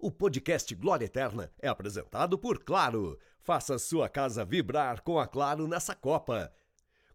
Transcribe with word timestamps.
O 0.00 0.12
podcast 0.12 0.72
Glória 0.76 1.06
Eterna 1.06 1.50
é 1.60 1.66
apresentado 1.66 2.38
por 2.38 2.62
Claro. 2.62 3.18
Faça 3.40 3.80
sua 3.80 4.08
casa 4.08 4.44
vibrar 4.44 5.02
com 5.02 5.18
a 5.18 5.26
Claro 5.26 5.66
nessa 5.66 5.92
Copa. 5.92 6.52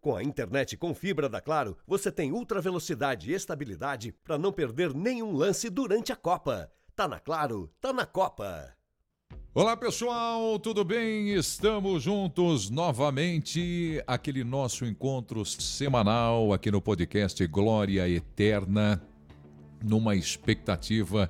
Com 0.01 0.17
a 0.17 0.21
internet 0.21 0.75
com 0.75 0.93
fibra 0.93 1.29
da 1.29 1.39
Claro, 1.39 1.77
você 1.87 2.11
tem 2.11 2.33
ultra 2.33 2.59
velocidade 2.59 3.31
e 3.31 3.33
estabilidade 3.33 4.11
para 4.11 4.37
não 4.37 4.51
perder 4.51 4.93
nenhum 4.93 5.31
lance 5.31 5.69
durante 5.69 6.11
a 6.11 6.15
Copa. 6.17 6.69
Tá 6.93 7.07
na 7.07 7.21
Claro, 7.21 7.71
tá 7.79 7.93
na 7.93 8.05
Copa. 8.05 8.75
Olá 9.53 9.77
pessoal, 9.77 10.59
tudo 10.59 10.83
bem? 10.83 11.29
Estamos 11.33 12.03
juntos 12.03 12.69
novamente. 12.69 14.03
Aquele 14.05 14.43
nosso 14.43 14.85
encontro 14.85 15.45
semanal 15.45 16.51
aqui 16.51 16.69
no 16.69 16.81
podcast 16.81 17.47
Glória 17.47 18.09
Eterna, 18.09 19.01
numa 19.81 20.17
expectativa 20.17 21.29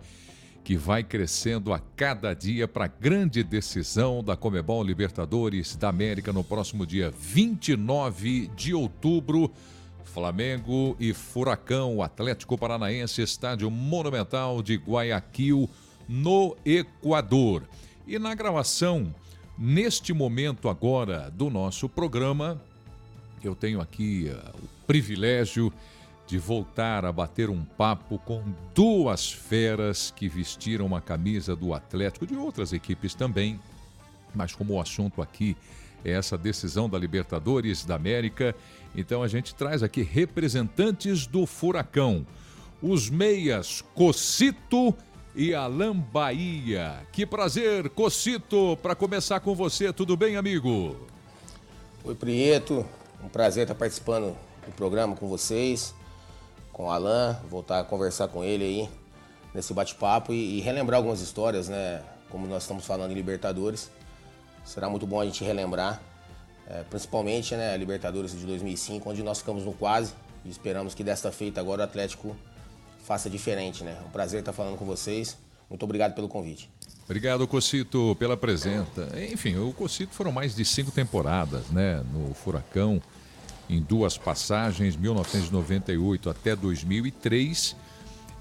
que 0.63 0.77
vai 0.77 1.03
crescendo 1.03 1.73
a 1.73 1.80
cada 1.95 2.34
dia 2.34 2.67
para 2.67 2.85
a 2.85 2.88
grande 2.88 3.44
decisão 3.44 4.23
da 4.23 4.38
Comebol 4.38 4.81
Libertadores 4.81 5.76
da 5.76 5.89
América 5.89 6.31
no 6.31 6.44
próximo 6.44 6.86
dia 6.86 7.12
29 7.12 8.48
de 8.55 8.73
outubro. 8.73 9.52
Flamengo 10.05 10.95
e 10.99 11.12
Furacão, 11.12 12.02
Atlético 12.02 12.58
Paranaense, 12.58 13.22
Estádio 13.22 13.70
Monumental 13.72 14.62
de 14.62 14.76
Guayaquil, 14.76 15.67
no 16.08 16.55
Equador. 16.64 17.64
E 18.05 18.20
na 18.20 18.36
gravação, 18.36 19.14
neste 19.58 20.14
momento 20.14 20.70
agora 20.70 21.31
do 21.31 21.50
nosso 21.50 21.89
programa, 21.89 22.61
eu 23.44 23.55
tenho 23.55 23.81
aqui 23.81 24.30
uh, 24.30 24.58
o 24.64 24.86
privilégio 24.86 25.73
de 26.26 26.38
voltar 26.38 27.05
a 27.05 27.12
bater 27.12 27.50
um 27.50 27.63
papo 27.63 28.18
com 28.20 28.44
duas 28.73 29.31
feras 29.31 30.11
que 30.16 30.28
vestiram 30.28 30.95
a 30.95 31.02
camisa 31.02 31.56
do 31.56 31.73
Atlético, 31.73 32.25
de 32.25 32.36
outras 32.36 32.72
equipes 32.72 33.14
também. 33.14 33.59
Mas 34.33 34.56
como 34.56 34.73
o 34.73 34.81
assunto 34.81 35.22
aqui 35.22 35.56
é 36.03 36.11
essa 36.11 36.38
decisão 36.38 36.89
da 36.89 36.98
Libertadores 36.98 37.86
da 37.86 37.95
América, 37.95 38.56
então 38.95 39.22
a 39.22 39.28
gente 39.28 39.53
traz 39.53 39.83
aqui 39.83 40.02
representantes 40.02 41.28
do 41.28 41.45
Furacão. 41.45 42.26
Os 42.81 43.09
meias 43.09 43.83
Cocito 43.94 44.94
e 45.36 45.53
Alan 45.53 45.98
Bahia. 45.98 47.05
Que 47.11 47.26
prazer, 47.26 47.89
Cocito, 47.89 48.78
para 48.81 48.95
começar 48.95 49.39
com 49.39 49.55
você. 49.55 49.92
Tudo 49.92 50.17
bem, 50.17 50.36
amigo? 50.36 50.95
Oi, 52.03 52.16
Prieto. 52.16 52.86
Um 53.23 53.30
prazer 53.30 53.64
estar 53.64 53.76
participando 53.76 54.36
do 54.66 54.72
programa 54.76 55.16
com 55.16 55.28
vocês 55.28 55.94
com 56.74 56.86
o 56.86 56.90
Alan, 56.90 57.40
voltar 57.50 57.80
a 57.80 57.84
conversar 57.84 58.28
com 58.28 58.44
ele 58.44 58.64
aí 58.64 58.90
nesse 59.54 59.74
bate-papo 59.74 60.34
e, 60.34 60.58
e, 60.58 60.62
relembrar 60.62 60.98
algumas 60.98 61.22
histórias, 61.22 61.70
né? 61.70 62.02
Como 62.30 62.48
nós 62.48 62.64
estamos 62.64 62.84
falando 62.86 63.12
em 63.12 63.14
Libertadores. 63.14 63.92
Será 64.66 64.90
muito 64.90 65.06
bom 65.06 65.22
a 65.22 65.26
gente 65.26 65.44
relembrar, 65.44 66.02
é, 66.68 66.84
principalmente 66.90 67.56
né, 67.56 67.74
a 67.74 67.78
Libertadores 67.78 68.32
de 68.32 68.46
2005, 68.46 69.08
onde 69.08 69.22
nós 69.22 69.38
ficamos 69.38 69.64
no 69.64 69.74
quase 69.74 70.14
e 70.44 70.50
esperamos 70.50 70.96
que 70.96 71.04
desta 71.04 71.32
feita 71.32 71.62
agora 71.62 71.82
o 71.82 71.84
Atlético 71.84 72.36
faça 73.04 73.30
diferente, 73.30 73.84
né? 73.84 73.98
Um 74.08 74.10
prazer 74.10 74.40
estar 74.40 74.54
falando 74.54 74.78
com 74.78 74.86
vocês. 74.86 75.38
Muito 75.70 75.84
obrigado 75.84 76.16
pelo 76.16 76.28
convite. 76.28 76.72
Obrigado, 77.06 77.46
Cocito, 77.46 78.16
pela 78.18 78.38
presença. 78.38 79.10
Enfim, 79.32 79.58
o 79.58 79.74
Cocito 79.74 80.14
foram 80.14 80.32
mais 80.32 80.56
de 80.56 80.64
cinco 80.64 80.90
temporadas, 80.90 81.68
né? 81.68 82.04
No 82.12 82.34
Furacão 82.34 83.02
em 83.69 83.81
duas 83.81 84.17
passagens, 84.17 84.95
1998 84.95 86.30
até 86.30 86.56
2003, 86.56 87.75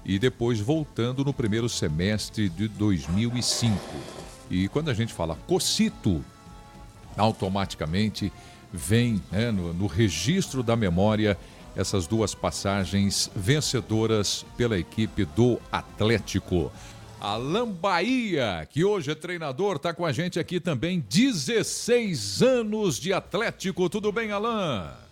e 0.05 0.19
depois 0.19 0.59
voltando 0.59 1.23
no 1.23 1.33
primeiro 1.33 1.69
semestre 1.69 2.49
de 2.49 2.67
2005. 2.67 3.77
E 4.49 4.67
quando 4.67 4.89
a 4.89 4.93
gente 4.93 5.13
fala 5.13 5.37
Cocito, 5.47 6.23
automaticamente 7.17 8.31
vem 8.71 9.21
né, 9.31 9.51
no, 9.51 9.73
no 9.73 9.87
registro 9.87 10.61
da 10.61 10.75
memória 10.75 11.37
essas 11.75 12.05
duas 12.05 12.35
passagens 12.35 13.31
vencedoras 13.35 14.45
pela 14.57 14.77
equipe 14.77 15.25
do 15.25 15.59
Atlético. 15.71 16.71
Alan 17.19 17.71
Bahia, 17.71 18.67
que 18.69 18.83
hoje 18.83 19.11
é 19.11 19.15
treinador, 19.15 19.77
está 19.77 19.93
com 19.93 20.05
a 20.05 20.11
gente 20.11 20.39
aqui 20.39 20.59
também. 20.59 20.99
16 20.99 22.41
anos 22.43 22.99
de 22.99 23.13
Atlético. 23.13 23.89
Tudo 23.89 24.11
bem, 24.11 24.31
Alan? 24.31 25.02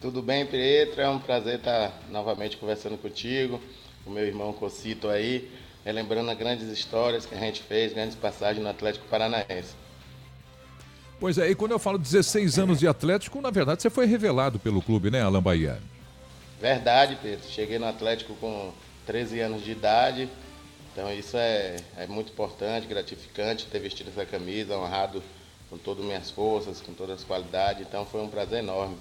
Tudo 0.00 0.22
bem, 0.22 0.46
Pietro? 0.46 1.00
É 1.00 1.08
um 1.08 1.18
prazer 1.18 1.56
estar 1.56 1.92
novamente 2.08 2.56
conversando 2.56 2.96
contigo, 2.96 3.60
com 4.04 4.12
meu 4.12 4.24
irmão 4.24 4.52
Cocito 4.52 5.08
aí, 5.08 5.50
relembrando 5.84 6.30
as 6.30 6.38
grandes 6.38 6.68
histórias 6.68 7.26
que 7.26 7.34
a 7.34 7.38
gente 7.38 7.60
fez, 7.64 7.92
grandes 7.92 8.14
passagens 8.14 8.62
no 8.62 8.70
Atlético 8.70 9.08
Paranaense. 9.08 9.74
Pois 11.18 11.36
é, 11.36 11.50
e 11.50 11.54
quando 11.56 11.72
eu 11.72 11.80
falo 11.80 11.98
16 11.98 12.60
anos 12.60 12.78
de 12.78 12.86
Atlético, 12.86 13.40
na 13.40 13.50
verdade 13.50 13.82
você 13.82 13.90
foi 13.90 14.06
revelado 14.06 14.60
pelo 14.60 14.80
clube, 14.80 15.10
né, 15.10 15.20
Alan 15.20 15.42
Bahia? 15.42 15.80
Verdade, 16.60 17.18
Pedro. 17.20 17.48
Cheguei 17.48 17.80
no 17.80 17.88
Atlético 17.88 18.36
com 18.36 18.72
13 19.04 19.40
anos 19.40 19.64
de 19.64 19.72
idade, 19.72 20.28
então 20.92 21.12
isso 21.12 21.36
é, 21.36 21.74
é 21.96 22.06
muito 22.06 22.30
importante, 22.30 22.86
gratificante 22.86 23.66
ter 23.66 23.80
vestido 23.80 24.10
essa 24.10 24.24
camisa, 24.24 24.78
honrado 24.78 25.20
com 25.68 25.76
todas 25.76 26.04
as 26.04 26.06
minhas 26.06 26.30
forças, 26.30 26.80
com 26.80 26.94
todas 26.94 27.16
as 27.18 27.24
qualidades, 27.24 27.84
então 27.84 28.06
foi 28.06 28.20
um 28.20 28.28
prazer 28.28 28.60
enorme. 28.60 28.96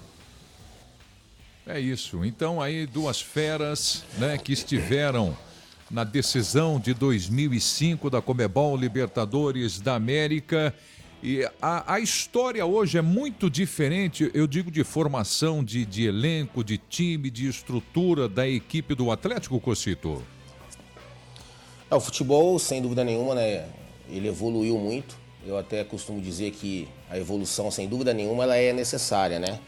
É 1.68 1.80
isso. 1.80 2.24
Então 2.24 2.62
aí 2.62 2.86
duas 2.86 3.20
feras, 3.20 4.06
né, 4.18 4.38
que 4.38 4.54
estiveram 4.54 5.38
na 5.92 6.06
decisão 6.06 6.80
de 6.80 6.94
2005 6.94 8.10
da 8.10 8.22
Comebol 8.22 8.78
Libertadores 8.78 9.82
da 9.82 9.96
América. 9.96 10.74
E 11.22 11.44
a, 11.62 11.96
a 11.96 12.00
história 12.00 12.66
hoje 12.66 12.98
é 12.98 13.02
muito 13.02 13.50
diferente, 13.50 14.32
eu 14.34 14.48
digo 14.48 14.72
de 14.72 14.84
formação 14.84 15.64
de, 15.64 15.86
de 15.86 16.06
elenco, 16.06 16.64
de 16.64 16.78
time, 16.78 17.30
de 17.30 17.48
estrutura 17.48 18.30
da 18.30 18.48
equipe 18.48 18.96
do 18.96 19.12
Atlético 19.12 19.60
Cocito. 19.60 20.24
É, 21.92 21.96
o 21.96 22.00
futebol, 22.00 22.58
sem 22.60 22.82
dúvida 22.82 23.04
nenhuma, 23.04 23.36
né, 23.36 23.66
ele 24.10 24.28
evoluiu 24.28 24.78
muito. 24.78 25.18
Eu 25.46 25.58
até 25.58 25.84
costumo 25.84 26.22
dizer 26.22 26.52
que 26.52 26.88
a 27.10 27.18
evolução, 27.18 27.72
sem 27.72 27.88
dúvida 27.88 28.14
nenhuma, 28.14 28.44
ela 28.44 28.56
é 28.56 28.72
necessária, 28.72 29.40
né? 29.40 29.60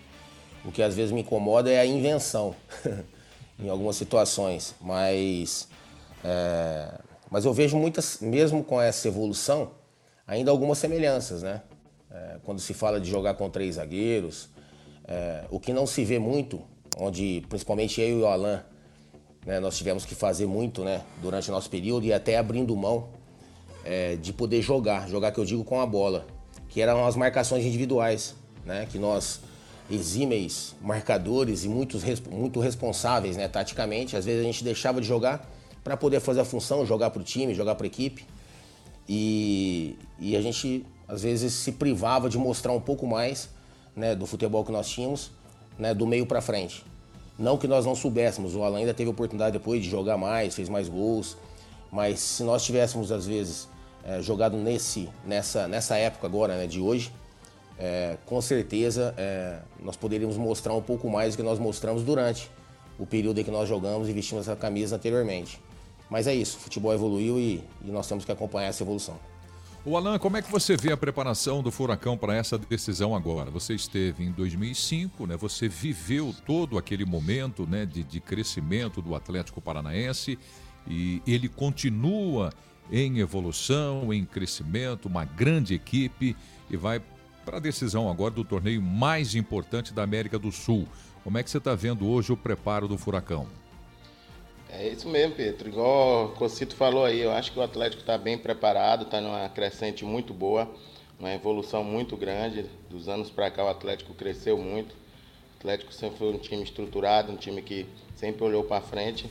O 0.66 0.72
que 0.72 0.82
às 0.82 0.96
vezes 0.96 1.12
me 1.12 1.22
incomoda 1.22 1.72
é 1.72 1.80
a 1.80 1.86
invenção 1.86 2.56
em 3.60 3.70
algumas 3.70 3.96
situações, 3.96 4.76
mas, 4.82 5.68
é, 6.24 7.00
mas 7.30 7.46
eu 7.46 7.54
vejo 7.54 7.78
muitas, 7.78 8.20
mesmo 8.22 8.64
com 8.64 8.82
essa 8.82 9.08
evolução, 9.08 9.72
ainda 10.28 10.52
algumas 10.52 10.78
semelhanças, 10.78 11.42
né? 11.42 11.62
É, 12.12 12.38
quando 12.44 12.60
se 12.60 12.74
fala 12.74 13.00
de 13.00 13.10
jogar 13.10 13.36
com 13.36 13.50
três 13.50 13.76
zagueiros, 13.76 14.50
é, 15.08 15.46
o 15.50 15.60
que 15.60 15.74
não 15.74 15.86
se 15.86 16.04
vê 16.04 16.20
muito, 16.20 16.62
onde 16.98 17.44
principalmente 17.50 18.02
eu 18.02 18.20
e 18.20 18.22
o 18.22 18.28
Alan, 18.28 18.64
né, 19.46 19.60
nós 19.60 19.78
tivemos 19.78 20.06
que 20.06 20.14
fazer 20.14 20.46
muito 20.46 20.84
né, 20.84 21.02
durante 21.22 21.50
o 21.50 21.52
nosso 21.52 21.70
período 21.70 22.06
e 22.06 22.14
até 22.14 22.38
abrindo 22.38 22.76
mão 22.76 23.10
é, 23.84 24.16
de 24.16 24.34
poder 24.34 24.62
jogar, 24.62 25.08
jogar 25.10 25.32
que 25.32 25.40
eu 25.40 25.46
digo 25.46 25.64
com 25.64 25.80
a 25.80 25.86
bola, 25.86 26.28
que 26.68 26.82
eram 26.82 27.06
as 27.06 27.16
marcações 27.16 27.66
individuais, 27.66 28.36
né, 28.66 28.88
que 28.92 29.00
nós 29.00 29.42
exímeis 29.90 30.76
marcadores 30.82 31.64
e 31.64 31.70
muitos, 31.70 32.04
muito 32.30 32.60
responsáveis 32.60 33.36
né, 33.36 33.48
taticamente. 33.48 34.16
Às 34.16 34.26
vezes 34.26 34.42
a 34.42 34.44
gente 34.44 34.64
deixava 34.64 35.02
de 35.02 35.08
jogar 35.08 35.50
para 35.84 35.98
poder 35.98 36.20
fazer 36.20 36.42
a 36.42 36.46
função, 36.46 36.86
jogar 36.86 37.10
para 37.10 37.22
o 37.22 37.24
time, 37.24 37.54
jogar 37.54 37.76
para 37.76 37.86
a 37.86 37.88
equipe. 37.88 38.26
E, 39.08 39.96
e 40.20 40.36
a 40.36 40.42
gente 40.42 40.86
às 41.08 41.24
vezes 41.24 41.52
se 41.54 41.72
privava 41.72 42.30
de 42.30 42.38
mostrar 42.38 42.72
um 42.72 42.80
pouco 42.80 43.08
mais 43.08 43.50
né, 43.96 44.16
do 44.16 44.28
futebol 44.28 44.64
que 44.64 44.72
nós 44.72 44.88
tínhamos, 44.88 45.32
né, 45.78 45.94
do 45.94 46.06
meio 46.06 46.26
para 46.26 46.42
frente. 46.42 46.86
Não 47.38 47.58
que 47.58 47.68
nós 47.68 47.86
não 47.86 47.96
soubéssemos, 47.96 48.56
o 48.56 48.64
Alan 48.64 48.80
ainda 48.80 48.94
teve 48.94 49.10
oportunidade 49.10 49.54
depois 49.54 49.82
de 49.82 49.90
jogar 49.90 50.18
mais, 50.18 50.54
fez 50.54 50.70
mais 50.70 50.88
gols, 50.88 51.38
mas 51.92 52.20
se 52.20 52.44
nós 52.44 52.64
tivéssemos 52.64 53.12
às 53.12 53.26
vezes 53.26 53.68
é, 54.04 54.22
jogado 54.22 54.58
nesse, 54.58 55.10
nessa, 55.26 55.68
nessa 55.68 55.98
época 55.98 56.28
agora 56.28 56.56
né, 56.56 56.68
de 56.68 56.80
hoje, 56.80 57.12
é, 57.80 58.18
com 58.26 58.42
certeza 58.42 59.14
é, 59.18 59.60
nós 59.82 59.96
poderíamos 59.96 60.38
mostrar 60.38 60.74
um 60.74 60.82
pouco 60.82 61.10
mais 61.10 61.34
do 61.34 61.38
que 61.38 61.44
nós 61.44 61.58
mostramos 61.58 62.04
durante 62.04 62.52
o 63.00 63.06
período 63.06 63.40
em 63.40 63.44
que 63.44 63.52
nós 63.52 63.70
jogamos 63.70 64.10
e 64.10 64.14
vestimos 64.14 64.48
essa 64.48 64.56
camisa 64.56 64.98
anteriormente. 64.98 65.60
Mas 66.10 66.28
é 66.28 66.36
isso, 66.36 66.58
o 66.58 66.60
futebol 66.60 66.94
evoluiu 66.94 67.40
e, 67.40 67.64
e 67.86 67.90
nós 67.90 68.08
temos 68.08 68.26
que 68.26 68.32
acompanhar 68.32 68.68
essa 68.68 68.84
evolução. 68.84 69.18
O 69.86 69.96
Alan, 69.96 70.20
como 70.20 70.36
é 70.36 70.42
que 70.42 70.52
você 70.52 70.76
vê 70.76 70.92
a 70.92 70.98
preparação 70.98 71.64
do 71.64 71.72
Furacão 71.72 72.18
para 72.18 72.36
essa 72.36 72.58
decisão 72.58 73.16
agora? 73.16 73.50
Você 73.50 73.74
esteve 73.74 74.26
em 74.26 74.32
2005, 74.32 75.26
né? 75.26 75.38
Você 75.38 75.70
viveu 75.70 76.36
todo 76.46 76.78
aquele 76.78 77.06
momento, 77.06 77.66
né, 77.66 77.86
de, 77.86 78.04
de 78.04 78.20
crescimento 78.20 79.02
do 79.02 79.16
Atlético 79.16 79.62
Paranaense 79.62 80.38
e 80.86 81.22
ele 81.26 81.48
continua 81.48 82.52
em 82.92 83.20
evolução, 83.20 84.14
em 84.14 84.26
crescimento, 84.26 85.06
uma 85.08 85.24
grande 85.24 85.76
equipe 85.76 86.36
e 86.70 86.76
vai 86.76 87.02
para 87.50 87.58
a 87.58 87.60
decisão 87.60 88.12
agora 88.12 88.30
do 88.30 88.44
torneio 88.44 88.80
mais 88.80 89.34
importante 89.34 89.92
da 89.92 90.04
América 90.04 90.38
do 90.38 90.52
Sul. 90.52 90.88
Como 91.24 91.36
é 91.36 91.42
que 91.42 91.50
você 91.50 91.58
está 91.58 91.74
vendo 91.74 92.08
hoje 92.08 92.32
o 92.32 92.38
preparo 92.38 92.88
do 92.88 92.96
Furacão? 92.96 93.48
É 94.70 94.88
isso 94.88 95.10
mesmo, 95.10 95.34
Pedro. 95.34 95.68
Igual 95.68 96.26
o 96.26 96.30
Cocito 96.34 96.76
falou 96.76 97.04
aí, 97.04 97.20
eu 97.20 97.32
acho 97.32 97.52
que 97.52 97.58
o 97.58 97.64
Atlético 97.64 98.02
está 98.02 98.20
bem 98.20 98.38
preparado, 98.38 99.06
está 99.06 99.20
numa 99.20 99.50
crescente 99.50 100.06
muito 100.06 100.32
boa, 100.32 100.70
uma 101.20 101.34
evolução 101.34 101.84
muito 101.84 102.16
grande. 102.16 102.68
Dos 102.88 103.10
anos 103.10 103.32
para 103.32 103.50
cá 103.50 103.66
o 103.66 103.68
Atlético 103.68 104.14
cresceu 104.14 104.56
muito. 104.56 104.94
O 104.94 105.58
Atlético 105.58 105.92
sempre 105.92 106.20
foi 106.20 106.32
um 106.32 106.38
time 106.38 106.62
estruturado, 106.62 107.32
um 107.32 107.36
time 107.36 107.64
que 107.64 107.88
sempre 108.16 108.44
olhou 108.44 108.64
para 108.64 108.80
frente. 108.80 109.28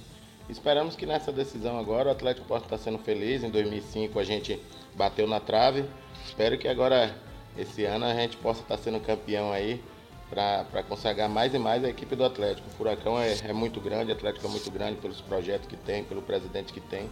Esperamos 0.50 0.96
que 0.96 1.06
nessa 1.06 1.30
decisão 1.30 1.78
agora 1.78 2.08
o 2.08 2.10
Atlético 2.10 2.48
possa 2.48 2.64
estar 2.64 2.78
sendo 2.78 2.98
feliz. 2.98 3.44
Em 3.44 3.50
2005 3.50 4.18
a 4.18 4.24
gente 4.24 4.60
bateu 4.96 5.28
na 5.28 5.38
trave. 5.38 5.84
Espero 6.26 6.58
que 6.58 6.66
agora, 6.66 7.14
esse 7.58 7.84
ano, 7.84 8.04
a 8.04 8.14
gente 8.14 8.36
possa 8.36 8.60
estar 8.62 8.78
sendo 8.78 9.00
campeão 9.00 9.52
aí 9.52 9.82
para 10.30 10.82
consagrar 10.82 11.28
mais 11.28 11.54
e 11.54 11.58
mais 11.58 11.82
a 11.84 11.88
equipe 11.88 12.14
do 12.14 12.24
Atlético. 12.24 12.68
O 12.68 12.70
Furacão 12.72 13.18
é, 13.18 13.34
é 13.44 13.52
muito 13.52 13.80
grande, 13.80 14.12
o 14.12 14.14
Atlético 14.14 14.46
é 14.46 14.50
muito 14.50 14.70
grande 14.70 15.00
pelos 15.00 15.20
projetos 15.20 15.66
que 15.66 15.76
tem, 15.76 16.04
pelo 16.04 16.22
presidente 16.22 16.72
que 16.72 16.80
tem. 16.80 17.08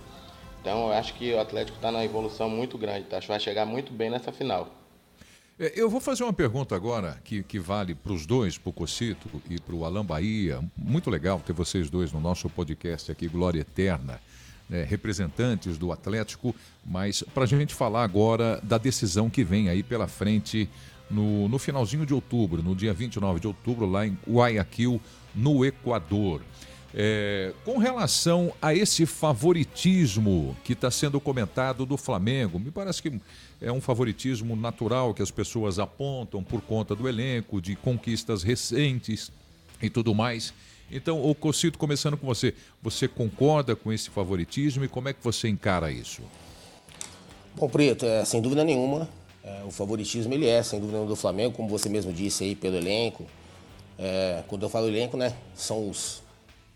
Então 0.60 0.88
eu 0.88 0.92
acho 0.92 1.14
que 1.14 1.32
o 1.32 1.40
Atlético 1.40 1.76
está 1.76 1.90
numa 1.90 2.04
evolução 2.04 2.48
muito 2.48 2.76
grande, 2.76 3.06
tá? 3.06 3.18
acho 3.18 3.26
que 3.26 3.32
vai 3.32 3.40
chegar 3.40 3.64
muito 3.64 3.92
bem 3.92 4.10
nessa 4.10 4.32
final. 4.32 4.68
É, 5.58 5.72
eu 5.74 5.88
vou 5.88 6.00
fazer 6.00 6.22
uma 6.22 6.32
pergunta 6.34 6.76
agora 6.76 7.18
que, 7.24 7.42
que 7.42 7.58
vale 7.58 7.94
para 7.94 8.12
os 8.12 8.26
dois, 8.26 8.58
para 8.58 8.68
o 8.68 8.72
Cocito 8.72 9.28
e 9.48 9.58
para 9.58 9.74
o 9.74 9.84
Alan 9.86 10.04
Bahia. 10.04 10.60
Muito 10.76 11.08
legal 11.08 11.40
ter 11.40 11.54
vocês 11.54 11.88
dois 11.88 12.12
no 12.12 12.20
nosso 12.20 12.50
podcast 12.50 13.10
aqui, 13.10 13.26
Glória 13.26 13.60
Eterna, 13.60 14.20
né, 14.68 14.84
representantes 14.84 15.78
do 15.78 15.92
Atlético, 15.92 16.54
mas 16.84 17.22
para 17.34 17.44
a 17.44 17.46
gente 17.46 17.74
falar 17.74 18.02
agora 18.02 18.60
da 18.62 18.78
decisão 18.78 19.30
que 19.30 19.44
vem 19.44 19.68
aí 19.68 19.82
pela 19.82 20.08
frente 20.08 20.68
no, 21.10 21.48
no 21.48 21.58
finalzinho 21.58 22.04
de 22.04 22.12
outubro, 22.12 22.62
no 22.62 22.74
dia 22.74 22.92
29 22.92 23.40
de 23.40 23.46
outubro, 23.46 23.86
lá 23.86 24.06
em 24.06 24.16
Guayaquil, 24.28 25.00
no 25.34 25.64
Equador. 25.64 26.42
É, 26.98 27.52
com 27.64 27.76
relação 27.76 28.54
a 28.60 28.74
esse 28.74 29.04
favoritismo 29.04 30.56
que 30.64 30.72
está 30.72 30.90
sendo 30.90 31.20
comentado 31.20 31.84
do 31.84 31.96
Flamengo, 31.96 32.58
me 32.58 32.70
parece 32.70 33.02
que 33.02 33.20
é 33.60 33.70
um 33.70 33.80
favoritismo 33.80 34.56
natural 34.56 35.12
que 35.12 35.22
as 35.22 35.30
pessoas 35.30 35.78
apontam 35.78 36.42
por 36.42 36.62
conta 36.62 36.94
do 36.94 37.08
elenco, 37.08 37.60
de 37.60 37.76
conquistas 37.76 38.42
recentes 38.42 39.30
e 39.82 39.90
tudo 39.90 40.14
mais. 40.14 40.54
Então, 40.90 41.22
o 41.22 41.34
Cocito, 41.34 41.78
começando 41.78 42.16
com 42.16 42.26
você, 42.26 42.54
você 42.80 43.08
concorda 43.08 43.74
com 43.74 43.92
esse 43.92 44.08
favoritismo 44.10 44.84
e 44.84 44.88
como 44.88 45.08
é 45.08 45.12
que 45.12 45.22
você 45.22 45.48
encara 45.48 45.90
isso? 45.90 46.22
Bom, 47.56 47.68
Preto, 47.68 48.06
é, 48.06 48.24
sem 48.24 48.40
dúvida 48.40 48.62
nenhuma, 48.62 49.08
é, 49.42 49.62
o 49.64 49.70
favoritismo 49.70 50.32
ele 50.34 50.46
é, 50.46 50.62
sem 50.62 50.78
dúvida, 50.78 51.04
do 51.04 51.16
Flamengo, 51.16 51.54
como 51.56 51.68
você 51.68 51.88
mesmo 51.88 52.12
disse 52.12 52.44
aí, 52.44 52.54
pelo 52.54 52.76
elenco. 52.76 53.24
É, 53.98 54.44
quando 54.46 54.62
eu 54.62 54.68
falo 54.68 54.86
elenco, 54.86 55.16
né, 55.16 55.34
são 55.54 55.88
os, 55.88 56.22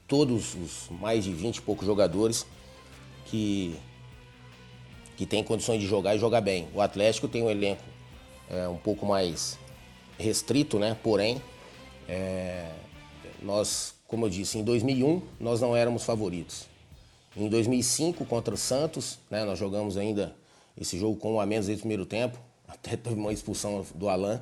todos 0.09 0.55
os 0.55 0.89
mais 0.99 1.25
de 1.25 1.33
20 1.33 1.59
e 1.59 1.63
poucos 1.63 1.87
jogadores 1.87 2.47
que, 3.27 3.77
que 5.17 5.27
têm 5.27 5.45
condições 5.45 5.81
de 5.81 5.87
jogar 5.87 6.17
e 6.17 6.19
jogar 6.19 6.41
bem. 6.41 6.69
O 6.75 6.81
Atlético 6.81 7.29
tem 7.29 7.43
um 7.43 7.51
elenco 7.51 7.83
é, 8.49 8.67
um 8.67 8.77
pouco 8.77 9.07
mais 9.07 9.59
restrito, 10.19 10.79
né, 10.79 10.97
porém, 11.03 11.41
é, 12.09 12.71
nós, 13.43 13.95
como 14.11 14.27
eu 14.27 14.29
disse, 14.29 14.59
em 14.59 14.65
2001 14.65 15.23
nós 15.39 15.61
não 15.61 15.77
éramos 15.77 16.03
favoritos. 16.03 16.67
Em 17.37 17.49
2005 17.49 18.25
contra 18.25 18.53
o 18.53 18.57
Santos, 18.57 19.21
né, 19.31 19.45
nós 19.45 19.57
jogamos 19.57 19.97
ainda 19.97 20.35
esse 20.77 20.99
jogo 20.99 21.17
com 21.17 21.35
um 21.35 21.41
a 21.41 21.47
menos 21.47 21.67
desde 21.67 21.81
o 21.81 21.83
primeiro 21.83 22.05
tempo 22.05 22.37
até 22.67 22.97
teve 22.97 23.15
uma 23.15 23.33
expulsão 23.33 23.87
do 23.95 24.09
Alain, 24.09 24.41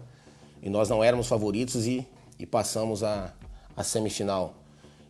e 0.62 0.70
nós 0.70 0.88
não 0.88 1.05
éramos 1.05 1.29
favoritos 1.29 1.87
e, 1.87 2.06
e 2.38 2.47
passamos 2.47 3.05
a, 3.05 3.35
a 3.76 3.85
semifinal. 3.85 4.55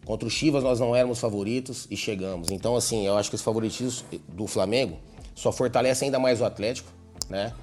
Contra 0.05 0.27
o 0.27 0.31
Chivas 0.31 0.65
nós 0.65 0.81
não 0.81 0.95
éramos 0.95 1.21
favoritos 1.21 1.87
e 1.89 1.97
chegamos. 1.97 2.51
Então, 2.51 2.75
assim, 2.75 3.07
eu 3.07 3.17
acho 3.17 3.31
que 3.31 3.37
esse 3.37 3.45
favoritismo 3.45 4.09
do 4.27 4.49
Flamengo 4.49 4.99
só 5.37 5.53
fortalece 5.53 6.05
ainda 6.05 6.19
mais 6.19 6.41
o 6.41 6.45
Atlético, 6.45 6.91
né? 7.31 7.55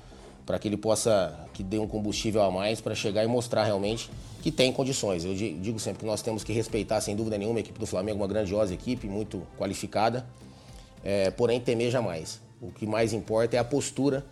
Para 0.45 0.59
que 0.59 0.67
ele 0.67 0.77
possa, 0.77 1.47
que 1.53 1.63
dê 1.63 1.79
um 1.79 1.87
combustível 1.87 2.43
a 2.43 2.51
mais 2.51 2.79
para 2.79 2.93
chegar 2.93 3.23
e 3.23 3.27
mostrar 3.27 3.63
realmente 3.63 4.09
que 4.41 4.51
tem 4.51 4.71
condições. 4.71 5.25
Eu 5.25 5.33
digo 5.33 5.79
sempre 5.79 6.01
que 6.01 6.05
nós 6.05 6.21
temos 6.21 6.43
que 6.43 6.53
respeitar, 6.53 7.01
sem 7.01 7.15
dúvida 7.15 7.37
nenhuma, 7.37 7.57
a 7.57 7.61
equipe 7.61 7.79
do 7.79 7.87
Flamengo, 7.87 8.19
uma 8.19 8.27
grandiosa 8.27 8.73
equipe, 8.73 9.07
muito 9.07 9.41
qualificada, 9.57 10.25
é, 11.03 11.31
porém 11.31 11.59
temer 11.59 11.89
jamais. 11.89 12.39
O 12.61 12.71
que 12.71 12.85
mais 12.85 13.11
importa 13.11 13.55
é 13.55 13.59
a 13.59 13.63
postura 13.63 14.23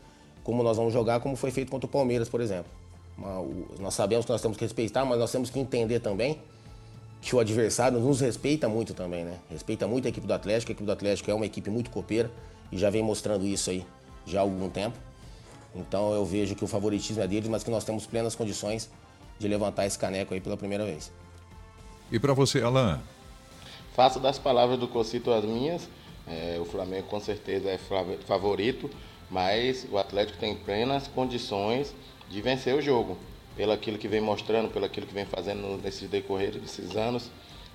como 0.43 0.61
nós 0.61 0.77
vamos 0.77 0.93
jogar, 0.93 1.19
como 1.19 1.35
foi 1.35 1.51
feito 1.51 1.71
contra 1.71 1.87
o 1.87 1.89
Palmeiras, 1.89 2.29
por 2.29 2.41
exemplo. 2.41 2.71
Nós 3.79 3.93
sabemos 3.93 4.25
que 4.25 4.31
nós 4.31 4.41
temos 4.41 4.57
que 4.57 4.63
respeitar, 4.63 5.05
mas 5.05 5.17
nós 5.17 5.31
temos 5.31 5.49
que 5.49 5.59
entender 5.59 5.99
também 5.99 6.39
que 7.21 7.35
o 7.35 7.39
adversário 7.39 7.99
nos 7.99 8.19
respeita 8.19 8.67
muito 8.67 8.93
também, 8.93 9.23
né? 9.23 9.39
Respeita 9.49 9.87
muito 9.87 10.05
a 10.05 10.09
equipe 10.09 10.27
do 10.27 10.33
Atlético, 10.33 10.71
a 10.71 10.73
equipe 10.73 10.85
do 10.85 10.91
Atlético 10.91 11.31
é 11.31 11.33
uma 11.33 11.45
equipe 11.45 11.69
muito 11.69 11.89
copeira 11.89 12.29
e 12.71 12.77
já 12.77 12.89
vem 12.89 13.01
mostrando 13.01 13.45
isso 13.45 13.69
aí 13.69 13.85
já 14.25 14.39
há 14.39 14.41
algum 14.41 14.69
tempo. 14.69 14.97
Então 15.75 16.13
eu 16.13 16.25
vejo 16.25 16.55
que 16.55 16.63
o 16.63 16.67
favoritismo 16.67 17.21
é 17.21 17.27
deles, 17.27 17.49
mas 17.49 17.63
que 17.63 17.71
nós 17.71 17.83
temos 17.83 18.05
plenas 18.05 18.35
condições 18.35 18.89
de 19.39 19.47
levantar 19.47 19.85
esse 19.85 19.97
caneco 19.97 20.33
aí 20.33 20.39
pela 20.39 20.55
primeira 20.55 20.85
vez. 20.85 21.11
E 22.11 22.19
para 22.19 22.33
você, 22.33 22.61
Alain? 22.61 22.99
Faço 23.93 24.19
das 24.19 24.37
palavras 24.37 24.79
do 24.79 24.87
Cocito 24.87 25.31
as 25.31 25.43
minhas. 25.43 25.87
É, 26.27 26.57
o 26.59 26.65
Flamengo 26.65 27.07
com 27.07 27.19
certeza 27.19 27.69
é 27.69 27.77
favorito 27.77 28.89
mas 29.33 29.87
o 29.91 29.97
Atlético 29.97 30.37
tem 30.37 30.55
plenas 30.55 31.07
condições 31.07 31.93
de 32.29 32.39
vencer 32.39 32.75
o 32.75 32.81
jogo, 32.81 33.17
pelo 33.55 33.71
aquilo 33.71 33.97
que 33.97 34.07
vem 34.07 34.21
mostrando, 34.21 34.69
pelo 34.69 34.85
aquilo 34.85 35.07
que 35.07 35.13
vem 35.13 35.25
fazendo 35.25 35.81
nesses 35.83 36.07
decorrer 36.07 36.51
desses 36.51 36.95
anos. 36.95 37.31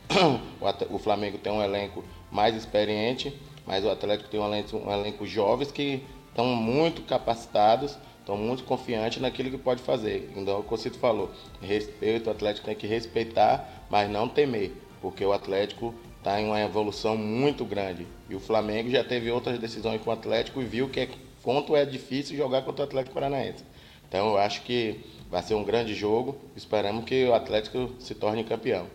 O 0.91 0.99
Flamengo 0.99 1.37
tem 1.39 1.53
um 1.53 1.63
elenco 1.63 2.05
mais 2.31 2.55
experiente, 2.55 3.37
mas 3.67 3.85
o 3.85 3.91
Atlético 3.91 4.31
tem 4.31 4.39
um 4.39 4.47
elenco, 4.47 4.77
um 4.77 4.93
elenco 4.93 5.27
jovens 5.27 5.73
que 5.73 6.03
estão 6.29 6.47
muito 6.47 7.03
capacitados, 7.03 7.97
estão 8.21 8.37
muito 8.37 8.65
confiantes 8.65 9.21
naquilo 9.21 9.51
que 9.51 9.59
pode 9.59 9.83
fazer. 9.83 10.31
Então, 10.37 10.61
o 10.61 10.63
Cocito 10.63 10.99
falou, 10.99 11.31
respeito, 11.61 12.29
o 12.29 12.31
Atlético 12.31 12.67
tem 12.67 12.75
que 12.77 12.87
respeitar, 12.87 13.87
mas 13.91 14.11
não 14.11 14.29
temer, 14.29 14.73
porque 15.01 15.25
o 15.25 15.33
Atlético 15.33 15.95
está 16.19 16.41
em 16.41 16.47
uma 16.47 16.61
evolução 16.61 17.17
muito 17.17 17.65
grande. 17.65 18.07
E 18.29 18.35
o 18.35 18.41
Flamengo 18.41 18.91
já 18.91 19.03
teve 19.03 19.31
outras 19.31 19.59
decisões 19.59 20.01
com 20.03 20.11
o 20.11 20.13
Atlético 20.13 20.61
e 20.61 20.65
viu 20.65 20.89
que 20.89 21.01
é 21.01 21.09
quanto 21.43 21.75
é 21.75 21.85
difícil 21.85 22.37
jogar 22.37 22.63
contra 22.63 22.85
o 22.85 22.89
Atlético 22.89 23.15
Paranaense. 23.15 23.65
Então 24.09 24.31
eu 24.31 24.39
acho 24.39 24.63
que 24.63 25.01
vai 25.31 25.43
ser 25.43 25.55
um 25.55 25.65
grande 25.65 25.95
jogo. 25.95 26.37
Esperamos 26.57 27.05
que 27.05 27.25
o 27.25 27.35
Atlético 27.35 27.91
se 27.99 28.15
torne 28.15 28.45
campeão. 28.45 28.87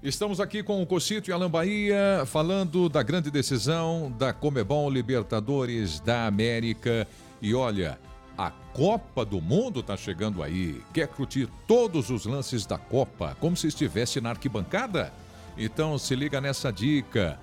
Estamos 0.00 0.38
aqui 0.38 0.62
com 0.62 0.80
o 0.80 0.86
Cocito 0.86 1.28
e 1.28 1.32
Alan 1.32 1.50
Bahia 1.50 2.22
falando 2.24 2.88
da 2.88 3.02
grande 3.02 3.32
decisão 3.32 4.14
da 4.16 4.32
Comebol 4.32 4.88
Libertadores 4.88 5.98
da 5.98 6.24
América. 6.28 7.04
E 7.42 7.52
olha, 7.52 7.98
a 8.36 8.52
Copa 8.72 9.24
do 9.24 9.40
Mundo 9.40 9.80
está 9.80 9.96
chegando 9.96 10.40
aí. 10.40 10.80
Quer 10.94 11.08
curtir 11.08 11.48
todos 11.66 12.10
os 12.10 12.26
lances 12.26 12.64
da 12.64 12.78
Copa 12.78 13.36
como 13.40 13.56
se 13.56 13.66
estivesse 13.66 14.20
na 14.20 14.30
arquibancada? 14.30 15.12
Então 15.56 15.98
se 15.98 16.14
liga 16.14 16.40
nessa 16.40 16.72
dica. 16.72 17.36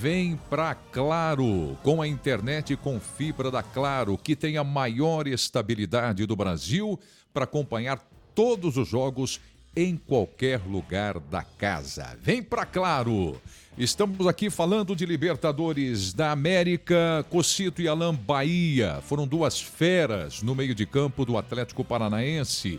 Vem 0.00 0.36
pra 0.50 0.74
Claro, 0.74 1.78
com 1.84 2.02
a 2.02 2.08
internet 2.08 2.74
com 2.74 2.98
fibra 2.98 3.48
da 3.48 3.62
Claro, 3.62 4.18
que 4.18 4.34
tem 4.34 4.56
a 4.56 4.64
maior 4.64 5.28
estabilidade 5.28 6.26
do 6.26 6.34
Brasil 6.34 6.98
para 7.32 7.44
acompanhar 7.44 8.00
todos 8.34 8.76
os 8.76 8.88
jogos 8.88 9.40
em 9.74 9.96
qualquer 9.96 10.60
lugar 10.66 11.18
da 11.18 11.42
casa. 11.42 12.16
Vem 12.20 12.42
pra 12.42 12.64
Claro! 12.66 13.40
Estamos 13.76 14.26
aqui 14.26 14.50
falando 14.50 14.94
de 14.94 15.06
Libertadores 15.06 16.12
da 16.12 16.30
América, 16.30 17.24
Cocito 17.30 17.80
e 17.80 17.88
Alain 17.88 18.14
Bahia. 18.14 19.00
Foram 19.00 19.26
duas 19.26 19.60
feras 19.62 20.42
no 20.42 20.54
meio 20.54 20.74
de 20.74 20.84
campo 20.84 21.24
do 21.24 21.38
Atlético 21.38 21.82
Paranaense. 21.82 22.78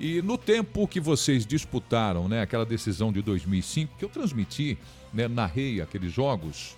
E 0.00 0.22
no 0.22 0.38
tempo 0.38 0.88
que 0.88 0.98
vocês 0.98 1.44
disputaram, 1.44 2.26
né, 2.26 2.40
aquela 2.40 2.64
decisão 2.64 3.12
de 3.12 3.20
2005 3.20 3.98
que 3.98 4.04
eu 4.04 4.08
transmiti 4.08 4.78
né, 5.12 5.28
narrei 5.28 5.82
aqueles 5.82 6.10
jogos, 6.10 6.74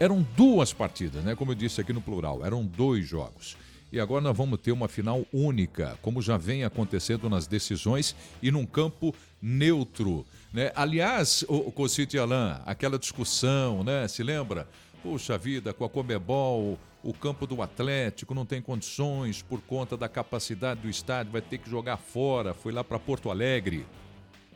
eram 0.00 0.26
duas 0.34 0.72
partidas, 0.72 1.22
né? 1.22 1.34
Como 1.34 1.52
eu 1.52 1.54
disse 1.54 1.80
aqui 1.80 1.92
no 1.92 2.00
plural, 2.00 2.44
eram 2.44 2.64
dois 2.64 3.06
jogos. 3.06 3.56
E 3.92 4.00
agora 4.00 4.22
nós 4.22 4.34
vamos 4.34 4.58
ter 4.58 4.72
uma 4.72 4.88
final 4.88 5.26
única, 5.30 5.98
como 6.00 6.22
já 6.22 6.38
vem 6.38 6.64
acontecendo 6.64 7.28
nas 7.28 7.46
decisões 7.46 8.16
e 8.42 8.50
num 8.50 8.64
campo 8.64 9.14
neutro. 9.40 10.24
Né? 10.50 10.72
Aliás, 10.74 11.44
o, 11.46 11.70
o 11.76 11.86
e 12.14 12.18
Alain, 12.18 12.56
aquela 12.64 12.98
discussão, 12.98 13.84
né? 13.84 14.08
Se 14.08 14.22
lembra? 14.22 14.66
Puxa 15.02 15.36
vida, 15.36 15.74
com 15.74 15.84
a 15.84 15.90
Comebol, 15.90 16.78
o 17.02 17.12
campo 17.12 17.46
do 17.46 17.60
Atlético 17.60 18.34
não 18.34 18.46
tem 18.46 18.62
condições 18.62 19.42
por 19.42 19.60
conta 19.60 19.94
da 19.94 20.08
capacidade 20.08 20.80
do 20.80 20.88
estádio, 20.88 21.32
vai 21.32 21.42
ter 21.42 21.58
que 21.58 21.68
jogar 21.68 21.98
fora. 21.98 22.54
Foi 22.54 22.72
lá 22.72 22.82
para 22.82 22.98
Porto 22.98 23.30
Alegre. 23.30 23.84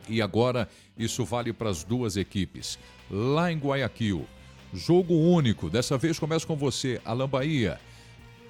E 0.09 0.19
agora 0.19 0.67
isso 0.97 1.23
vale 1.23 1.53
para 1.53 1.69
as 1.69 1.83
duas 1.83 2.17
equipes. 2.17 2.79
Lá 3.11 3.51
em 3.51 3.57
Guayaquil, 3.59 4.25
jogo 4.73 5.13
único. 5.13 5.69
Dessa 5.69 5.95
vez 5.95 6.17
começo 6.17 6.47
com 6.47 6.55
você, 6.55 6.99
Alan 7.05 7.29
Bahia. 7.29 7.79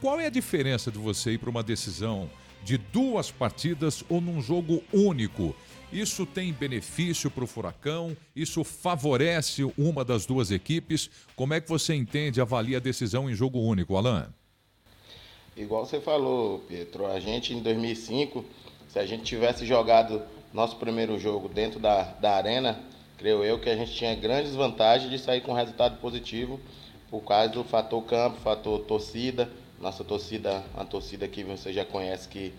Qual 0.01 0.19
é 0.19 0.27
a 0.27 0.29
diferença 0.29 0.91
de 0.91 0.97
você 0.97 1.31
ir 1.31 1.37
para 1.37 1.49
uma 1.49 1.63
decisão 1.63 2.29
de 2.67 2.77
duas 2.77 3.31
partidas 3.31 4.03
ou 4.09 4.19
num 4.19 4.41
jogo 4.41 4.83
único. 4.91 5.55
Isso 5.89 6.25
tem 6.25 6.51
benefício 6.51 7.31
para 7.31 7.45
o 7.45 7.47
Furacão? 7.47 8.15
Isso 8.35 8.61
favorece 8.61 9.63
uma 9.77 10.03
das 10.03 10.25
duas 10.25 10.51
equipes? 10.51 11.09
Como 11.33 11.53
é 11.53 11.61
que 11.61 11.69
você 11.69 11.95
entende, 11.95 12.41
avalia 12.41 12.75
a 12.75 12.81
decisão 12.81 13.29
em 13.29 13.33
jogo 13.33 13.59
único, 13.59 13.95
Alan? 13.95 14.27
Igual 15.55 15.85
você 15.85 16.01
falou, 16.01 16.59
Pedro, 16.67 17.05
a 17.07 17.21
gente 17.21 17.53
em 17.53 17.61
2005, 17.61 18.43
se 18.89 18.99
a 18.99 19.05
gente 19.05 19.23
tivesse 19.23 19.65
jogado 19.65 20.21
nosso 20.53 20.75
primeiro 20.75 21.17
jogo 21.17 21.47
dentro 21.47 21.79
da, 21.79 22.03
da 22.03 22.35
arena, 22.35 22.83
creio 23.17 23.45
eu 23.45 23.59
que 23.59 23.69
a 23.69 23.77
gente 23.77 23.93
tinha 23.93 24.13
grandes 24.13 24.53
vantagens 24.53 25.09
de 25.09 25.17
sair 25.17 25.39
com 25.39 25.53
resultado 25.53 26.01
positivo 26.01 26.59
por 27.09 27.21
causa 27.21 27.53
do 27.53 27.63
fator 27.63 28.03
campo, 28.03 28.41
fator 28.41 28.81
torcida. 28.81 29.49
Nossa 29.79 30.03
torcida, 30.03 30.63
a 30.75 30.83
torcida 30.83 31.27
que 31.27 31.43
você 31.43 31.71
já 31.71 31.85
conhece 31.85 32.27
que 32.27 32.53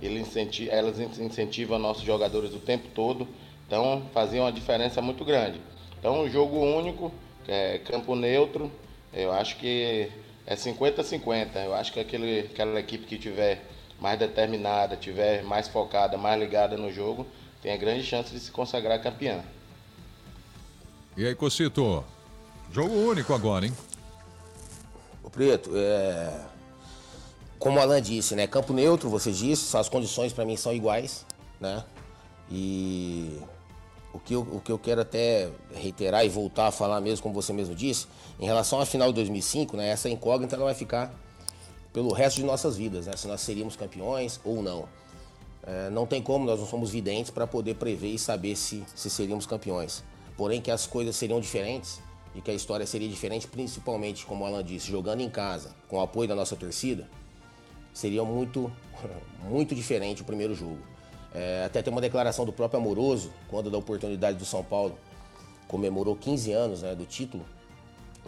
ele 0.00 0.20
incentiva, 0.20 0.72
elas 0.72 0.98
incentivam 0.98 1.78
nossos 1.78 2.02
jogadores 2.02 2.52
o 2.54 2.58
tempo 2.58 2.88
todo, 2.94 3.26
então 3.66 4.02
fazia 4.12 4.42
uma 4.42 4.52
diferença 4.52 5.00
muito 5.00 5.24
grande. 5.24 5.60
Então, 5.98 6.22
um 6.22 6.28
jogo 6.28 6.58
único, 6.58 7.12
é, 7.46 7.78
campo 7.78 8.14
neutro, 8.14 8.70
eu 9.12 9.32
acho 9.32 9.56
que 9.56 10.10
é 10.46 10.54
50-50. 10.54 11.56
Eu 11.56 11.74
acho 11.74 11.92
que 11.92 12.00
aquele, 12.00 12.40
aquela 12.40 12.78
equipe 12.80 13.06
que 13.06 13.18
tiver 13.18 13.64
mais 14.00 14.18
determinada, 14.18 14.96
tiver 14.96 15.42
mais 15.44 15.68
focada, 15.68 16.18
mais 16.18 16.40
ligada 16.40 16.76
no 16.76 16.92
jogo, 16.92 17.26
tem 17.62 17.72
a 17.72 17.76
grande 17.76 18.04
chance 18.04 18.32
de 18.32 18.40
se 18.40 18.50
consagrar 18.50 19.00
campeã. 19.00 19.40
E 21.16 21.26
aí, 21.26 21.34
Cocito? 21.34 22.04
Jogo 22.72 22.94
único 22.94 23.32
agora, 23.34 23.66
hein? 23.66 23.72
O 25.22 25.30
Preto, 25.30 25.70
é 25.74 26.52
como 27.62 27.78
o 27.78 27.80
Alan 27.80 28.02
disse, 28.02 28.34
né? 28.34 28.48
Campo 28.48 28.72
neutro, 28.72 29.08
você 29.08 29.30
disse, 29.30 29.76
as 29.76 29.88
condições 29.88 30.32
para 30.32 30.44
mim 30.44 30.56
são 30.56 30.74
iguais, 30.74 31.24
né? 31.60 31.84
E 32.50 33.38
o 34.12 34.18
que, 34.18 34.34
eu, 34.34 34.40
o 34.40 34.60
que 34.60 34.72
eu 34.72 34.78
quero 34.80 35.00
até 35.00 35.48
reiterar 35.72 36.26
e 36.26 36.28
voltar 36.28 36.66
a 36.66 36.70
falar 36.72 37.00
mesmo, 37.00 37.22
como 37.22 37.32
você 37.32 37.52
mesmo 37.52 37.72
disse, 37.72 38.08
em 38.40 38.46
relação 38.46 38.80
à 38.80 38.84
final 38.84 39.06
de 39.10 39.14
2005, 39.14 39.76
né? 39.76 39.90
Essa 39.90 40.08
incógnita 40.08 40.56
ela 40.56 40.64
vai 40.64 40.74
ficar 40.74 41.14
pelo 41.92 42.12
resto 42.12 42.38
de 42.38 42.42
nossas 42.42 42.76
vidas, 42.76 43.06
né? 43.06 43.12
Se 43.16 43.28
nós 43.28 43.40
seríamos 43.40 43.76
campeões 43.76 44.40
ou 44.42 44.60
não. 44.60 44.88
É, 45.62 45.88
não 45.88 46.04
tem 46.04 46.20
como, 46.20 46.44
nós 46.44 46.58
não 46.58 46.66
somos 46.66 46.90
videntes 46.90 47.30
para 47.30 47.46
poder 47.46 47.76
prever 47.76 48.08
e 48.08 48.18
saber 48.18 48.56
se, 48.56 48.82
se 48.92 49.08
seríamos 49.08 49.46
campeões. 49.46 50.02
Porém, 50.36 50.60
que 50.60 50.72
as 50.72 50.84
coisas 50.84 51.14
seriam 51.14 51.40
diferentes 51.40 52.00
e 52.34 52.40
que 52.40 52.50
a 52.50 52.54
história 52.54 52.86
seria 52.86 53.08
diferente, 53.08 53.46
principalmente, 53.46 54.24
como 54.24 54.44
o 54.44 54.46
Alan 54.46 54.64
disse, 54.64 54.90
jogando 54.90 55.20
em 55.20 55.28
casa, 55.28 55.74
com 55.88 55.98
o 55.98 56.00
apoio 56.00 56.28
da 56.28 56.34
nossa 56.34 56.56
torcida, 56.56 57.08
seria 57.92 58.24
muito, 58.24 58.72
muito 59.48 59.74
diferente 59.74 60.22
o 60.22 60.24
primeiro 60.24 60.54
jogo. 60.54 60.78
É, 61.34 61.64
até 61.64 61.82
tem 61.82 61.92
uma 61.92 62.00
declaração 62.00 62.44
do 62.44 62.52
próprio 62.52 62.80
Amoroso, 62.80 63.32
quando 63.48 63.70
da 63.70 63.78
oportunidade 63.78 64.38
do 64.38 64.44
São 64.44 64.62
Paulo 64.62 64.98
comemorou 65.66 66.14
15 66.14 66.52
anos 66.52 66.82
né, 66.82 66.94
do 66.94 67.06
título 67.06 67.44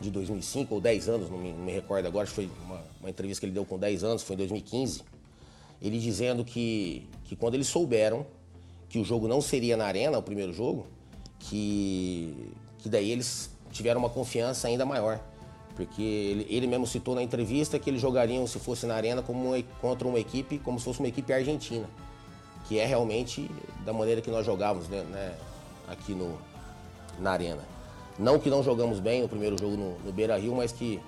de 0.00 0.10
2005 0.10 0.74
ou 0.74 0.80
10 0.80 1.08
anos, 1.08 1.30
não 1.30 1.38
me, 1.38 1.52
não 1.52 1.64
me 1.64 1.72
recordo 1.72 2.06
agora, 2.06 2.26
foi 2.26 2.50
uma, 2.64 2.82
uma, 3.00 3.10
entrevista 3.10 3.40
que 3.40 3.46
ele 3.46 3.52
deu 3.52 3.64
com 3.64 3.78
10 3.78 4.02
anos, 4.02 4.22
foi 4.22 4.34
em 4.34 4.38
2015. 4.38 5.02
Ele 5.80 5.98
dizendo 5.98 6.44
que, 6.44 7.06
que 7.24 7.36
quando 7.36 7.54
eles 7.54 7.66
souberam 7.66 8.26
que 8.88 8.98
o 8.98 9.04
jogo 9.04 9.28
não 9.28 9.40
seria 9.40 9.76
na 9.76 9.84
arena, 9.84 10.18
o 10.18 10.22
primeiro 10.22 10.52
jogo, 10.52 10.86
que, 11.38 12.52
que 12.78 12.88
daí 12.88 13.10
eles 13.10 13.50
tiveram 13.74 13.98
uma 13.98 14.08
confiança 14.08 14.68
ainda 14.68 14.86
maior. 14.86 15.20
Porque 15.74 16.00
ele, 16.00 16.46
ele, 16.48 16.66
mesmo 16.68 16.86
citou 16.86 17.16
na 17.16 17.22
entrevista 17.22 17.78
que 17.78 17.90
eles 17.90 18.00
jogariam, 18.00 18.46
se 18.46 18.60
fosse 18.60 18.86
na 18.86 18.94
arena, 18.94 19.20
como 19.20 19.48
uma, 19.48 19.62
contra 19.80 20.06
uma 20.06 20.20
equipe, 20.20 20.58
como 20.60 20.78
se 20.78 20.84
fosse 20.84 21.00
uma 21.00 21.08
equipe 21.08 21.32
argentina. 21.32 21.86
Que 22.68 22.78
é 22.78 22.86
realmente 22.86 23.50
da 23.84 23.92
maneira 23.92 24.22
que 24.22 24.30
nós 24.30 24.46
jogávamos 24.46 24.88
né, 24.88 25.02
né, 25.02 25.34
aqui 25.88 26.14
no, 26.14 26.38
na 27.18 27.32
arena. 27.32 27.62
Não 28.16 28.38
que 28.38 28.48
não 28.48 28.62
jogamos 28.62 29.00
bem 29.00 29.22
no 29.22 29.28
primeiro 29.28 29.58
jogo 29.58 29.76
no, 29.76 29.98
no 29.98 30.12
Beira 30.12 30.38
Rio, 30.38 30.54
mas 30.54 30.70
que, 30.70 31.00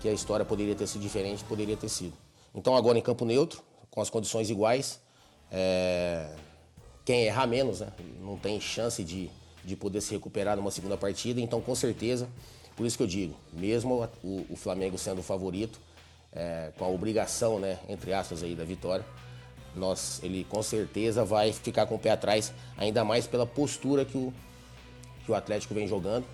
que 0.00 0.08
a 0.08 0.12
história 0.12 0.44
poderia 0.44 0.74
ter 0.74 0.86
sido 0.86 1.00
diferente, 1.00 1.42
poderia 1.44 1.76
ter 1.76 1.88
sido. 1.88 2.12
Então 2.54 2.76
agora 2.76 2.98
em 2.98 3.02
campo 3.02 3.24
neutro, 3.24 3.62
com 3.90 4.02
as 4.02 4.10
condições 4.10 4.50
iguais, 4.50 5.00
é, 5.50 6.28
quem 7.06 7.24
errar 7.24 7.46
menos 7.46 7.80
né, 7.80 7.88
não 8.20 8.36
tem 8.36 8.60
chance 8.60 9.02
de, 9.02 9.30
de 9.66 9.76
poder 9.76 10.00
se 10.00 10.14
recuperar 10.14 10.56
numa 10.56 10.70
segunda 10.70 10.96
partida, 10.96 11.40
então 11.40 11.60
com 11.60 11.74
certeza 11.74 12.26
por 12.76 12.86
isso 12.86 12.98
que 12.98 13.02
eu 13.02 13.06
digo, 13.06 13.34
mesmo 13.54 14.06
o, 14.22 14.46
o 14.50 14.56
Flamengo 14.56 14.98
sendo 14.98 15.20
o 15.20 15.22
favorito, 15.22 15.80
é, 16.30 16.70
com 16.76 16.84
a 16.84 16.88
obrigação, 16.88 17.58
né, 17.58 17.78
entre 17.88 18.12
aspas, 18.12 18.42
aí, 18.42 18.54
da 18.54 18.64
vitória, 18.64 19.04
nós, 19.74 20.20
ele 20.22 20.44
com 20.44 20.62
certeza 20.62 21.24
vai 21.24 21.52
ficar 21.52 21.86
com 21.86 21.94
o 21.94 21.98
pé 21.98 22.10
atrás, 22.10 22.52
ainda 22.76 23.02
mais 23.02 23.26
pela 23.26 23.46
postura 23.46 24.04
que 24.04 24.18
o, 24.18 24.32
que 25.24 25.32
o 25.32 25.34
Atlético 25.34 25.72
vem 25.72 25.88
jogando. 25.88 26.26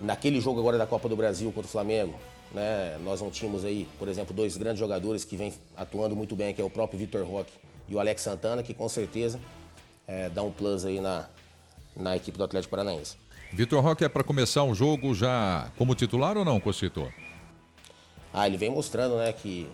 Naquele 0.00 0.40
jogo 0.40 0.60
agora 0.60 0.78
da 0.78 0.86
Copa 0.86 1.08
do 1.08 1.16
Brasil 1.16 1.52
contra 1.52 1.68
o 1.68 1.70
Flamengo, 1.70 2.14
né, 2.52 2.98
nós 3.04 3.20
não 3.20 3.30
tínhamos 3.30 3.62
aí, 3.62 3.86
por 3.98 4.08
exemplo, 4.08 4.34
dois 4.34 4.56
grandes 4.56 4.78
jogadores 4.78 5.24
que 5.24 5.36
vêm 5.36 5.52
atuando 5.76 6.16
muito 6.16 6.34
bem, 6.34 6.54
que 6.54 6.60
é 6.60 6.64
o 6.64 6.70
próprio 6.70 6.98
Vitor 6.98 7.26
Roque 7.26 7.52
e 7.86 7.94
o 7.94 8.00
Alex 8.00 8.22
Santana, 8.22 8.62
que 8.62 8.72
com 8.72 8.88
certeza 8.88 9.38
é, 10.08 10.30
dá 10.30 10.42
um 10.42 10.50
plus 10.50 10.86
aí 10.86 11.00
na, 11.00 11.28
na 11.96 12.16
equipe 12.16 12.36
do 12.36 12.44
Atlético 12.44 12.70
Paranaense. 12.70 13.16
Vitor 13.52 13.82
Roque 13.82 14.04
é 14.04 14.08
para 14.08 14.22
começar 14.22 14.64
um 14.64 14.74
jogo 14.74 15.14
já 15.14 15.70
como 15.78 15.94
titular 15.94 16.36
ou 16.36 16.44
não, 16.44 16.60
Cocito? 16.60 17.10
Ah, 18.32 18.46
ele 18.46 18.56
vem 18.56 18.70
mostrando, 18.70 19.16
né, 19.16 19.32
que 19.32 19.68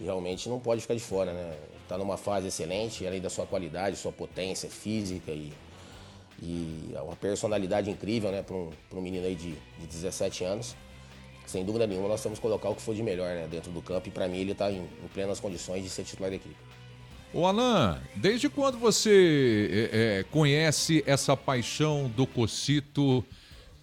realmente 0.00 0.48
não 0.48 0.58
pode 0.58 0.80
ficar 0.80 0.94
de 0.94 1.00
fora, 1.00 1.32
né? 1.32 1.56
Tá 1.88 1.98
numa 1.98 2.16
fase 2.16 2.48
excelente, 2.48 3.06
além 3.06 3.20
da 3.20 3.28
sua 3.28 3.46
qualidade, 3.46 3.96
sua 3.96 4.12
potência 4.12 4.68
física 4.68 5.30
e, 5.30 5.52
e 6.42 6.94
uma 7.02 7.16
personalidade 7.16 7.90
incrível, 7.90 8.30
né, 8.30 8.42
para 8.42 8.56
um, 8.56 8.70
um 8.92 9.00
menino 9.00 9.26
aí 9.26 9.34
de, 9.34 9.52
de 9.78 9.86
17 9.86 10.44
anos. 10.44 10.74
Sem 11.46 11.64
dúvida 11.64 11.86
nenhuma, 11.86 12.08
nós 12.08 12.22
temos 12.22 12.38
que 12.38 12.42
colocar 12.42 12.68
o 12.68 12.74
que 12.76 12.82
for 12.82 12.94
de 12.94 13.02
melhor 13.02 13.34
né, 13.34 13.48
dentro 13.50 13.72
do 13.72 13.82
campo 13.82 14.08
e 14.08 14.10
para 14.10 14.28
mim 14.28 14.38
ele 14.38 14.52
está 14.52 14.70
em, 14.70 14.82
em 14.82 15.08
plenas 15.12 15.40
condições 15.40 15.82
de 15.82 15.90
ser 15.90 16.04
titular 16.04 16.30
da 16.30 16.36
equipe. 16.36 16.56
O 17.32 17.46
Alan, 17.46 18.00
desde 18.16 18.48
quando 18.48 18.76
você 18.76 19.88
é, 19.92 20.18
é, 20.18 20.22
conhece 20.32 21.04
essa 21.06 21.36
paixão 21.36 22.08
do 22.08 22.26
Cocito 22.26 23.24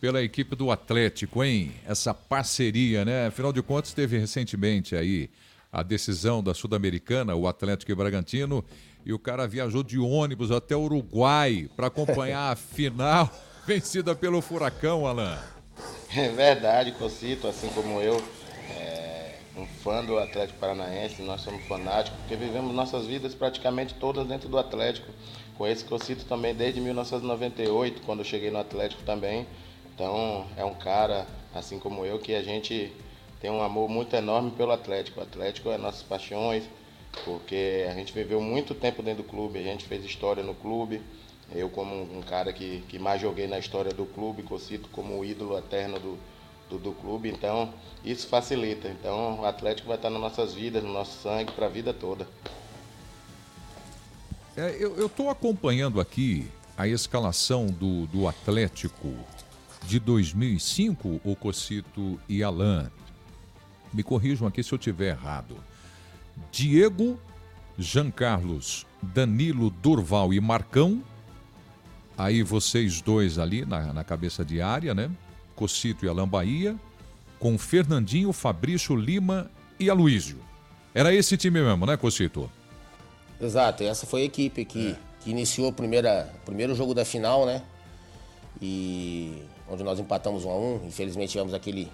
pela 0.02 0.22
equipe 0.22 0.54
do 0.54 0.70
Atlético, 0.70 1.42
hein? 1.42 1.72
Essa 1.88 2.14
parceria, 2.14 3.06
né? 3.06 3.28
Afinal 3.28 3.54
de 3.54 3.62
contas, 3.62 3.94
teve 3.94 4.18
recentemente 4.18 4.98
aí 4.98 5.30
a 5.72 5.82
decisão 5.82 6.44
da 6.44 6.54
Sul-Americana, 6.54 7.36
o 7.36 7.48
Atlético 7.48 7.90
e 7.90 7.96
Bragantino, 7.96 8.66
e 9.06 9.14
o 9.14 9.20
cara 9.20 9.48
viajou 9.48 9.82
de 9.82 9.98
ônibus 9.98 10.52
até 10.52 10.76
o 10.76 10.82
Uruguai 10.82 11.70
para 11.74 11.88
acompanhar 11.88 12.52
a 12.52 12.56
final 12.58 13.32
vencida 13.66 14.14
pelo 14.14 14.42
Furacão, 14.42 15.08
Alan. 15.08 15.40
É 16.14 16.28
verdade, 16.30 16.92
Cocito, 16.92 17.48
assim 17.48 17.70
como 17.70 18.02
eu 18.02 18.22
um 19.58 19.66
fã 19.66 20.04
do 20.04 20.18
Atlético 20.20 20.60
Paranaense, 20.60 21.22
nós 21.24 21.42
somos 21.42 21.66
fanáticos, 21.66 22.20
porque 22.20 22.36
vivemos 22.36 22.74
nossas 22.74 23.08
vidas 23.08 23.34
praticamente 23.34 23.96
todas 23.96 24.28
dentro 24.28 24.48
do 24.48 24.58
Atlético. 24.58 25.12
Com 25.58 25.66
esse 25.66 25.84
que 25.84 25.92
eu 25.92 25.98
cito 25.98 26.26
também 26.26 26.54
desde 26.54 26.80
1998, 26.80 28.04
quando 28.04 28.20
eu 28.20 28.26
cheguei 28.26 28.52
no 28.52 28.60
Atlético 28.60 29.02
também. 29.04 29.48
Então 29.94 30.46
é 30.56 30.64
um 30.64 30.76
cara, 30.76 31.26
assim 31.56 31.80
como 31.80 32.06
eu, 32.06 32.20
que 32.20 32.36
a 32.36 32.44
gente 32.44 32.94
tem 33.40 33.50
um 33.50 33.62
amor 33.64 33.90
muito 33.90 34.16
enorme 34.16 34.52
pelo 34.52 34.72
Atlético. 34.72 35.20
O 35.20 35.24
Atlético 35.24 35.72
é 35.72 35.78
nossas 35.78 36.04
paixões, 36.04 36.64
porque 37.26 37.88
a 37.90 37.94
gente 37.96 38.14
viveu 38.14 38.40
muito 38.40 38.76
tempo 38.76 39.02
dentro 39.02 39.24
do 39.24 39.30
clube, 39.30 39.58
a 39.58 39.64
gente 39.64 39.86
fez 39.86 40.06
história 40.06 40.44
no 40.44 40.54
clube. 40.54 41.02
Eu 41.56 41.70
como 41.70 41.96
um 41.96 42.22
cara 42.22 42.54
que, 42.54 42.84
que 42.90 43.00
mais 43.00 43.22
joguei 43.22 43.48
na 43.48 43.58
história 43.58 43.92
do 43.92 44.06
clube, 44.06 44.44
que 44.44 44.52
eu 44.52 44.60
cito 44.60 44.90
como 44.90 45.18
o 45.18 45.26
ídolo 45.26 45.58
eterno 45.58 45.98
do, 45.98 46.20
do, 46.70 46.78
do 46.78 46.92
clube, 46.92 47.30
então 47.30 47.74
isso 48.04 48.28
facilita. 48.28 48.88
Então 48.88 49.42
o 49.42 49.46
Atlético 49.46 49.88
vai 49.88 49.98
estar 49.98 50.10
nas 50.10 50.22
nossas 50.22 50.54
vidas, 50.54 50.84
no 50.84 50.92
nosso 50.92 51.22
sangue, 51.22 51.52
para 51.52 51.66
a 51.66 51.70
vida 51.70 51.94
toda. 51.94 52.28
É, 54.56 54.76
eu 54.80 55.06
estou 55.06 55.30
acompanhando 55.30 56.02
aqui 56.02 56.48
a 56.76 56.88
escalação 56.88 57.68
do, 57.68 58.08
do 58.08 58.28
Atlético 58.28 59.14
de 59.86 60.00
2005, 60.00 61.22
o 61.24 61.36
Cocito 61.36 62.20
e 62.28 62.44
Alain. 62.44 62.88
Me 63.94 64.04
corrijam 64.04 64.48
aqui 64.48 64.64
se 64.64 64.74
eu 64.74 64.78
tiver 64.78 65.10
errado. 65.10 65.56
Diego, 66.52 67.20
Jean 67.78 68.12
Carlos, 68.12 68.86
Danilo, 69.02 69.70
Durval 69.70 70.34
e 70.34 70.42
Marcão. 70.42 71.04
Aí 72.18 72.42
vocês 72.42 73.02
dois 73.02 73.38
ali 73.38 73.64
na, 73.64 73.94
na 73.94 74.04
cabeça 74.04 74.44
de 74.44 74.62
área, 74.62 74.94
né? 74.94 75.10
Cocito 75.58 76.06
e 76.06 76.10
Alain 76.10 76.28
Bahia, 76.28 76.76
com 77.40 77.58
Fernandinho, 77.58 78.32
Fabrício 78.32 78.96
Lima 78.96 79.52
e 79.80 79.90
Aloísio. 79.90 80.40
Era 80.94 81.14
esse 81.14 81.36
time 81.36 81.62
mesmo, 81.62 81.86
né, 81.86 81.98
Cocito? 81.98 82.50
Exato, 83.42 83.84
essa 83.84 84.06
foi 84.06 84.22
a 84.22 84.26
equipe 84.26 84.64
que, 84.64 84.92
é. 84.92 84.96
que 85.20 85.30
iniciou 85.30 85.70
o 85.70 85.74
primeiro 85.74 86.74
jogo 86.74 86.94
da 86.94 87.04
final, 87.04 87.46
né? 87.46 87.62
E 88.62 89.44
onde 89.70 89.84
nós 89.84 90.00
empatamos 90.00 90.46
um 90.46 90.50
a 90.50 90.58
um. 90.58 90.88
Infelizmente 90.88 91.32
tivemos 91.32 91.54
aquele, 91.54 91.92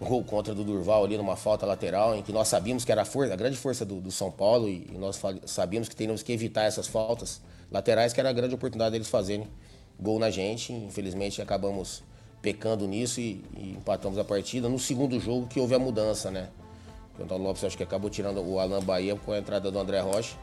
gol 0.00 0.22
contra 0.22 0.54
do 0.54 0.62
Durval 0.62 1.04
ali 1.04 1.16
numa 1.16 1.36
falta 1.36 1.66
lateral, 1.66 2.14
em 2.14 2.22
que 2.22 2.32
nós 2.32 2.48
sabíamos 2.48 2.84
que 2.84 2.92
era 2.92 3.02
a, 3.02 3.04
força, 3.04 3.32
a 3.32 3.36
grande 3.36 3.56
força 3.56 3.84
do, 3.84 4.00
do 4.00 4.10
São 4.10 4.30
Paulo 4.30 4.68
e, 4.68 4.86
e 4.92 4.98
nós 4.98 5.20
sabíamos 5.46 5.88
que 5.88 5.96
teríamos 5.96 6.22
que 6.22 6.32
evitar 6.32 6.64
essas 6.64 6.86
faltas 6.86 7.40
laterais, 7.70 8.12
que 8.12 8.20
era 8.20 8.30
a 8.30 8.32
grande 8.32 8.54
oportunidade 8.54 8.92
deles 8.92 9.08
fazerem 9.08 9.48
gol 9.98 10.18
na 10.18 10.30
gente. 10.30 10.72
Infelizmente 10.72 11.42
acabamos 11.42 12.02
pecando 12.40 12.86
nisso 12.86 13.20
e, 13.20 13.44
e, 13.56 13.74
empatamos 13.76 14.18
a 14.18 14.24
partida. 14.24 14.68
No 14.68 14.78
segundo 14.78 15.18
jogo 15.18 15.46
que 15.46 15.60
houve 15.60 15.74
a 15.74 15.78
mudança, 15.78 16.30
né? 16.30 16.48
O 17.18 17.22
Antônio 17.22 17.44
Lopes 17.44 17.64
acho 17.64 17.76
que 17.76 17.82
acabou 17.82 18.08
tirando 18.08 18.40
o 18.40 18.58
Alan 18.58 18.80
Bahia 18.80 19.16
com 19.16 19.32
a 19.32 19.38
entrada 19.38 19.70
do 19.70 19.78
André 19.78 20.00
Rocha 20.00 20.36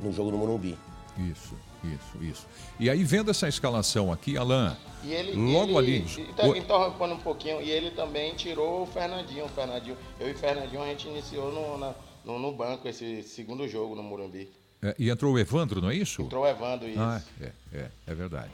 no 0.00 0.12
jogo 0.12 0.30
do 0.30 0.38
Morumbi. 0.38 0.76
Isso, 1.18 1.54
isso, 1.82 2.24
isso. 2.24 2.46
E 2.78 2.90
aí, 2.90 3.02
vendo 3.02 3.30
essa 3.30 3.48
escalação 3.48 4.12
aqui, 4.12 4.36
Alan, 4.36 4.76
ele, 5.04 5.32
logo 5.32 5.80
ele, 5.80 5.98
ali. 5.98 6.22
Então, 6.30 6.54
interrompendo 6.54 7.14
um 7.14 7.20
pouquinho, 7.20 7.62
e 7.62 7.70
ele 7.70 7.90
também 7.92 8.34
tirou 8.34 8.82
o 8.82 8.86
Fernandinho. 8.86 9.46
O 9.46 9.48
Fernandinho 9.48 9.96
eu 10.20 10.28
e 10.28 10.32
o 10.32 10.38
Fernandinho 10.38 10.82
a 10.82 10.86
gente 10.86 11.08
iniciou 11.08 11.52
no, 11.52 11.78
na, 11.78 11.94
no, 12.24 12.38
no, 12.38 12.52
banco 12.52 12.86
esse 12.86 13.22
segundo 13.22 13.66
jogo 13.66 13.94
no 13.94 14.02
Morumbi. 14.02 14.50
É, 14.82 14.94
e 14.98 15.08
entrou 15.08 15.32
o 15.32 15.38
Evandro, 15.38 15.80
não 15.80 15.90
é 15.90 15.94
isso? 15.94 16.22
Entrou 16.22 16.44
o 16.44 16.46
Evandro, 16.46 16.86
isso. 16.86 17.00
Ah, 17.00 17.22
é, 17.40 17.52
é, 17.72 17.90
é 18.06 18.14
verdade. 18.14 18.52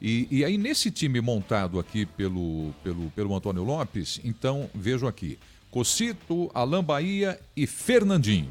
E, 0.00 0.26
e 0.30 0.44
aí, 0.44 0.56
nesse 0.56 0.90
time 0.90 1.20
montado 1.20 1.78
aqui 1.78 2.06
pelo, 2.06 2.72
pelo, 2.82 3.10
pelo 3.10 3.34
Antônio 3.34 3.62
Lopes, 3.62 4.20
então, 4.24 4.70
vejo 4.74 5.06
aqui: 5.06 5.38
Cocito, 5.70 6.50
Alain 6.54 6.82
Bahia 6.82 7.38
e 7.56 7.66
Fernandinho. 7.66 8.50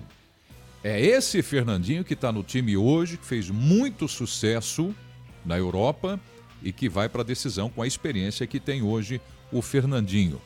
É 0.84 1.04
esse 1.04 1.42
Fernandinho 1.42 2.06
que 2.06 2.14
está 2.14 2.32
no 2.32 2.44
time 2.44 2.78
hoje, 2.78 3.18
que 3.18 3.26
fez 3.26 3.50
muito 3.50 4.08
sucesso 4.08 4.96
na 5.46 5.58
Europa 5.58 6.20
e 6.64 6.72
que 6.72 6.88
vai 6.88 7.10
para 7.10 7.22
a 7.22 7.26
decisão 7.26 7.70
com 7.70 7.82
a 7.82 7.88
experiência 7.88 8.48
que 8.48 8.60
tem 8.60 8.82
hoje 8.82 9.20
o 9.52 9.62
Fernandinho. 9.62 10.40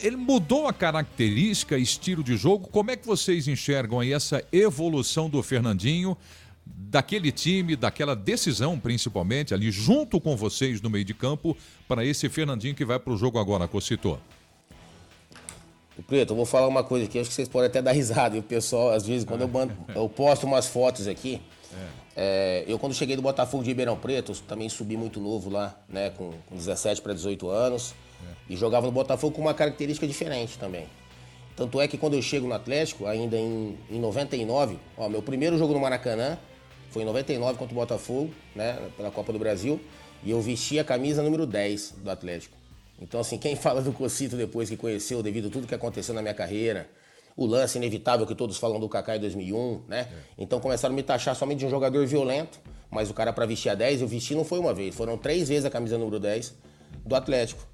Ele 0.00 0.16
mudou 0.16 0.66
a 0.66 0.72
característica, 0.72 1.76
estilo 1.76 2.24
de 2.24 2.34
jogo. 2.34 2.66
Como 2.68 2.90
é 2.90 2.96
que 2.96 3.06
vocês 3.06 3.46
enxergam 3.46 4.00
aí 4.00 4.10
essa 4.12 4.42
evolução 4.50 5.28
do 5.28 5.42
Fernandinho, 5.42 6.16
daquele 6.74 7.30
time, 7.32 7.76
daquela 7.76 8.14
decisão 8.16 8.78
principalmente, 8.78 9.54
ali 9.54 9.70
junto 9.70 10.20
com 10.20 10.36
vocês 10.36 10.80
no 10.80 10.90
meio 10.90 11.04
de 11.04 11.14
campo, 11.14 11.56
para 11.88 12.04
esse 12.04 12.28
Fernandinho 12.28 12.74
que 12.74 12.84
vai 12.84 12.98
para 12.98 13.12
o 13.12 13.16
jogo 13.16 13.38
agora, 13.38 13.68
Cocitor? 13.68 14.18
Preto, 16.06 16.32
eu 16.32 16.36
vou 16.36 16.46
falar 16.46 16.66
uma 16.66 16.82
coisa 16.82 17.04
aqui, 17.04 17.18
acho 17.18 17.28
que 17.28 17.34
vocês 17.34 17.48
podem 17.48 17.68
até 17.68 17.82
dar 17.82 17.92
risada. 17.92 18.34
E 18.36 18.40
o 18.40 18.42
pessoal, 18.42 18.90
às 18.90 19.06
vezes, 19.06 19.24
quando 19.24 19.42
eu, 19.42 19.48
mando, 19.48 19.76
eu 19.94 20.08
posto 20.08 20.46
umas 20.46 20.66
fotos 20.66 21.06
aqui, 21.06 21.40
é. 21.72 22.00
É, 22.16 22.64
eu 22.66 22.78
quando 22.78 22.94
cheguei 22.94 23.16
do 23.16 23.22
Botafogo 23.22 23.62
de 23.62 23.70
Ribeirão 23.70 23.96
Preto, 23.96 24.34
também 24.42 24.68
subi 24.68 24.96
muito 24.96 25.20
novo 25.20 25.48
lá, 25.48 25.78
né, 25.88 26.10
com, 26.10 26.32
com 26.46 26.56
17 26.56 27.00
para 27.00 27.14
18 27.14 27.48
anos, 27.48 27.94
é. 28.22 28.52
e 28.52 28.56
jogava 28.56 28.86
no 28.86 28.92
Botafogo 28.92 29.34
com 29.34 29.42
uma 29.42 29.54
característica 29.54 30.06
diferente 30.06 30.58
também. 30.58 30.86
Tanto 31.56 31.80
é 31.80 31.86
que 31.86 31.98
quando 31.98 32.14
eu 32.14 32.22
chego 32.22 32.46
no 32.48 32.54
Atlético, 32.54 33.06
ainda 33.06 33.36
em, 33.36 33.78
em 33.90 34.00
99, 34.00 34.78
ó, 34.96 35.08
meu 35.08 35.22
primeiro 35.22 35.58
jogo 35.58 35.72
no 35.72 35.80
Maracanã 35.80 36.38
foi 36.90 37.02
em 37.02 37.04
99 37.04 37.58
contra 37.58 37.72
o 37.72 37.76
Botafogo, 37.76 38.30
né, 38.54 38.78
pela 38.96 39.10
Copa 39.10 39.32
do 39.32 39.38
Brasil, 39.38 39.80
e 40.22 40.30
eu 40.30 40.40
vesti 40.40 40.78
a 40.78 40.84
camisa 40.84 41.22
número 41.22 41.46
10 41.46 41.94
do 42.02 42.10
Atlético. 42.10 42.56
Então, 43.00 43.20
assim, 43.20 43.38
quem 43.38 43.54
fala 43.56 43.80
do 43.80 43.92
Cocito 43.92 44.36
depois 44.36 44.68
que 44.68 44.76
conheceu, 44.76 45.22
devido 45.22 45.48
a 45.48 45.50
tudo 45.50 45.66
que 45.66 45.74
aconteceu 45.74 46.14
na 46.14 46.20
minha 46.20 46.34
carreira, 46.34 46.88
o 47.36 47.46
lance 47.46 47.78
inevitável 47.78 48.26
que 48.26 48.34
todos 48.34 48.58
falam 48.58 48.78
do 48.78 48.88
Kaká 48.88 49.16
em 49.16 49.20
2001, 49.20 49.82
né? 49.88 50.00
É. 50.00 50.06
Então 50.36 50.60
começaram 50.60 50.92
a 50.92 50.96
me 50.96 51.02
taxar 51.02 51.34
somente 51.34 51.60
de 51.60 51.66
um 51.66 51.70
jogador 51.70 52.06
violento, 52.06 52.60
mas 52.90 53.08
o 53.08 53.14
cara 53.14 53.32
para 53.32 53.46
vestir 53.46 53.70
a 53.70 53.74
10, 53.74 54.02
eu 54.02 54.08
vesti 54.08 54.34
não 54.34 54.44
foi 54.44 54.58
uma 54.58 54.74
vez, 54.74 54.94
foram 54.94 55.16
três 55.16 55.48
vezes 55.48 55.64
a 55.64 55.70
camisa 55.70 55.96
número 55.96 56.18
10 56.18 56.54
do 57.06 57.14
Atlético. 57.14 57.66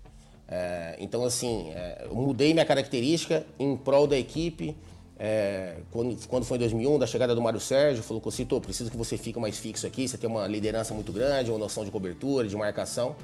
É, 0.49 0.97
então, 1.01 1.25
assim, 1.25 1.71
é, 1.75 2.07
eu 2.09 2.15
mudei 2.15 2.53
minha 2.53 2.65
característica 2.65 3.45
em 3.59 3.77
prol 3.77 4.07
da 4.07 4.17
equipe. 4.17 4.77
É, 5.19 5.77
quando, 5.91 6.27
quando, 6.29 6.45
foi 6.45 6.57
em 6.57 6.61
2001, 6.61 6.99
da 6.99 7.07
chegada 7.07 7.35
do 7.35 7.41
Mário 7.41 7.61
Sérgio, 7.61 8.03
falou: 8.03 8.21
Cocito, 8.21 8.61
preciso 8.61 8.91
que 8.91 8.97
você 8.97 9.17
fique 9.17 9.39
mais 9.39 9.59
fixo 9.59 9.87
aqui, 9.87 10.07
você 10.07 10.19
tem 10.19 10.29
uma 10.29 10.47
liderança 10.47 10.93
muito 10.93 11.13
grande, 11.13 11.51
uma 11.51 11.59
noção 11.59 11.85
de 11.85 11.91
cobertura, 11.91 12.47
de 12.47 12.57
marcação 12.57 13.17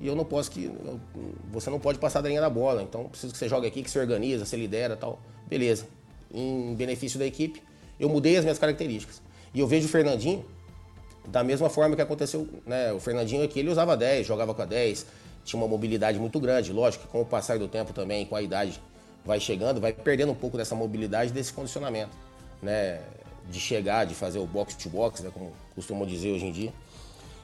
e 0.00 0.06
eu 0.06 0.16
não 0.16 0.24
posso 0.24 0.50
que. 0.50 0.70
Você 1.52 1.68
não 1.68 1.78
pode 1.78 1.98
passar 1.98 2.22
da 2.22 2.28
linha 2.28 2.40
da 2.40 2.48
bola. 2.48 2.82
Então 2.82 3.04
preciso 3.04 3.32
que 3.32 3.38
você 3.38 3.48
jogue 3.48 3.66
aqui, 3.66 3.82
que 3.82 3.90
você 3.90 3.98
organiza, 3.98 4.46
você 4.46 4.56
lidera 4.56 4.96
tal. 4.96 5.20
Beleza. 5.46 5.86
Em 6.32 6.74
benefício 6.74 7.18
da 7.18 7.26
equipe, 7.26 7.62
eu 7.98 8.08
mudei 8.08 8.36
as 8.36 8.44
minhas 8.44 8.58
características. 8.58 9.20
E 9.52 9.60
eu 9.60 9.66
vejo 9.66 9.86
o 9.86 9.90
Fernandinho 9.90 10.44
da 11.28 11.44
mesma 11.44 11.68
forma 11.68 11.94
que 11.94 12.02
aconteceu. 12.02 12.48
Né? 12.64 12.92
O 12.92 13.00
Fernandinho 13.00 13.44
aqui, 13.44 13.58
ele 13.60 13.68
usava 13.68 13.96
10, 13.96 14.26
jogava 14.26 14.54
com 14.54 14.62
a 14.62 14.64
10, 14.64 15.06
tinha 15.44 15.60
uma 15.60 15.68
mobilidade 15.68 16.18
muito 16.18 16.40
grande. 16.40 16.72
Lógico 16.72 17.04
que 17.04 17.10
com 17.10 17.20
o 17.20 17.26
passar 17.26 17.58
do 17.58 17.68
tempo 17.68 17.92
também, 17.92 18.24
com 18.24 18.36
a 18.36 18.40
idade 18.40 18.80
vai 19.24 19.40
chegando, 19.40 19.80
vai 19.80 19.92
perdendo 19.92 20.32
um 20.32 20.34
pouco 20.34 20.56
dessa 20.56 20.74
mobilidade, 20.74 21.32
desse 21.32 21.52
condicionamento. 21.52 22.16
Né? 22.62 23.00
De 23.50 23.58
chegar, 23.58 24.04
de 24.04 24.14
fazer 24.14 24.38
o 24.38 24.46
box 24.46 24.74
to 24.74 24.88
box, 24.88 25.22
né? 25.22 25.30
como 25.32 25.52
costumam 25.74 26.06
dizer 26.06 26.30
hoje 26.30 26.46
em 26.46 26.52
dia. 26.52 26.72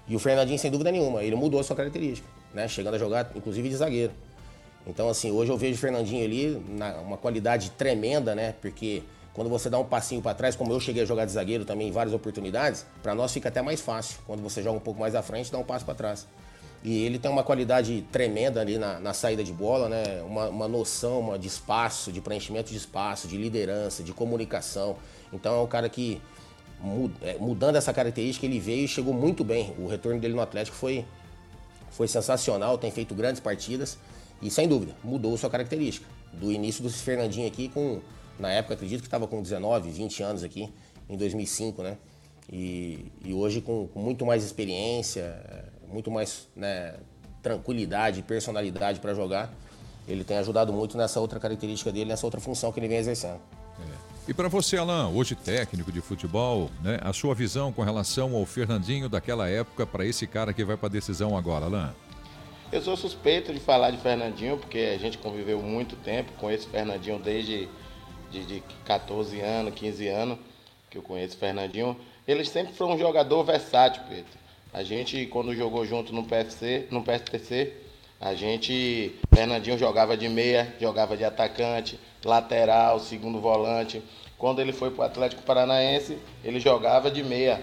E 0.06 0.14
o 0.14 0.18
Fernandinho, 0.18 0.58
sem 0.58 0.70
dúvida 0.70 0.92
nenhuma, 0.92 1.22
ele 1.22 1.34
mudou 1.34 1.58
a 1.58 1.64
sua 1.64 1.74
característica 1.74 2.36
né? 2.56 2.66
Chegando 2.66 2.94
a 2.94 2.98
jogar, 2.98 3.30
inclusive, 3.36 3.68
de 3.68 3.76
zagueiro. 3.76 4.12
Então, 4.86 5.08
assim, 5.08 5.30
hoje 5.30 5.52
eu 5.52 5.58
vejo 5.58 5.74
o 5.74 5.78
Fernandinho 5.78 6.24
ali, 6.24 6.62
na, 6.68 6.94
uma 7.00 7.18
qualidade 7.18 7.70
tremenda, 7.72 8.34
né? 8.34 8.54
Porque 8.62 9.02
quando 9.34 9.50
você 9.50 9.68
dá 9.68 9.78
um 9.78 9.84
passinho 9.84 10.22
para 10.22 10.32
trás, 10.34 10.56
como 10.56 10.72
eu 10.72 10.80
cheguei 10.80 11.02
a 11.02 11.06
jogar 11.06 11.26
de 11.26 11.32
zagueiro 11.32 11.66
também 11.66 11.88
em 11.88 11.92
várias 11.92 12.14
oportunidades, 12.14 12.86
para 13.02 13.14
nós 13.14 13.32
fica 13.32 13.50
até 13.50 13.60
mais 13.60 13.80
fácil. 13.80 14.18
Quando 14.26 14.42
você 14.42 14.62
joga 14.62 14.78
um 14.78 14.80
pouco 14.80 14.98
mais 14.98 15.14
à 15.14 15.22
frente, 15.22 15.52
dá 15.52 15.58
um 15.58 15.64
passo 15.64 15.84
para 15.84 15.94
trás. 15.94 16.26
E 16.86 17.02
ele 17.02 17.18
tem 17.18 17.28
uma 17.28 17.42
qualidade 17.42 18.06
tremenda 18.12 18.60
ali 18.60 18.78
na, 18.78 19.00
na 19.00 19.12
saída 19.12 19.42
de 19.42 19.52
bola, 19.52 19.88
né? 19.88 20.22
Uma, 20.22 20.48
uma, 20.48 20.68
noção 20.68 21.18
uma, 21.18 21.36
de 21.36 21.48
espaço, 21.48 22.12
de 22.12 22.20
preenchimento 22.20 22.70
de 22.70 22.76
espaço, 22.76 23.26
de 23.26 23.36
liderança, 23.36 24.04
de 24.04 24.12
comunicação. 24.12 24.96
Então 25.32 25.56
é 25.56 25.60
um 25.60 25.66
cara 25.66 25.88
que, 25.88 26.22
é, 27.22 27.38
mudando 27.38 27.74
essa 27.74 27.92
característica, 27.92 28.46
ele 28.46 28.60
veio 28.60 28.84
e 28.84 28.88
chegou 28.88 29.12
muito 29.12 29.42
bem. 29.42 29.74
O 29.80 29.88
retorno 29.88 30.20
dele 30.20 30.34
no 30.34 30.40
Atlético 30.40 30.76
foi, 30.76 31.04
foi 31.90 32.06
sensacional, 32.06 32.78
tem 32.78 32.92
feito 32.92 33.16
grandes 33.16 33.40
partidas 33.40 33.98
e 34.40 34.48
sem 34.48 34.68
dúvida 34.68 34.94
mudou 35.02 35.36
sua 35.36 35.50
característica. 35.50 36.06
Do 36.32 36.52
início 36.52 36.84
do 36.84 36.88
Fernandinho 36.88 37.48
aqui 37.48 37.68
com, 37.68 38.00
na 38.38 38.52
época 38.52 38.74
acredito 38.74 39.00
que 39.00 39.08
estava 39.08 39.26
com 39.26 39.42
19, 39.42 39.90
20 39.90 40.22
anos 40.22 40.44
aqui, 40.44 40.72
em 41.08 41.16
2005, 41.16 41.82
né? 41.82 41.98
E, 42.48 43.10
e 43.24 43.34
hoje 43.34 43.60
com, 43.60 43.88
com, 43.88 43.98
muito 43.98 44.24
mais 44.24 44.44
experiência, 44.44 45.36
muito 45.88 46.10
mais 46.10 46.48
né, 46.54 46.94
tranquilidade, 47.42 48.22
personalidade 48.22 49.00
para 49.00 49.14
jogar, 49.14 49.52
ele 50.08 50.24
tem 50.24 50.38
ajudado 50.38 50.72
muito 50.72 50.96
nessa 50.96 51.20
outra 51.20 51.40
característica 51.40 51.92
dele, 51.92 52.06
nessa 52.06 52.26
outra 52.26 52.40
função 52.40 52.72
que 52.72 52.80
ele 52.80 52.88
vem 52.88 52.98
exercendo. 52.98 53.40
E 54.28 54.34
para 54.34 54.48
você, 54.48 54.76
Alain, 54.76 55.14
hoje 55.14 55.36
técnico 55.36 55.92
de 55.92 56.00
futebol, 56.00 56.68
né, 56.82 56.98
a 57.00 57.12
sua 57.12 57.32
visão 57.32 57.72
com 57.72 57.82
relação 57.82 58.34
ao 58.34 58.44
Fernandinho 58.44 59.08
daquela 59.08 59.48
época 59.48 59.86
para 59.86 60.04
esse 60.04 60.26
cara 60.26 60.52
que 60.52 60.64
vai 60.64 60.76
para 60.76 60.88
a 60.88 60.90
decisão 60.90 61.36
agora, 61.36 61.66
Alain? 61.66 61.92
Eu 62.72 62.82
sou 62.82 62.96
suspeito 62.96 63.54
de 63.54 63.60
falar 63.60 63.92
de 63.92 63.98
Fernandinho, 63.98 64.58
porque 64.58 64.94
a 64.96 64.98
gente 64.98 65.16
conviveu 65.18 65.62
muito 65.62 65.94
tempo 65.94 66.32
com 66.40 66.50
esse 66.50 66.66
Fernandinho 66.66 67.20
desde 67.20 67.68
de, 68.28 68.44
de 68.44 68.62
14 68.84 69.40
anos, 69.40 69.72
15 69.74 70.08
anos 70.08 70.38
que 70.90 70.98
eu 70.98 71.02
conheço 71.02 71.36
Fernandinho. 71.36 71.96
Ele 72.26 72.44
sempre 72.44 72.74
foi 72.74 72.88
um 72.88 72.98
jogador 72.98 73.44
versátil, 73.44 74.02
Pedro. 74.08 74.45
A 74.76 74.82
gente, 74.82 75.24
quando 75.28 75.56
jogou 75.56 75.86
junto 75.86 76.12
no 76.12 76.22
PFC, 76.22 76.86
no 76.90 77.02
PSTC, 77.02 77.72
a 78.20 78.34
gente, 78.34 79.16
Fernandinho 79.34 79.78
jogava 79.78 80.18
de 80.18 80.28
meia, 80.28 80.70
jogava 80.78 81.16
de 81.16 81.24
atacante, 81.24 81.98
lateral, 82.22 83.00
segundo 83.00 83.40
volante. 83.40 84.02
Quando 84.36 84.60
ele 84.60 84.74
foi 84.74 84.90
para 84.90 85.02
o 85.02 85.06
Atlético 85.06 85.42
Paranaense, 85.44 86.18
ele 86.44 86.60
jogava 86.60 87.10
de 87.10 87.24
meia. 87.24 87.62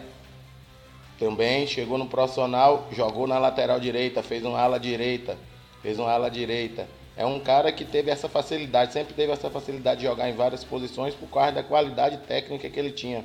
Também 1.20 1.68
chegou 1.68 2.00
no 2.00 2.08
profissional, 2.08 2.88
jogou 2.92 3.28
na 3.28 3.38
lateral 3.38 3.80
direita, 3.80 4.24
fez 4.24 4.44
uma 4.44 4.60
ala 4.60 4.80
direita, 4.80 5.38
fez 5.84 6.00
uma 6.00 6.10
ala 6.10 6.32
direita. 6.32 6.88
É 7.16 7.24
um 7.24 7.40
cara 7.40 7.72
que 7.72 7.86
teve 7.86 8.10
essa 8.10 8.28
facilidade, 8.28 8.92
sempre 8.92 9.14
teve 9.14 9.32
essa 9.32 9.52
facilidade 9.52 10.00
de 10.00 10.08
jogar 10.08 10.32
em 10.32 10.34
várias 10.34 10.64
posições 10.64 11.14
por 11.14 11.30
causa 11.30 11.52
da 11.52 11.62
qualidade 11.62 12.18
técnica 12.26 12.68
que 12.72 12.80
ele 12.80 12.92
tinha. 12.92 13.24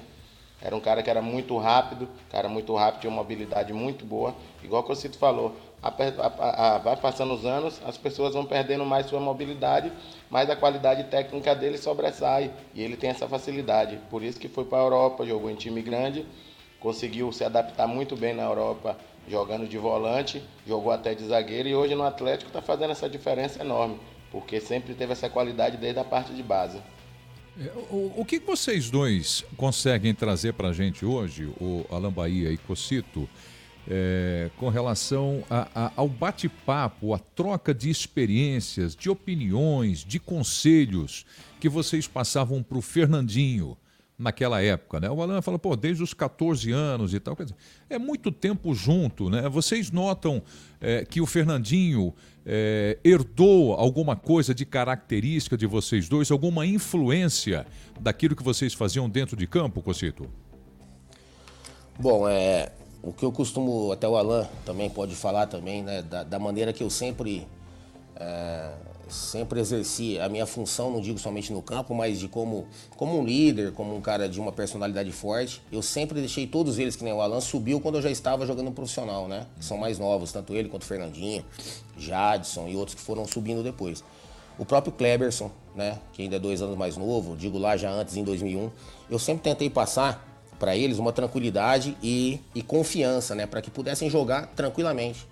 Era 0.60 0.74
um 0.74 0.80
cara 0.80 1.02
que 1.02 1.10
era 1.10 1.22
muito 1.22 1.56
rápido, 1.56 2.08
cara 2.30 2.48
muito 2.48 2.74
rápido, 2.74 3.02
tinha 3.02 3.10
uma 3.10 3.22
mobilidade 3.22 3.72
muito 3.72 4.04
boa. 4.04 4.34
Igual 4.62 4.82
que 4.82 4.90
o 4.90 4.96
Cito 4.96 5.16
falou, 5.16 5.54
a, 5.80 5.88
a, 5.88 6.74
a, 6.74 6.78
vai 6.78 6.96
passando 6.96 7.32
os 7.32 7.46
anos, 7.46 7.80
as 7.86 7.96
pessoas 7.96 8.34
vão 8.34 8.44
perdendo 8.44 8.84
mais 8.84 9.06
sua 9.06 9.20
mobilidade, 9.20 9.92
mas 10.28 10.50
a 10.50 10.56
qualidade 10.56 11.04
técnica 11.04 11.54
dele 11.54 11.78
sobressai. 11.78 12.50
E 12.74 12.82
ele 12.82 12.96
tem 12.96 13.10
essa 13.10 13.28
facilidade. 13.28 14.00
Por 14.10 14.22
isso 14.22 14.40
que 14.40 14.48
foi 14.48 14.64
para 14.64 14.78
a 14.78 14.82
Europa, 14.82 15.24
jogou 15.24 15.48
em 15.48 15.54
time 15.54 15.80
grande, 15.80 16.26
conseguiu 16.80 17.30
se 17.32 17.44
adaptar 17.44 17.86
muito 17.86 18.16
bem 18.16 18.34
na 18.34 18.42
Europa, 18.42 18.96
jogando 19.28 19.68
de 19.68 19.78
volante, 19.78 20.42
jogou 20.66 20.90
até 20.90 21.14
de 21.14 21.24
zagueiro 21.24 21.68
e 21.68 21.74
hoje 21.74 21.94
no 21.94 22.02
Atlético 22.02 22.48
está 22.48 22.62
fazendo 22.62 22.90
essa 22.90 23.08
diferença 23.08 23.60
enorme, 23.60 24.00
porque 24.32 24.60
sempre 24.60 24.94
teve 24.94 25.12
essa 25.12 25.28
qualidade 25.28 25.76
desde 25.76 26.00
a 26.00 26.04
parte 26.04 26.32
de 26.32 26.42
base. 26.42 26.80
O, 27.90 28.20
o 28.20 28.24
que 28.24 28.38
vocês 28.38 28.88
dois 28.88 29.44
conseguem 29.56 30.14
trazer 30.14 30.52
para 30.52 30.68
a 30.68 30.72
gente 30.72 31.04
hoje, 31.04 31.46
o 31.60 31.84
Alan 31.90 32.12
Bahia 32.12 32.52
e 32.52 32.56
Cocito, 32.56 33.28
é, 33.90 34.48
com 34.58 34.68
relação 34.68 35.42
a, 35.50 35.68
a, 35.74 35.92
ao 35.96 36.08
bate-papo, 36.08 37.14
a 37.14 37.18
troca 37.18 37.74
de 37.74 37.90
experiências, 37.90 38.94
de 38.94 39.10
opiniões, 39.10 40.04
de 40.04 40.20
conselhos 40.20 41.26
que 41.58 41.68
vocês 41.68 42.06
passavam 42.06 42.62
para 42.62 42.78
o 42.78 42.82
Fernandinho 42.82 43.76
naquela 44.18 44.60
época, 44.60 44.98
né? 44.98 45.08
O 45.08 45.22
Alan 45.22 45.40
fala, 45.40 45.58
pô, 45.58 45.76
desde 45.76 46.02
os 46.02 46.12
14 46.12 46.72
anos 46.72 47.14
e 47.14 47.20
tal. 47.20 47.36
Quer 47.36 47.44
dizer, 47.44 47.56
é 47.88 47.98
muito 47.98 48.32
tempo 48.32 48.74
junto, 48.74 49.30
né? 49.30 49.48
Vocês 49.48 49.92
notam 49.92 50.42
é, 50.80 51.04
que 51.04 51.20
o 51.20 51.26
Fernandinho 51.26 52.12
é, 52.44 52.98
herdou 53.04 53.74
alguma 53.74 54.16
coisa 54.16 54.52
de 54.52 54.66
característica 54.66 55.56
de 55.56 55.66
vocês 55.66 56.08
dois, 56.08 56.30
alguma 56.32 56.66
influência 56.66 57.64
daquilo 58.00 58.34
que 58.34 58.42
vocês 58.42 58.74
faziam 58.74 59.08
dentro 59.08 59.36
de 59.36 59.46
campo, 59.46 59.80
Cocito? 59.80 60.28
Bom, 61.96 62.28
é, 62.28 62.72
o 63.02 63.12
que 63.12 63.24
eu 63.24 63.30
costumo, 63.30 63.92
até 63.92 64.08
o 64.08 64.16
Alan 64.16 64.48
também 64.64 64.90
pode 64.90 65.14
falar 65.14 65.46
também, 65.46 65.82
né, 65.82 66.02
da, 66.02 66.24
da 66.24 66.38
maneira 66.38 66.72
que 66.72 66.82
eu 66.82 66.90
sempre 66.90 67.46
é, 68.16 68.72
sempre 69.08 69.60
exerci 69.60 70.18
a 70.18 70.28
minha 70.28 70.46
função, 70.46 70.90
não 70.90 71.00
digo 71.00 71.18
somente 71.18 71.52
no 71.52 71.62
campo, 71.62 71.94
mas 71.94 72.18
de 72.18 72.28
como, 72.28 72.66
como 72.96 73.18
um 73.18 73.24
líder, 73.24 73.72
como 73.72 73.94
um 73.94 74.00
cara 74.00 74.28
de 74.28 74.40
uma 74.40 74.52
personalidade 74.52 75.10
forte. 75.12 75.62
Eu 75.72 75.82
sempre 75.82 76.20
deixei 76.20 76.46
todos 76.46 76.78
eles, 76.78 76.96
que 76.96 77.04
nem 77.04 77.12
o 77.12 77.20
Alan, 77.20 77.40
subiu 77.40 77.80
quando 77.80 77.96
eu 77.96 78.02
já 78.02 78.10
estava 78.10 78.46
jogando 78.46 78.70
profissional, 78.70 79.26
né? 79.28 79.46
Que 79.58 79.64
são 79.64 79.76
mais 79.76 79.98
novos, 79.98 80.32
tanto 80.32 80.54
ele 80.54 80.68
quanto 80.68 80.82
o 80.82 80.86
Fernandinho, 80.86 81.44
Jadson 81.96 82.68
e 82.68 82.76
outros 82.76 82.94
que 82.94 83.00
foram 83.00 83.26
subindo 83.26 83.62
depois. 83.62 84.04
O 84.58 84.64
próprio 84.64 84.92
Kleberson, 84.92 85.50
né? 85.74 85.98
Que 86.12 86.22
ainda 86.22 86.36
é 86.36 86.38
dois 86.38 86.60
anos 86.60 86.76
mais 86.76 86.96
novo, 86.96 87.36
digo 87.36 87.58
lá 87.58 87.76
já 87.76 87.90
antes, 87.90 88.16
em 88.16 88.24
2001. 88.24 88.70
Eu 89.10 89.18
sempre 89.18 89.42
tentei 89.42 89.70
passar 89.70 90.26
para 90.58 90.76
eles 90.76 90.98
uma 90.98 91.12
tranquilidade 91.12 91.96
e, 92.02 92.40
e 92.54 92.62
confiança, 92.62 93.34
né? 93.34 93.46
Para 93.46 93.62
que 93.62 93.70
pudessem 93.70 94.10
jogar 94.10 94.48
tranquilamente 94.48 95.26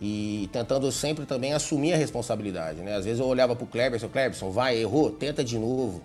e 0.00 0.48
tentando 0.52 0.90
sempre 0.90 1.26
também 1.26 1.52
assumir 1.52 1.92
a 1.92 1.96
responsabilidade, 1.96 2.80
né? 2.80 2.96
Às 2.96 3.04
vezes 3.04 3.20
eu 3.20 3.26
olhava 3.26 3.54
pro 3.54 3.66
Cleberson, 3.66 4.08
Cleberson, 4.08 4.50
vai, 4.50 4.78
errou, 4.78 5.10
tenta 5.10 5.44
de 5.44 5.58
novo. 5.58 6.02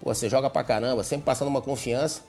Pô, 0.00 0.14
você 0.14 0.28
joga 0.28 0.48
pra 0.48 0.62
caramba, 0.62 1.02
sempre 1.02 1.24
passando 1.24 1.48
uma 1.48 1.60
confiança, 1.60 2.22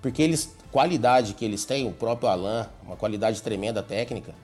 porque 0.00 0.22
eles, 0.22 0.54
qualidade 0.72 1.34
que 1.34 1.44
eles 1.44 1.64
têm, 1.64 1.86
o 1.86 1.92
próprio 1.92 2.28
Alan, 2.28 2.68
uma 2.82 2.96
qualidade 2.96 3.42
tremenda 3.42 3.82
técnica, 3.82 4.34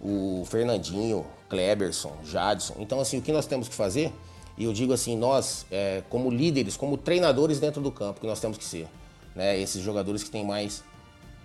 o 0.00 0.44
Fernandinho, 0.46 1.24
Kleberson, 1.48 2.16
Jadson. 2.24 2.74
Então, 2.78 3.00
assim, 3.00 3.18
o 3.18 3.22
que 3.22 3.32
nós 3.32 3.46
temos 3.46 3.68
que 3.68 3.74
fazer, 3.74 4.12
e 4.58 4.64
eu 4.64 4.72
digo 4.72 4.92
assim, 4.92 5.16
nós, 5.16 5.64
é, 5.70 6.02
como 6.10 6.30
líderes, 6.30 6.76
como 6.76 6.98
treinadores 6.98 7.58
dentro 7.60 7.80
do 7.80 7.90
campo, 7.90 8.20
que 8.20 8.26
nós 8.26 8.40
temos 8.40 8.58
que 8.58 8.64
ser, 8.64 8.88
né? 9.34 9.58
Esses 9.58 9.82
jogadores 9.82 10.22
que 10.22 10.30
têm 10.30 10.44
mais 10.44 10.82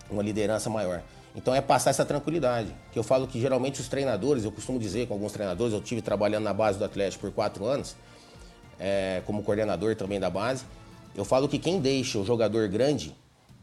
uma 0.10 0.24
liderança 0.24 0.70
maior. 0.70 1.02
Então 1.38 1.54
é 1.54 1.62
passar 1.62 1.92
essa 1.92 2.04
tranquilidade. 2.04 2.76
Que 2.92 2.98
eu 2.98 3.04
falo 3.04 3.28
que 3.28 3.40
geralmente 3.40 3.80
os 3.80 3.88
treinadores, 3.88 4.44
eu 4.44 4.52
costumo 4.52 4.80
dizer 4.80 5.08
com 5.08 5.14
alguns 5.14 5.32
treinadores, 5.32 5.72
eu 5.72 5.80
tive 5.80 6.02
trabalhando 6.02 6.44
na 6.44 6.54
base 6.54 6.80
do 6.80 6.84
Atlético 6.84 7.28
por 7.28 7.32
quatro 7.32 7.64
anos, 7.64 7.96
é, 8.80 9.22
como 9.26 9.44
coordenador 9.44 9.96
também 9.96 10.20
da 10.20 10.32
base. 10.32 10.66
Eu 11.16 11.24
falo 11.24 11.48
que 11.48 11.60
quem 11.60 11.80
deixa 11.80 12.18
o 12.18 12.26
jogador 12.26 12.68
grande 12.68 13.16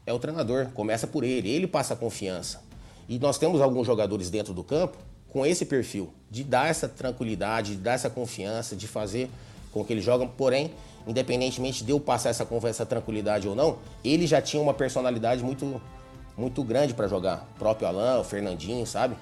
é 0.06 0.12
o 0.12 0.20
treinador, 0.20 0.68
começa 0.72 1.06
por 1.06 1.24
ele, 1.24 1.50
ele 1.50 1.66
passa 1.66 1.94
a 1.94 1.96
confiança. 1.96 2.62
E 3.08 3.18
nós 3.18 3.38
temos 3.38 3.60
alguns 3.60 3.86
jogadores 3.86 4.30
dentro 4.30 4.54
do 4.54 4.62
campo 4.62 4.96
com 5.28 5.44
esse 5.44 5.64
perfil, 5.64 6.12
de 6.30 6.44
dar 6.44 6.68
essa 6.68 6.88
tranquilidade, 6.88 7.72
de 7.72 7.82
dar 7.82 7.94
essa 7.94 8.08
confiança, 8.08 8.76
de 8.76 8.86
fazer 8.86 9.28
com 9.72 9.84
que 9.84 9.92
eles 9.92 10.04
jogam, 10.04 10.28
porém, 10.28 10.70
independentemente 11.08 11.82
de 11.82 11.90
eu 11.90 11.98
passar 11.98 12.30
essa 12.30 12.46
confiança, 12.46 12.82
essa 12.82 12.86
tranquilidade 12.86 13.48
ou 13.48 13.54
não, 13.56 13.78
ele 14.04 14.28
já 14.28 14.40
tinha 14.40 14.62
uma 14.62 14.72
personalidade 14.72 15.42
muito 15.42 15.80
muito 16.36 16.62
grande 16.62 16.94
para 16.94 17.08
jogar. 17.08 17.46
O 17.54 17.58
próprio 17.58 17.88
Alain, 17.88 18.20
o 18.20 18.24
Fernandinho, 18.24 18.86
sabe? 18.86 19.16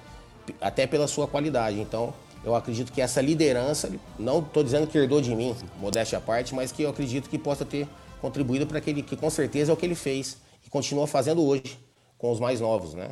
Até 0.59 0.87
pela 0.87 1.07
sua 1.07 1.27
qualidade. 1.27 1.79
Então, 1.79 2.13
eu 2.43 2.55
acredito 2.55 2.91
que 2.91 3.01
essa 3.01 3.21
liderança, 3.21 3.91
não 4.19 4.39
estou 4.39 4.63
dizendo 4.63 4.87
que 4.87 4.97
herdou 4.97 5.21
de 5.21 5.33
mim, 5.35 5.55
modéstia 5.79 6.17
à 6.17 6.21
parte, 6.21 6.53
mas 6.53 6.71
que 6.71 6.83
eu 6.83 6.89
acredito 6.89 7.29
que 7.29 7.37
possa 7.37 7.63
ter 7.63 7.87
contribuído 8.21 8.67
para 8.67 8.77
aquele 8.77 9.01
que 9.01 9.15
com 9.15 9.29
certeza 9.29 9.71
é 9.71 9.73
o 9.73 9.77
que 9.77 9.85
ele 9.85 9.95
fez 9.95 10.37
e 10.65 10.69
continua 10.69 11.07
fazendo 11.07 11.43
hoje 11.43 11.77
com 12.17 12.31
os 12.31 12.39
mais 12.39 12.59
novos, 12.59 12.93
né? 12.93 13.09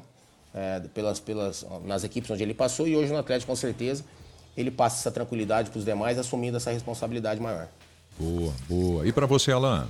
É, 0.54 0.82
pelas, 0.94 1.20
pelas, 1.20 1.66
nas 1.86 2.04
equipes 2.04 2.30
onde 2.30 2.44
ele 2.44 2.54
passou 2.54 2.86
e 2.86 2.96
hoje 2.96 3.10
no 3.12 3.18
Atlético 3.18 3.52
com 3.52 3.56
certeza 3.56 4.04
ele 4.56 4.70
passa 4.70 4.98
essa 4.98 5.12
tranquilidade 5.12 5.70
para 5.70 5.80
os 5.80 5.86
demais, 5.86 6.20
assumindo 6.20 6.58
essa 6.58 6.72
responsabilidade 6.72 7.40
maior. 7.40 7.70
Boa, 8.20 8.54
boa. 8.68 9.08
E 9.08 9.14
para 9.14 9.26
você, 9.26 9.52
Alain? 9.52 9.88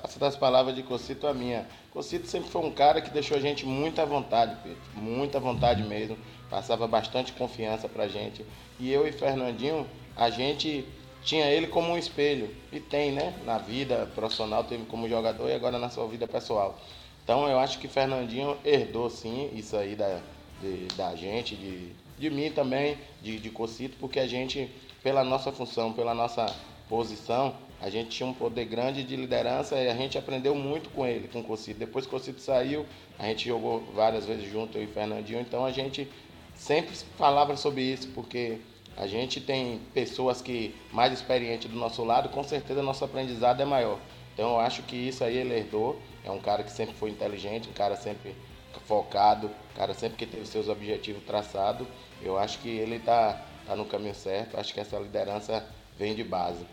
Faço 0.00 0.18
das 0.18 0.36
palavras 0.36 0.74
de 0.74 0.82
Cocito 0.82 1.26
a 1.26 1.34
minha. 1.34 1.66
Cocito 1.92 2.26
sempre 2.26 2.50
foi 2.50 2.62
um 2.62 2.72
cara 2.72 3.00
que 3.00 3.10
deixou 3.10 3.36
a 3.36 3.40
gente 3.40 3.66
muito 3.66 4.00
à 4.00 4.04
vontade, 4.04 4.56
Pedro. 4.62 4.78
Muita 4.94 5.38
vontade 5.38 5.82
mesmo. 5.82 6.16
Passava 6.48 6.86
bastante 6.86 7.32
confiança 7.32 7.88
pra 7.88 8.08
gente. 8.08 8.44
E 8.78 8.90
eu 8.90 9.06
e 9.06 9.12
Fernandinho, 9.12 9.86
a 10.16 10.30
gente 10.30 10.86
tinha 11.22 11.46
ele 11.46 11.66
como 11.66 11.92
um 11.92 11.98
espelho. 11.98 12.54
E 12.72 12.80
tem, 12.80 13.12
né? 13.12 13.34
Na 13.44 13.58
vida 13.58 14.10
profissional, 14.14 14.64
teve 14.64 14.84
como 14.86 15.08
jogador 15.08 15.48
e 15.48 15.52
agora 15.52 15.78
na 15.78 15.90
sua 15.90 16.06
vida 16.08 16.26
pessoal. 16.26 16.78
Então 17.22 17.46
eu 17.48 17.58
acho 17.58 17.78
que 17.78 17.86
Fernandinho 17.86 18.56
herdou 18.64 19.10
sim 19.10 19.50
isso 19.54 19.76
aí 19.76 19.94
da, 19.94 20.20
de, 20.60 20.86
da 20.96 21.14
gente, 21.14 21.54
de, 21.54 21.92
de 22.18 22.30
mim 22.30 22.50
também, 22.50 22.98
de, 23.22 23.38
de 23.38 23.50
Cocito, 23.50 23.96
porque 24.00 24.18
a 24.18 24.26
gente, 24.26 24.70
pela 25.02 25.22
nossa 25.22 25.52
função, 25.52 25.92
pela 25.92 26.14
nossa 26.14 26.46
posição, 26.88 27.54
a 27.80 27.88
gente 27.88 28.10
tinha 28.10 28.28
um 28.28 28.34
poder 28.34 28.66
grande 28.66 29.02
de 29.02 29.16
liderança 29.16 29.76
e 29.76 29.88
a 29.88 29.94
gente 29.94 30.18
aprendeu 30.18 30.54
muito 30.54 30.90
com 30.90 31.06
ele, 31.06 31.28
com 31.28 31.40
o 31.40 31.44
Cocito. 31.44 31.78
Depois 31.78 32.04
que 32.04 32.14
o 32.14 32.18
Cocito 32.18 32.40
saiu, 32.40 32.84
a 33.18 33.26
gente 33.26 33.48
jogou 33.48 33.80
várias 33.94 34.26
vezes 34.26 34.50
junto, 34.50 34.76
eu 34.76 34.82
e 34.82 34.86
o 34.86 34.90
Fernandinho, 34.90 35.40
então 35.40 35.64
a 35.64 35.72
gente 35.72 36.06
sempre 36.54 36.94
falava 37.16 37.56
sobre 37.56 37.82
isso, 37.82 38.08
porque 38.08 38.58
a 38.96 39.06
gente 39.06 39.40
tem 39.40 39.80
pessoas 39.94 40.42
que 40.42 40.74
mais 40.92 41.12
experientes 41.12 41.70
do 41.70 41.76
nosso 41.76 42.04
lado, 42.04 42.28
com 42.28 42.44
certeza 42.44 42.82
nosso 42.82 43.04
aprendizado 43.04 43.62
é 43.62 43.64
maior. 43.64 43.98
Então 44.34 44.50
eu 44.50 44.60
acho 44.60 44.82
que 44.82 44.96
isso 44.96 45.24
aí 45.24 45.38
ele 45.38 45.54
herdou, 45.54 45.98
é 46.22 46.30
um 46.30 46.40
cara 46.40 46.62
que 46.62 46.70
sempre 46.70 46.94
foi 46.94 47.08
inteligente, 47.10 47.68
um 47.68 47.72
cara 47.72 47.96
sempre 47.96 48.34
focado, 48.86 49.46
um 49.46 49.76
cara 49.76 49.94
sempre 49.94 50.18
que 50.18 50.26
teve 50.26 50.46
seus 50.46 50.68
objetivos 50.68 51.22
traçados. 51.24 51.86
Eu 52.22 52.38
acho 52.38 52.58
que 52.58 52.68
ele 52.68 52.96
está 52.96 53.42
tá 53.66 53.74
no 53.74 53.86
caminho 53.86 54.14
certo, 54.14 54.58
acho 54.58 54.74
que 54.74 54.80
essa 54.80 54.98
liderança 54.98 55.64
vem 55.96 56.14
de 56.14 56.24
base. 56.24 56.66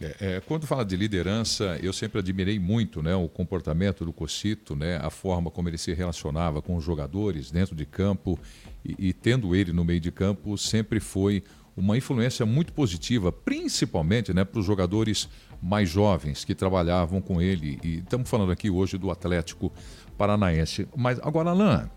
É, 0.00 0.16
é, 0.20 0.40
quando 0.40 0.66
fala 0.66 0.84
de 0.84 0.96
liderança, 0.96 1.78
eu 1.82 1.92
sempre 1.92 2.18
admirei 2.18 2.58
muito 2.58 3.02
né, 3.02 3.14
o 3.14 3.28
comportamento 3.28 4.04
do 4.04 4.12
Cocito, 4.12 4.74
né, 4.74 4.98
a 5.02 5.10
forma 5.10 5.50
como 5.50 5.68
ele 5.68 5.78
se 5.78 5.92
relacionava 5.92 6.62
com 6.62 6.76
os 6.76 6.84
jogadores 6.84 7.50
dentro 7.50 7.74
de 7.76 7.84
campo 7.84 8.38
e, 8.84 9.08
e, 9.08 9.12
tendo 9.12 9.54
ele 9.54 9.72
no 9.72 9.84
meio 9.84 10.00
de 10.00 10.10
campo 10.10 10.56
sempre 10.56 10.98
foi 10.98 11.42
uma 11.76 11.96
influência 11.96 12.44
muito 12.44 12.72
positiva, 12.72 13.32
principalmente 13.32 14.32
né, 14.32 14.44
para 14.44 14.60
os 14.60 14.66
jogadores 14.66 15.28
mais 15.62 15.88
jovens 15.88 16.44
que 16.44 16.54
trabalhavam 16.54 17.20
com 17.20 17.40
ele. 17.40 17.78
E 17.82 17.98
estamos 17.98 18.28
falando 18.28 18.52
aqui 18.52 18.68
hoje 18.68 18.98
do 18.98 19.10
Atlético 19.10 19.72
Paranaense. 20.18 20.86
Mas 20.94 21.18
agora, 21.22 21.50
Alain, 21.50 21.88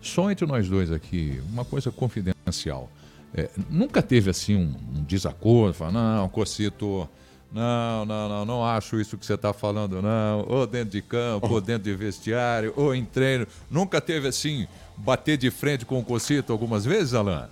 só 0.00 0.30
entre 0.30 0.46
nós 0.46 0.68
dois 0.68 0.90
aqui, 0.90 1.40
uma 1.50 1.64
coisa 1.64 1.90
confidencial. 1.90 2.90
É, 3.34 3.48
nunca 3.68 4.02
teve 4.02 4.30
assim 4.30 4.56
um, 4.56 4.98
um 4.98 5.02
desacordo, 5.02 5.74
falar, 5.74 5.92
não, 5.92 6.28
Cocito, 6.28 7.08
não, 7.52 8.04
não, 8.04 8.28
não, 8.28 8.44
não 8.44 8.64
acho 8.64 9.00
isso 9.00 9.16
que 9.16 9.24
você 9.24 9.34
está 9.34 9.52
falando, 9.52 10.02
não. 10.02 10.46
Ou 10.48 10.66
dentro 10.66 10.90
de 10.90 11.02
campo, 11.02 11.50
ou 11.50 11.60
dentro 11.60 11.84
de 11.84 11.94
vestiário, 11.94 12.72
ou 12.76 12.94
em 12.94 13.04
treino. 13.04 13.46
Nunca 13.70 14.00
teve 14.00 14.28
assim, 14.28 14.66
bater 14.96 15.36
de 15.36 15.50
frente 15.50 15.84
com 15.84 15.98
o 15.98 16.04
Cocito 16.04 16.52
algumas 16.52 16.84
vezes, 16.84 17.14
Alan? 17.14 17.48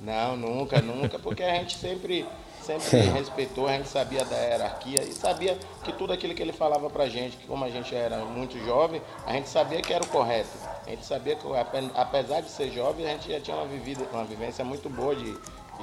Não, 0.00 0.36
nunca, 0.36 0.80
nunca, 0.80 1.18
porque 1.18 1.42
a 1.42 1.54
gente 1.54 1.76
sempre 1.78 2.26
sempre 2.64 2.98
respeitou, 2.98 3.68
a 3.68 3.72
gente 3.72 3.88
sabia 3.88 4.24
da 4.24 4.36
hierarquia 4.36 5.02
e 5.02 5.12
sabia 5.12 5.58
que 5.84 5.92
tudo 5.92 6.14
aquilo 6.14 6.34
que 6.34 6.42
ele 6.42 6.52
falava 6.52 6.88
pra 6.88 7.08
gente, 7.08 7.36
que 7.36 7.46
como 7.46 7.62
a 7.64 7.70
gente 7.70 7.94
era 7.94 8.24
muito 8.24 8.58
jovem, 8.64 9.02
a 9.26 9.34
gente 9.34 9.50
sabia 9.50 9.82
que 9.82 9.92
era 9.92 10.02
o 10.02 10.06
correto. 10.06 10.48
A 10.86 10.90
gente 10.90 11.06
sabia 11.06 11.34
que, 11.34 11.46
apesar 11.94 12.40
de 12.40 12.50
ser 12.50 12.70
jovem, 12.70 13.06
a 13.06 13.10
gente 13.10 13.30
já 13.30 13.40
tinha 13.40 13.56
uma, 13.56 13.66
vivida, 13.66 14.04
uma 14.12 14.24
vivência 14.24 14.64
muito 14.64 14.88
boa 14.90 15.16
de, 15.16 15.32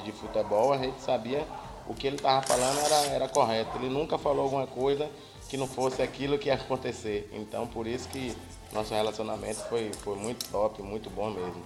de 0.03 0.11
futebol, 0.11 0.73
a 0.73 0.77
gente 0.77 1.01
sabia 1.01 1.45
o 1.87 1.93
que 1.93 2.07
ele 2.07 2.17
estava 2.17 2.41
falando 2.41 2.79
era, 2.79 2.95
era 3.07 3.27
correto. 3.27 3.77
Ele 3.77 3.89
nunca 3.89 4.17
falou 4.17 4.43
alguma 4.43 4.67
coisa 4.67 5.09
que 5.49 5.57
não 5.57 5.67
fosse 5.67 6.01
aquilo 6.01 6.37
que 6.37 6.47
ia 6.47 6.53
acontecer. 6.53 7.29
Então, 7.33 7.65
por 7.67 7.87
isso 7.87 8.07
que 8.09 8.35
nosso 8.71 8.93
relacionamento 8.93 9.59
foi, 9.67 9.91
foi 9.93 10.15
muito 10.15 10.45
top, 10.49 10.81
muito 10.81 11.09
bom 11.09 11.29
mesmo. 11.31 11.61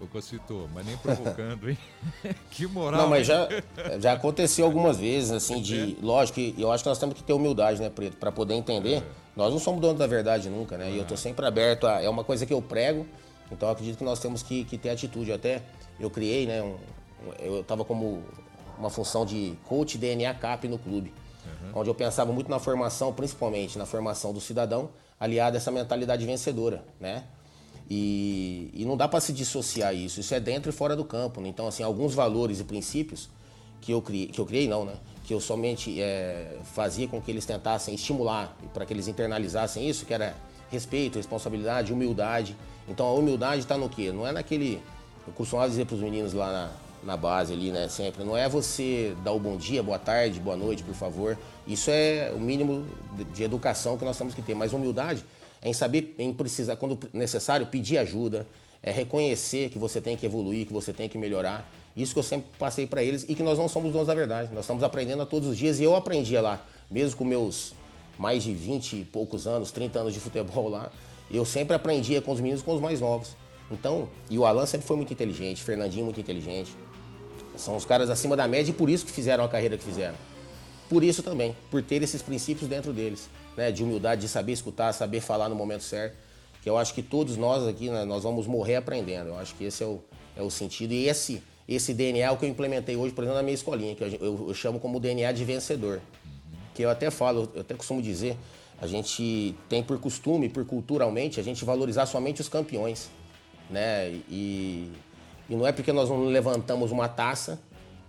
O 0.00 0.06
Cocito, 0.06 0.68
mas 0.74 0.84
nem 0.86 0.96
provocando, 0.96 1.70
hein? 1.70 1.78
que 2.50 2.66
moral. 2.66 3.02
Não, 3.02 3.08
mas 3.08 3.26
já, 3.26 3.48
já 4.00 4.12
aconteceu 4.12 4.64
algumas 4.64 4.98
vezes, 4.98 5.30
assim, 5.30 5.60
de. 5.60 5.96
Lógico 6.02 6.36
que 6.36 6.54
eu 6.58 6.72
acho 6.72 6.82
que 6.82 6.88
nós 6.88 6.98
temos 6.98 7.14
que 7.14 7.22
ter 7.22 7.32
humildade, 7.32 7.80
né, 7.80 7.90
Preto, 7.90 8.16
para 8.16 8.32
poder 8.32 8.54
entender. 8.54 8.96
É. 8.96 9.23
Nós 9.36 9.52
não 9.52 9.58
somos 9.58 9.80
donos 9.80 9.98
da 9.98 10.06
verdade 10.06 10.48
nunca, 10.48 10.78
né? 10.78 10.90
E 10.90 10.98
eu 10.98 11.04
tô 11.04 11.16
sempre 11.16 11.44
aberto 11.44 11.86
a. 11.86 12.00
É 12.00 12.08
uma 12.08 12.22
coisa 12.22 12.46
que 12.46 12.52
eu 12.52 12.62
prego, 12.62 13.06
então 13.50 13.68
eu 13.68 13.72
acredito 13.72 13.98
que 13.98 14.04
nós 14.04 14.20
temos 14.20 14.42
que, 14.42 14.64
que 14.64 14.78
ter 14.78 14.90
atitude. 14.90 15.32
Até 15.32 15.62
eu 15.98 16.08
criei, 16.08 16.46
né? 16.46 16.62
Um, 16.62 16.76
eu 17.38 17.64
tava 17.64 17.84
como 17.84 18.22
uma 18.78 18.90
função 18.90 19.24
de 19.24 19.56
coach 19.64 19.98
DNA 19.98 20.32
CAP 20.34 20.68
no 20.68 20.78
clube. 20.78 21.12
Uhum. 21.44 21.80
Onde 21.80 21.90
eu 21.90 21.94
pensava 21.94 22.32
muito 22.32 22.50
na 22.50 22.58
formação, 22.58 23.12
principalmente 23.12 23.76
na 23.76 23.86
formação 23.86 24.32
do 24.32 24.40
cidadão, 24.40 24.90
aliado 25.18 25.56
a 25.56 25.58
essa 25.58 25.70
mentalidade 25.70 26.24
vencedora, 26.24 26.84
né? 27.00 27.24
E, 27.90 28.70
e 28.72 28.84
não 28.84 28.96
dá 28.96 29.06
para 29.06 29.20
se 29.20 29.32
dissociar 29.32 29.94
isso. 29.94 30.20
Isso 30.20 30.34
é 30.34 30.40
dentro 30.40 30.70
e 30.70 30.72
fora 30.72 30.96
do 30.96 31.04
campo. 31.04 31.40
Né? 31.40 31.48
Então, 31.48 31.66
assim, 31.66 31.82
alguns 31.82 32.14
valores 32.14 32.60
e 32.60 32.64
princípios 32.64 33.28
que 33.84 33.92
eu 33.92 34.00
criei, 34.00 34.26
que 34.28 34.40
eu 34.40 34.46
criei 34.46 34.66
não, 34.66 34.86
né? 34.86 34.94
Que 35.24 35.34
eu 35.34 35.40
somente 35.40 36.00
é, 36.00 36.56
fazia 36.72 37.06
com 37.06 37.20
que 37.20 37.30
eles 37.30 37.44
tentassem 37.44 37.94
estimular 37.94 38.56
para 38.72 38.86
que 38.86 38.94
eles 38.94 39.08
internalizassem 39.08 39.86
isso, 39.86 40.06
que 40.06 40.14
era 40.14 40.34
respeito, 40.70 41.18
responsabilidade, 41.18 41.92
humildade. 41.92 42.56
Então 42.88 43.06
a 43.06 43.12
humildade 43.12 43.60
está 43.60 43.76
no 43.76 43.90
quê? 43.90 44.10
Não 44.10 44.26
é 44.26 44.32
naquele. 44.32 44.80
Eu 45.26 45.34
costumava 45.34 45.68
dizer 45.68 45.84
para 45.84 45.96
os 45.96 46.00
meninos 46.00 46.32
lá 46.32 46.50
na, 46.50 46.70
na 47.12 47.16
base 47.16 47.52
ali, 47.52 47.70
né? 47.70 47.86
Sempre. 47.88 48.24
Não 48.24 48.34
é 48.34 48.48
você 48.48 49.14
dar 49.22 49.32
o 49.32 49.38
bom 49.38 49.58
dia, 49.58 49.82
boa 49.82 49.98
tarde, 49.98 50.40
boa 50.40 50.56
noite, 50.56 50.82
por 50.82 50.94
favor. 50.94 51.36
Isso 51.66 51.90
é 51.90 52.32
o 52.34 52.40
mínimo 52.40 52.86
de, 53.34 53.42
educação 53.42 53.98
que 53.98 54.04
nós 54.04 54.16
temos 54.16 54.34
que 54.34 54.40
ter. 54.40 54.54
Mas 54.54 54.72
humildade 54.72 55.22
é 55.60 55.68
em 55.68 55.74
saber, 55.74 56.14
em 56.18 56.32
precisar, 56.32 56.76
quando 56.76 56.98
necessário, 57.12 57.66
pedir 57.66 57.98
ajuda, 57.98 58.46
é 58.82 58.90
reconhecer 58.90 59.68
que 59.68 59.78
você 59.78 60.00
tem 60.00 60.16
que 60.16 60.24
evoluir, 60.24 60.66
que 60.66 60.72
você 60.72 60.90
tem 60.90 61.06
que 61.06 61.18
melhorar. 61.18 61.70
Isso 61.96 62.12
que 62.12 62.18
eu 62.18 62.24
sempre 62.24 62.48
passei 62.58 62.86
para 62.86 63.02
eles 63.02 63.24
e 63.28 63.34
que 63.34 63.42
nós 63.42 63.58
não 63.58 63.68
somos 63.68 63.92
donos 63.92 64.08
da 64.08 64.14
verdade. 64.14 64.52
Nós 64.52 64.64
estamos 64.64 64.82
aprendendo 64.82 65.22
a 65.22 65.26
todos 65.26 65.48
os 65.48 65.56
dias 65.56 65.78
e 65.78 65.84
eu 65.84 65.94
aprendia 65.94 66.40
lá, 66.40 66.64
mesmo 66.90 67.16
com 67.16 67.24
meus 67.24 67.72
mais 68.18 68.42
de 68.42 68.52
20 68.52 68.96
e 68.96 69.04
poucos 69.04 69.46
anos, 69.46 69.70
30 69.70 70.00
anos 70.00 70.14
de 70.14 70.20
futebol 70.20 70.68
lá, 70.68 70.90
eu 71.30 71.44
sempre 71.44 71.74
aprendia 71.74 72.20
com 72.20 72.32
os 72.32 72.40
meninos 72.40 72.62
com 72.62 72.74
os 72.74 72.80
mais 72.80 73.00
novos. 73.00 73.36
Então, 73.70 74.08
e 74.28 74.38
o 74.38 74.44
Alan 74.44 74.66
sempre 74.66 74.86
foi 74.86 74.96
muito 74.96 75.12
inteligente, 75.12 75.62
Fernandinho 75.62 76.04
muito 76.04 76.20
inteligente. 76.20 76.72
São 77.56 77.76
os 77.76 77.84
caras 77.84 78.10
acima 78.10 78.36
da 78.36 78.46
média 78.46 78.70
e 78.70 78.74
por 78.74 78.90
isso 78.90 79.06
que 79.06 79.12
fizeram 79.12 79.44
a 79.44 79.48
carreira 79.48 79.76
que 79.78 79.84
fizeram. 79.84 80.16
Por 80.88 81.02
isso 81.02 81.22
também, 81.22 81.56
por 81.70 81.82
ter 81.82 82.02
esses 82.02 82.20
princípios 82.20 82.68
dentro 82.68 82.92
deles, 82.92 83.28
né, 83.56 83.72
de 83.72 83.82
humildade, 83.82 84.22
de 84.22 84.28
saber 84.28 84.52
escutar, 84.52 84.92
saber 84.92 85.20
falar 85.20 85.48
no 85.48 85.54
momento 85.54 85.82
certo. 85.82 86.16
Que 86.62 86.68
eu 86.68 86.78
acho 86.78 86.94
que 86.94 87.02
todos 87.02 87.36
nós 87.36 87.66
aqui, 87.66 87.90
né, 87.90 88.04
nós 88.04 88.22
vamos 88.22 88.46
morrer 88.46 88.76
aprendendo. 88.76 89.28
Eu 89.28 89.38
acho 89.38 89.54
que 89.54 89.64
esse 89.64 89.82
é 89.82 89.86
o, 89.86 90.00
é 90.36 90.42
o 90.42 90.50
sentido. 90.50 90.92
E 90.92 91.08
esse, 91.08 91.42
esse 91.68 91.94
DNA 91.94 92.26
é 92.26 92.30
o 92.30 92.36
que 92.36 92.44
eu 92.44 92.48
implementei 92.48 92.96
hoje, 92.96 93.14
por 93.14 93.22
exemplo, 93.22 93.38
na 93.38 93.42
minha 93.42 93.54
escolinha, 93.54 93.94
que 93.94 94.04
eu, 94.04 94.08
eu, 94.08 94.44
eu 94.48 94.54
chamo 94.54 94.78
como 94.78 95.00
DNA 95.00 95.32
de 95.32 95.44
vencedor. 95.44 96.00
Que 96.74 96.82
eu 96.82 96.90
até 96.90 97.10
falo, 97.10 97.50
eu 97.54 97.60
até 97.62 97.74
costumo 97.74 98.02
dizer, 98.02 98.36
a 98.80 98.86
gente 98.86 99.54
tem 99.68 99.82
por 99.82 99.98
costume, 99.98 100.48
por 100.48 100.64
culturalmente, 100.64 101.40
a 101.40 101.42
gente 101.42 101.64
valorizar 101.64 102.06
somente 102.06 102.40
os 102.40 102.48
campeões. 102.48 103.08
Né? 103.70 104.10
E, 104.28 104.90
e 105.48 105.54
não 105.54 105.66
é 105.66 105.72
porque 105.72 105.92
nós 105.92 106.10
não 106.10 106.26
levantamos 106.26 106.90
uma 106.92 107.08
taça 107.08 107.58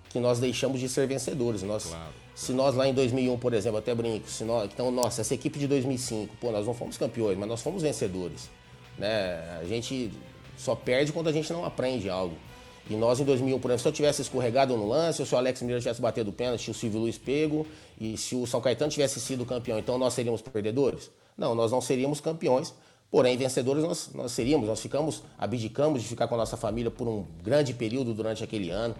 que 0.09 0.19
nós 0.19 0.39
deixamos 0.39 0.79
de 0.79 0.89
ser 0.89 1.07
vencedores. 1.07 1.63
Nós, 1.63 1.85
claro. 1.85 2.13
Se 2.33 2.51
nós 2.51 2.75
lá 2.75 2.85
em 2.85 2.93
2001, 2.93 3.37
por 3.37 3.53
exemplo, 3.53 3.77
até 3.77 3.95
brinco, 3.95 4.29
se 4.29 4.43
nós, 4.43 4.69
então, 4.71 4.91
nossa, 4.91 5.21
essa 5.21 5.33
equipe 5.33 5.57
de 5.57 5.67
2005, 5.67 6.35
pô, 6.41 6.51
nós 6.51 6.65
não 6.65 6.73
fomos 6.73 6.97
campeões, 6.97 7.37
mas 7.37 7.47
nós 7.47 7.61
fomos 7.61 7.81
vencedores. 7.81 8.49
Né? 8.97 9.59
A 9.61 9.63
gente 9.63 10.11
só 10.57 10.75
perde 10.75 11.13
quando 11.13 11.27
a 11.27 11.31
gente 11.31 11.51
não 11.53 11.63
aprende 11.63 12.09
algo. 12.09 12.35
E 12.89 12.95
nós 12.95 13.19
em 13.19 13.24
2001, 13.24 13.60
por 13.60 13.69
exemplo, 13.69 13.82
se 13.82 13.88
eu 13.88 13.91
tivesse 13.91 14.21
escorregado 14.21 14.78
no 14.78 14.88
lance, 14.88 15.21
ou 15.21 15.26
se 15.26 15.34
o 15.34 15.38
Alex 15.38 15.62
Miller 15.63 15.82
tivesse 15.82 16.00
batido 16.00 16.30
o 16.30 16.34
pênalti, 16.34 16.69
o 16.69 16.74
Silvio 16.74 17.00
Luiz 17.00 17.17
pego, 17.17 17.65
e 18.00 18.15
se 18.15 18.36
o 18.36 18.45
São 18.45 18.62
Caetano 18.62 18.91
tivesse 18.91 19.19
sido 19.19 19.43
campeão, 19.45 19.80
então 19.80 19.98
nós 19.98 20.13
seríamos 20.13 20.41
perdedores? 20.41 21.10
Não, 21.36 21.56
nós 21.56 21.71
não 21.71 21.82
seríamos 21.82 22.21
campeões, 22.21 22.74
porém 23.10 23.36
vencedores 23.38 23.84
nós, 23.84 24.10
nós 24.13 24.32
seríamos. 24.32 24.67
Nós 24.67 24.80
ficamos, 24.80 25.24
abdicamos 25.38 26.04
de 26.04 26.08
ficar 26.08 26.28
com 26.28 26.36
a 26.36 26.38
nossa 26.38 26.56
família 26.56 26.91
por 26.91 27.08
um 27.08 27.26
grande 27.43 27.74
período 27.74 28.13
durante 28.13 28.43
aquele 28.43 28.69
ano, 28.69 28.95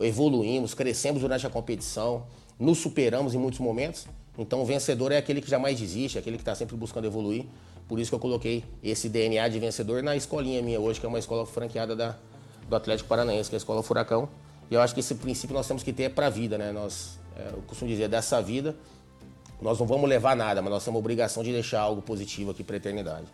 evoluímos, 0.00 0.74
crescemos 0.74 1.22
durante 1.22 1.46
a 1.46 1.50
competição, 1.50 2.26
nos 2.58 2.78
superamos 2.78 3.34
em 3.34 3.38
muitos 3.38 3.60
momentos. 3.60 4.06
Então 4.36 4.60
o 4.62 4.64
vencedor 4.64 5.12
é 5.12 5.16
aquele 5.16 5.40
que 5.40 5.48
jamais 5.48 5.78
desiste, 5.78 6.18
aquele 6.18 6.36
que 6.36 6.42
está 6.42 6.54
sempre 6.54 6.76
buscando 6.76 7.06
evoluir. 7.06 7.46
Por 7.88 7.98
isso 7.98 8.10
que 8.10 8.14
eu 8.14 8.20
coloquei 8.20 8.64
esse 8.82 9.08
DNA 9.08 9.48
de 9.48 9.58
vencedor 9.58 10.02
na 10.02 10.14
escolinha 10.16 10.60
minha 10.60 10.78
hoje, 10.78 11.00
que 11.00 11.06
é 11.06 11.08
uma 11.08 11.18
escola 11.18 11.46
franqueada 11.46 11.96
da, 11.96 12.16
do 12.68 12.76
Atlético 12.76 13.08
Paranaense, 13.08 13.48
que 13.48 13.56
é 13.56 13.56
a 13.56 13.58
Escola 13.58 13.82
Furacão. 13.82 14.28
E 14.70 14.74
eu 14.74 14.80
acho 14.80 14.94
que 14.94 15.00
esse 15.00 15.14
princípio 15.14 15.54
nós 15.54 15.66
temos 15.66 15.82
que 15.82 15.92
ter 15.92 16.10
para 16.10 16.26
a 16.26 16.30
vida, 16.30 16.58
né? 16.58 16.72
Nós, 16.72 17.18
é, 17.36 17.48
eu 17.52 17.62
costumo 17.66 17.90
dizer, 17.90 18.08
dessa 18.08 18.40
vida, 18.42 18.76
nós 19.60 19.78
não 19.78 19.86
vamos 19.86 20.08
levar 20.08 20.36
nada, 20.36 20.60
mas 20.60 20.70
nós 20.70 20.84
temos 20.84 20.98
a 20.98 21.00
obrigação 21.00 21.42
de 21.42 21.52
deixar 21.52 21.80
algo 21.80 22.02
positivo 22.02 22.50
aqui 22.50 22.62
para 22.62 22.76
a 22.76 22.78
eternidade. 22.78 23.26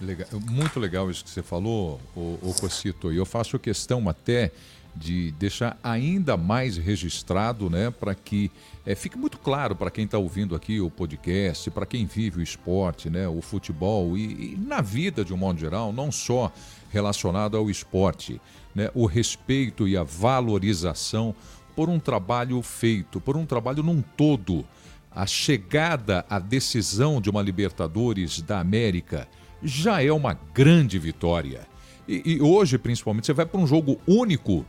Legal. 0.00 0.26
Muito 0.32 0.80
legal 0.80 1.10
isso 1.10 1.22
que 1.22 1.30
você 1.30 1.42
falou, 1.42 2.00
o, 2.16 2.38
o 2.42 2.54
Cocito. 2.58 3.12
E 3.12 3.16
eu 3.16 3.26
faço 3.26 3.58
questão 3.58 4.08
até 4.08 4.50
de 4.94 5.32
deixar 5.32 5.78
ainda 5.82 6.36
mais 6.36 6.76
registrado, 6.76 7.70
né, 7.70 7.90
para 7.90 8.14
que 8.14 8.50
é, 8.84 8.94
fique 8.94 9.16
muito 9.16 9.38
claro 9.38 9.76
para 9.76 9.90
quem 9.90 10.04
está 10.04 10.18
ouvindo 10.18 10.54
aqui 10.54 10.80
o 10.80 10.90
podcast, 10.90 11.70
para 11.70 11.86
quem 11.86 12.06
vive 12.06 12.40
o 12.40 12.42
esporte, 12.42 13.08
né, 13.08 13.28
o 13.28 13.40
futebol 13.40 14.16
e, 14.16 14.54
e, 14.54 14.56
na 14.58 14.80
vida 14.80 15.24
de 15.24 15.32
um 15.32 15.36
modo 15.36 15.60
geral, 15.60 15.92
não 15.92 16.10
só 16.10 16.52
relacionado 16.90 17.56
ao 17.56 17.70
esporte, 17.70 18.40
né, 18.74 18.90
o 18.94 19.06
respeito 19.06 19.86
e 19.86 19.96
a 19.96 20.02
valorização 20.02 21.34
por 21.74 21.88
um 21.88 21.98
trabalho 21.98 22.60
feito, 22.62 23.20
por 23.20 23.36
um 23.36 23.46
trabalho 23.46 23.82
num 23.82 24.02
todo. 24.02 24.64
A 25.12 25.26
chegada 25.26 26.24
à 26.28 26.38
decisão 26.38 27.20
de 27.20 27.30
uma 27.30 27.42
Libertadores 27.42 28.40
da 28.42 28.60
América 28.60 29.26
já 29.62 30.02
é 30.02 30.12
uma 30.12 30.34
grande 30.54 30.98
vitória. 30.98 31.66
E, 32.06 32.34
e 32.34 32.40
hoje, 32.40 32.78
principalmente, 32.78 33.26
você 33.26 33.32
vai 33.32 33.46
para 33.46 33.60
um 33.60 33.66
jogo 33.66 34.00
único 34.06 34.64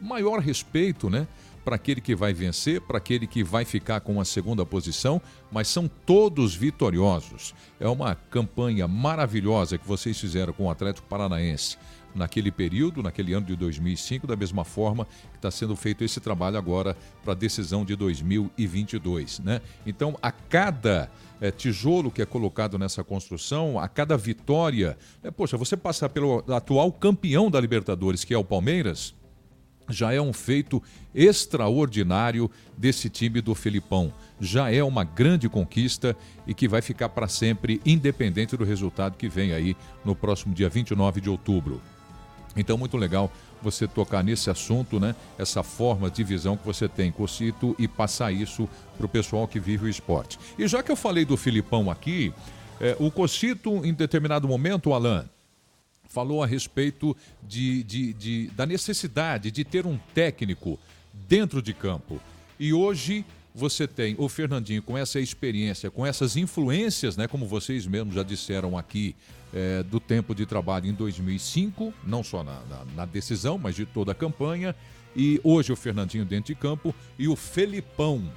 maior 0.00 0.40
respeito, 0.40 1.10
né? 1.10 1.26
Para 1.64 1.76
aquele 1.76 2.00
que 2.00 2.14
vai 2.14 2.32
vencer, 2.32 2.80
para 2.80 2.98
aquele 2.98 3.26
que 3.26 3.44
vai 3.44 3.64
ficar 3.64 4.00
com 4.00 4.20
a 4.20 4.24
segunda 4.24 4.64
posição, 4.64 5.20
mas 5.52 5.68
são 5.68 5.88
todos 6.06 6.54
vitoriosos. 6.54 7.54
É 7.78 7.86
uma 7.86 8.14
campanha 8.14 8.88
maravilhosa 8.88 9.76
que 9.76 9.86
vocês 9.86 10.18
fizeram 10.18 10.52
com 10.54 10.64
o 10.64 10.70
Atlético 10.70 11.06
Paranaense 11.06 11.76
naquele 12.14 12.50
período, 12.50 13.02
naquele 13.02 13.32
ano 13.32 13.46
de 13.46 13.56
2005, 13.56 14.26
da 14.26 14.36
mesma 14.36 14.64
forma 14.64 15.04
que 15.04 15.36
está 15.36 15.50
sendo 15.50 15.76
feito 15.76 16.04
esse 16.04 16.20
trabalho 16.20 16.58
agora 16.58 16.96
para 17.22 17.32
a 17.32 17.36
decisão 17.36 17.84
de 17.84 17.94
2022. 17.96 19.40
Né? 19.40 19.60
Então, 19.86 20.18
a 20.20 20.32
cada 20.32 21.10
é, 21.40 21.50
tijolo 21.50 22.10
que 22.10 22.22
é 22.22 22.26
colocado 22.26 22.78
nessa 22.78 23.02
construção, 23.02 23.78
a 23.78 23.88
cada 23.88 24.16
vitória, 24.16 24.96
é, 25.22 25.30
poxa, 25.30 25.56
você 25.56 25.76
passar 25.76 26.08
pelo 26.08 26.44
atual 26.52 26.92
campeão 26.92 27.50
da 27.50 27.60
Libertadores, 27.60 28.24
que 28.24 28.34
é 28.34 28.38
o 28.38 28.44
Palmeiras, 28.44 29.14
já 29.90 30.12
é 30.12 30.20
um 30.20 30.32
feito 30.32 30.82
extraordinário 31.14 32.50
desse 32.76 33.08
time 33.08 33.40
do 33.40 33.54
Felipão. 33.54 34.12
Já 34.40 34.72
é 34.72 34.82
uma 34.82 35.04
grande 35.04 35.48
conquista 35.48 36.16
e 36.46 36.54
que 36.54 36.68
vai 36.68 36.82
ficar 36.82 37.08
para 37.08 37.28
sempre, 37.28 37.80
independente 37.84 38.56
do 38.56 38.64
resultado 38.64 39.16
que 39.16 39.28
vem 39.28 39.52
aí 39.52 39.76
no 40.04 40.14
próximo 40.14 40.54
dia 40.54 40.68
29 40.68 41.20
de 41.20 41.28
outubro. 41.28 41.80
Então, 42.56 42.76
muito 42.76 42.96
legal 42.96 43.30
você 43.62 43.86
tocar 43.86 44.24
nesse 44.24 44.50
assunto, 44.50 44.98
né? 44.98 45.14
Essa 45.38 45.62
forma 45.62 46.10
de 46.10 46.24
visão 46.24 46.56
que 46.56 46.66
você 46.66 46.88
tem, 46.88 47.12
Cocito, 47.12 47.76
e 47.78 47.86
passar 47.86 48.32
isso 48.32 48.68
para 48.96 49.06
o 49.06 49.08
pessoal 49.08 49.46
que 49.46 49.60
vive 49.60 49.86
o 49.86 49.88
esporte. 49.88 50.38
E 50.58 50.66
já 50.66 50.82
que 50.82 50.90
eu 50.90 50.96
falei 50.96 51.24
do 51.24 51.36
Filipão 51.36 51.90
aqui, 51.90 52.32
é, 52.80 52.96
o 52.98 53.10
Cocito, 53.10 53.84
em 53.84 53.92
determinado 53.92 54.48
momento, 54.48 54.92
Alan, 54.92 55.28
falou 56.10 56.42
a 56.42 56.46
respeito 56.46 57.16
de, 57.42 57.82
de, 57.84 58.12
de, 58.12 58.46
da 58.48 58.66
necessidade 58.66 59.50
de 59.50 59.64
ter 59.64 59.86
um 59.86 59.98
técnico 60.12 60.78
dentro 61.26 61.62
de 61.62 61.72
campo. 61.72 62.20
E 62.58 62.74
hoje 62.74 63.24
você 63.54 63.86
tem 63.86 64.14
o 64.18 64.28
Fernandinho 64.28 64.82
com 64.82 64.98
essa 64.98 65.18
experiência, 65.18 65.90
com 65.90 66.04
essas 66.04 66.36
influências, 66.36 67.16
né, 67.16 67.26
como 67.26 67.46
vocês 67.46 67.86
mesmos 67.86 68.14
já 68.14 68.22
disseram 68.22 68.76
aqui, 68.76 69.14
é, 69.52 69.82
do 69.82 69.98
tempo 69.98 70.34
de 70.34 70.46
trabalho 70.46 70.86
em 70.86 70.92
2005, 70.92 71.92
não 72.06 72.22
só 72.22 72.44
na, 72.44 72.60
na, 72.68 72.84
na, 72.96 73.04
decisão, 73.04 73.58
mas 73.58 73.74
de 73.74 73.84
toda 73.84 74.12
a 74.12 74.14
campanha. 74.14 74.74
E 75.16 75.40
hoje 75.42 75.72
o 75.72 75.76
Fernandinho 75.76 76.24
dentro 76.24 76.54
de 76.54 76.60
campo 76.60 76.94
e 77.18 77.26
o 77.26 77.34
Felipão, 77.34 78.30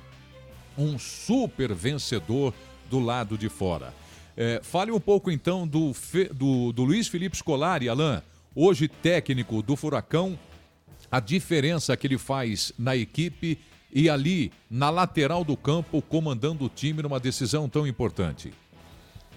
um 0.76 0.98
super 0.98 1.74
vencedor 1.74 2.52
do 2.90 3.00
lado 3.00 3.38
de 3.38 3.48
fora. 3.48 3.94
É, 4.36 4.60
fale 4.64 4.92
um 4.92 5.00
pouco 5.00 5.30
então 5.30 5.68
do, 5.68 5.92
do, 6.34 6.74
do 6.74 6.84
Luiz 6.84 7.08
Felipe 7.08 7.38
Scolari, 7.38 7.88
Alain, 7.88 8.22
hoje 8.56 8.88
técnico 8.88 9.62
do 9.62 9.76
Furacão, 9.76 10.38
a 11.12 11.20
diferença 11.20 11.96
que 11.96 12.08
ele 12.08 12.18
faz 12.18 12.74
na 12.78 12.96
equipe 12.96 13.60
e 13.94 14.10
ali 14.10 14.52
na 14.70 14.90
lateral 14.90 15.44
do 15.44 15.56
campo, 15.56 16.02
comandando 16.02 16.66
o 16.66 16.70
time 16.70 17.04
numa 17.04 17.20
decisão 17.20 17.70
tão 17.70 17.86
importante. 17.86 18.52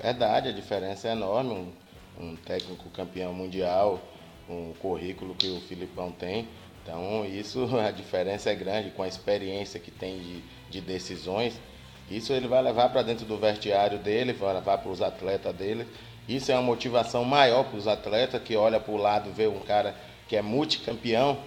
Verdade, 0.01 0.49
a 0.49 0.53
diferença 0.53 1.09
é 1.09 1.13
enorme. 1.13 1.51
Um, 1.51 1.73
um 2.19 2.37
técnico 2.37 2.89
campeão 2.91 3.35
mundial, 3.35 4.01
um 4.49 4.73
currículo 4.81 5.35
que 5.35 5.49
o 5.49 5.61
Filipão 5.61 6.11
tem. 6.11 6.49
Então, 6.83 7.25
isso, 7.27 7.67
a 7.77 7.91
diferença 7.91 8.51
é 8.51 8.55
grande 8.55 8.91
com 8.91 9.03
a 9.03 9.09
experiência 9.09 9.79
que 9.79 9.91
tem 9.91 10.19
de, 10.19 10.43
de 10.71 10.81
decisões. 10.81 11.61
Isso 12.11 12.33
ele 12.33 12.47
vai 12.47 12.63
levar 12.63 12.89
para 12.91 13.03
dentro 13.03 13.27
do 13.27 13.37
vestiário 13.37 13.99
dele, 13.99 14.33
vai 14.33 14.55
levar 14.55 14.79
para 14.79 14.91
os 14.91 15.03
atletas 15.03 15.55
dele. 15.55 15.87
Isso 16.29 16.51
é 16.51 16.55
uma 16.55 16.63
motivação 16.63 17.25
maior 17.25 17.65
para 17.65 17.79
os 17.79 17.87
atletas 17.87 18.43
que 18.43 18.57
olha 18.57 18.81
para 18.81 18.93
o 18.93 18.97
lado, 18.97 19.31
vê 19.33 19.47
um 19.47 19.61
cara 19.61 19.95
que 20.29 20.37
é 20.37 20.43
multicampeão. 20.43 21.39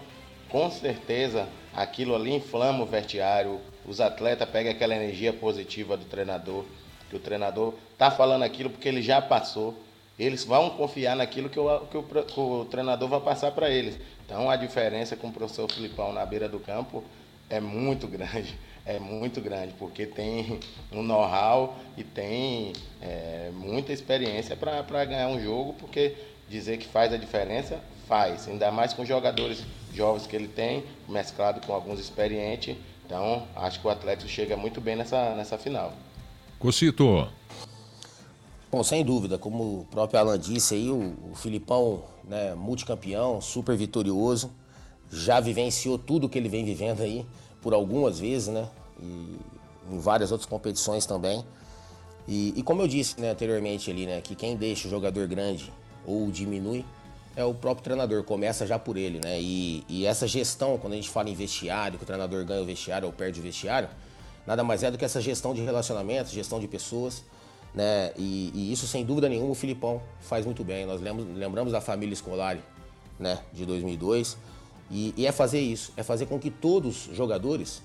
Com 0.50 0.70
certeza 0.72 1.48
aquilo 1.74 2.16
ali 2.16 2.34
inflama 2.34 2.84
o 2.84 2.86
vestiário. 2.86 3.60
Os 3.86 4.02
atletas 4.02 4.50
pegam 4.50 4.72
aquela 4.72 4.96
energia 4.96 5.34
positiva 5.34 5.96
do 5.96 6.06
treinador, 6.06 6.66
que 7.10 7.16
o 7.16 7.20
treinador 7.20 7.74
está 7.94 8.12
falando 8.12 8.44
aquilo 8.44 8.70
porque 8.70 8.88
ele 8.88 9.02
já 9.02 9.22
passou. 9.22 9.76
eles 10.18 10.44
vão 10.44 10.70
confiar 10.72 11.16
naquilo 11.16 11.50
que 11.50 11.60
o, 11.60 11.80
que 11.86 11.98
o, 11.98 12.04
que 12.04 12.40
o 12.40 12.66
treinador 12.66 13.08
vai 13.08 13.22
passar 13.22 13.52
para 13.52 13.70
eles. 13.70 13.98
Então 14.26 14.50
a 14.50 14.56
diferença 14.56 15.16
com 15.16 15.28
o 15.28 15.32
professor 15.32 15.72
Filipão 15.72 16.12
na 16.12 16.26
beira 16.26 16.48
do 16.50 16.60
campo 16.60 17.04
é 17.50 17.60
muito 17.60 18.06
grande, 18.08 18.58
é 18.86 19.00
muito 19.00 19.42
grande, 19.42 19.74
porque 19.78 20.06
tem 20.06 20.60
um 20.92 21.04
know-how 21.04 21.78
e 21.98 22.04
tem 22.04 22.74
é, 23.02 23.52
muita 23.54 23.94
experiência 23.94 24.56
para 24.56 25.06
ganhar 25.06 25.28
um 25.28 25.40
jogo, 25.42 25.74
porque 25.74 26.16
dizer 26.50 26.78
que 26.78 26.88
faz 26.88 27.14
a 27.14 27.18
diferença, 27.18 27.80
faz. 28.08 28.48
Ainda 28.48 28.72
mais 28.72 28.94
com 28.94 29.06
jogadores 29.06 29.64
jovens 29.94 30.26
que 30.26 30.36
ele 30.36 30.48
tem, 30.48 30.84
mesclado 31.08 31.66
com 31.66 31.74
alguns 31.74 32.00
experientes. 32.00 32.76
Então, 33.06 33.48
acho 33.56 33.80
que 33.80 33.88
o 33.88 33.90
Atlético 33.90 34.30
chega 34.30 34.56
muito 34.56 34.80
bem 34.82 34.96
nessa, 34.96 35.36
nessa 35.36 35.58
final. 35.58 35.94
Cocito. 36.58 37.28
Bom, 38.72 38.84
sem 38.84 39.04
dúvida, 39.04 39.38
como 39.38 39.82
o 39.82 39.86
próprio 39.90 40.20
Alan 40.20 40.38
disse 40.38 40.76
aí, 40.76 40.90
o, 40.90 41.16
o 41.32 41.36
Filipão, 41.36 42.04
né, 42.24 42.54
multicampeão, 42.54 43.42
super 43.42 43.76
vitorioso, 43.76 44.52
já 45.12 45.40
vivenciou 45.40 45.98
tudo 45.98 46.30
que 46.30 46.38
ele 46.38 46.50
vem 46.50 46.64
vivendo 46.64 47.02
aí 47.02 47.26
por 47.62 47.74
algumas 47.74 48.20
vezes, 48.20 48.48
né? 48.48 48.70
E 49.02 49.38
em 49.92 50.00
várias 50.00 50.32
outras 50.32 50.50
competições 50.50 51.06
também. 51.06 51.44
E, 52.28 52.54
e 52.56 52.64
como 52.64 52.82
eu 52.82 52.88
disse 52.88 53.20
né, 53.20 53.32
anteriormente 53.32 53.90
ali, 53.90 54.06
né, 54.06 54.22
que 54.22 54.36
quem 54.36 54.56
deixa 54.56 54.88
o 54.88 54.92
jogador 54.92 55.28
grande 55.28 55.74
ou 56.06 56.30
diminui 56.30 56.86
é 57.36 57.44
o 57.44 57.54
próprio 57.54 57.84
treinador, 57.84 58.24
começa 58.24 58.68
já 58.68 58.78
por 58.78 58.98
ele, 58.98 59.20
né? 59.24 59.40
E, 59.40 59.84
e, 59.88 60.06
essa 60.06 60.28
gestão, 60.28 60.78
quando 60.78 60.94
a 60.94 60.96
gente 60.96 61.10
fala 61.10 61.30
em 61.30 61.34
vestiário, 61.34 61.98
que 61.98 62.04
o 62.04 62.06
treinador 62.06 62.44
ganha 62.44 62.62
o 62.62 62.66
vestiário 62.66 63.08
ou 63.08 63.14
perde 63.14 63.40
o 63.40 63.44
vestiário, 63.44 63.88
nada 64.46 64.64
mais 64.64 64.84
é 64.84 64.92
do 64.92 64.98
que 64.98 65.06
essa 65.06 65.22
gestão 65.22 65.54
de 65.54 65.62
relacionamentos, 65.62 66.32
gestão 66.32 66.60
de 66.60 66.68
pessoas, 66.68 67.24
né? 67.74 68.12
E, 68.18 68.52
e 68.54 68.74
isso, 68.74 68.88
sem 68.88 69.06
dúvida 69.06 69.30
nenhuma, 69.30 69.52
o 69.52 69.56
Filipão 69.56 70.02
faz 70.20 70.46
muito 70.46 70.64
bem. 70.64 70.86
Nós 70.86 71.00
lembramos, 71.02 71.38
lembramos 71.38 71.72
da 71.72 71.80
família 71.80 72.14
escolar, 72.14 72.58
né, 73.18 73.40
de 73.54 73.66
2002, 73.66 74.38
e, 74.90 75.14
e, 75.16 75.28
é 75.28 75.32
fazer 75.32 75.60
isso, 75.60 75.94
é 75.96 76.04
fazer 76.04 76.26
com 76.26 76.40
que 76.40 76.50
todos 76.50 77.08
os 77.08 77.16
jogadores 77.16 77.82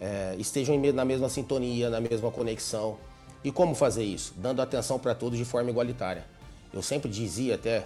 é, 0.00 0.36
estejam 0.38 0.80
na 0.92 1.04
mesma 1.04 1.28
sintonia, 1.28 1.90
na 1.90 2.00
mesma 2.00 2.30
conexão. 2.30 2.96
E 3.42 3.50
como 3.50 3.74
fazer 3.74 4.04
isso? 4.04 4.32
Dando 4.36 4.62
atenção 4.62 4.98
para 4.98 5.14
todos 5.14 5.38
de 5.38 5.44
forma 5.44 5.70
igualitária. 5.70 6.24
Eu 6.72 6.82
sempre 6.82 7.10
dizia 7.10 7.54
até, 7.54 7.84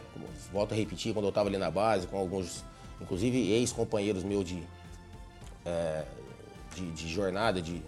volto 0.53 0.73
a 0.73 0.77
repetir, 0.77 1.13
quando 1.13 1.27
eu 1.27 1.31
estava 1.31 1.49
ali 1.49 1.59
na 1.59 1.71
base, 1.71 2.07
com 2.07 2.17
alguns, 2.17 2.65
inclusive 3.01 3.53
ex-companheiros 3.53 4.23
meus 4.23 4.45
de, 4.45 4.63
é, 5.65 6.05
de, 6.75 6.91
de, 6.93 7.09
jornada, 7.09 7.61
de, 7.61 7.83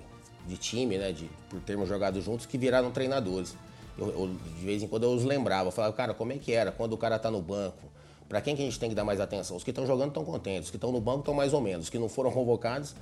de 0.46 0.56
time, 0.56 0.98
né, 0.98 1.12
de, 1.12 1.30
por 1.48 1.60
termos 1.60 1.88
jogado 1.88 2.20
juntos, 2.20 2.44
que 2.44 2.58
viraram 2.58 2.90
treinadores. 2.90 3.56
Eu, 3.96 4.08
eu, 4.08 4.36
de 4.58 4.64
vez 4.64 4.82
em 4.82 4.88
quando 4.88 5.04
eu 5.04 5.12
os 5.12 5.24
lembrava, 5.24 5.70
falava, 5.70 5.94
cara, 5.94 6.12
como 6.12 6.32
é 6.32 6.38
que 6.38 6.52
era 6.52 6.70
quando 6.70 6.92
o 6.92 6.98
cara 6.98 7.16
está 7.16 7.30
no 7.30 7.40
banco? 7.40 7.90
Para 8.30 8.40
quem 8.40 8.54
que 8.54 8.62
a 8.62 8.64
gente 8.64 8.78
tem 8.78 8.88
que 8.88 8.94
dar 8.94 9.02
mais 9.02 9.20
atenção? 9.20 9.56
Os 9.56 9.64
que 9.64 9.70
estão 9.70 9.84
jogando 9.84 10.10
estão 10.10 10.24
contentes, 10.24 10.66
os 10.66 10.70
que 10.70 10.76
estão 10.76 10.92
no 10.92 11.00
banco 11.00 11.18
estão 11.18 11.34
mais 11.34 11.52
ou 11.52 11.60
menos, 11.60 11.86
os 11.86 11.90
que 11.90 11.98
não 11.98 12.08
foram 12.08 12.30
convocados 12.30 12.94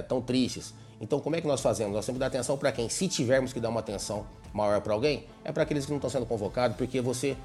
estão 0.00 0.18
é, 0.18 0.22
tristes. 0.22 0.72
Então, 0.98 1.20
como 1.20 1.36
é 1.36 1.40
que 1.42 1.46
nós 1.46 1.60
fazemos? 1.60 1.94
Nós 1.94 2.06
temos 2.06 2.16
que 2.16 2.20
dar 2.20 2.28
atenção 2.28 2.56
para 2.56 2.72
quem? 2.72 2.88
Se 2.88 3.06
tivermos 3.06 3.52
que 3.52 3.60
dar 3.60 3.68
uma 3.68 3.80
atenção 3.80 4.24
maior 4.54 4.80
para 4.80 4.94
alguém, 4.94 5.26
é 5.44 5.52
para 5.52 5.64
aqueles 5.64 5.84
que 5.84 5.90
não 5.90 5.98
estão 5.98 6.08
sendo 6.08 6.24
convocados, 6.24 6.78
porque 6.78 6.98
você, 7.02 7.36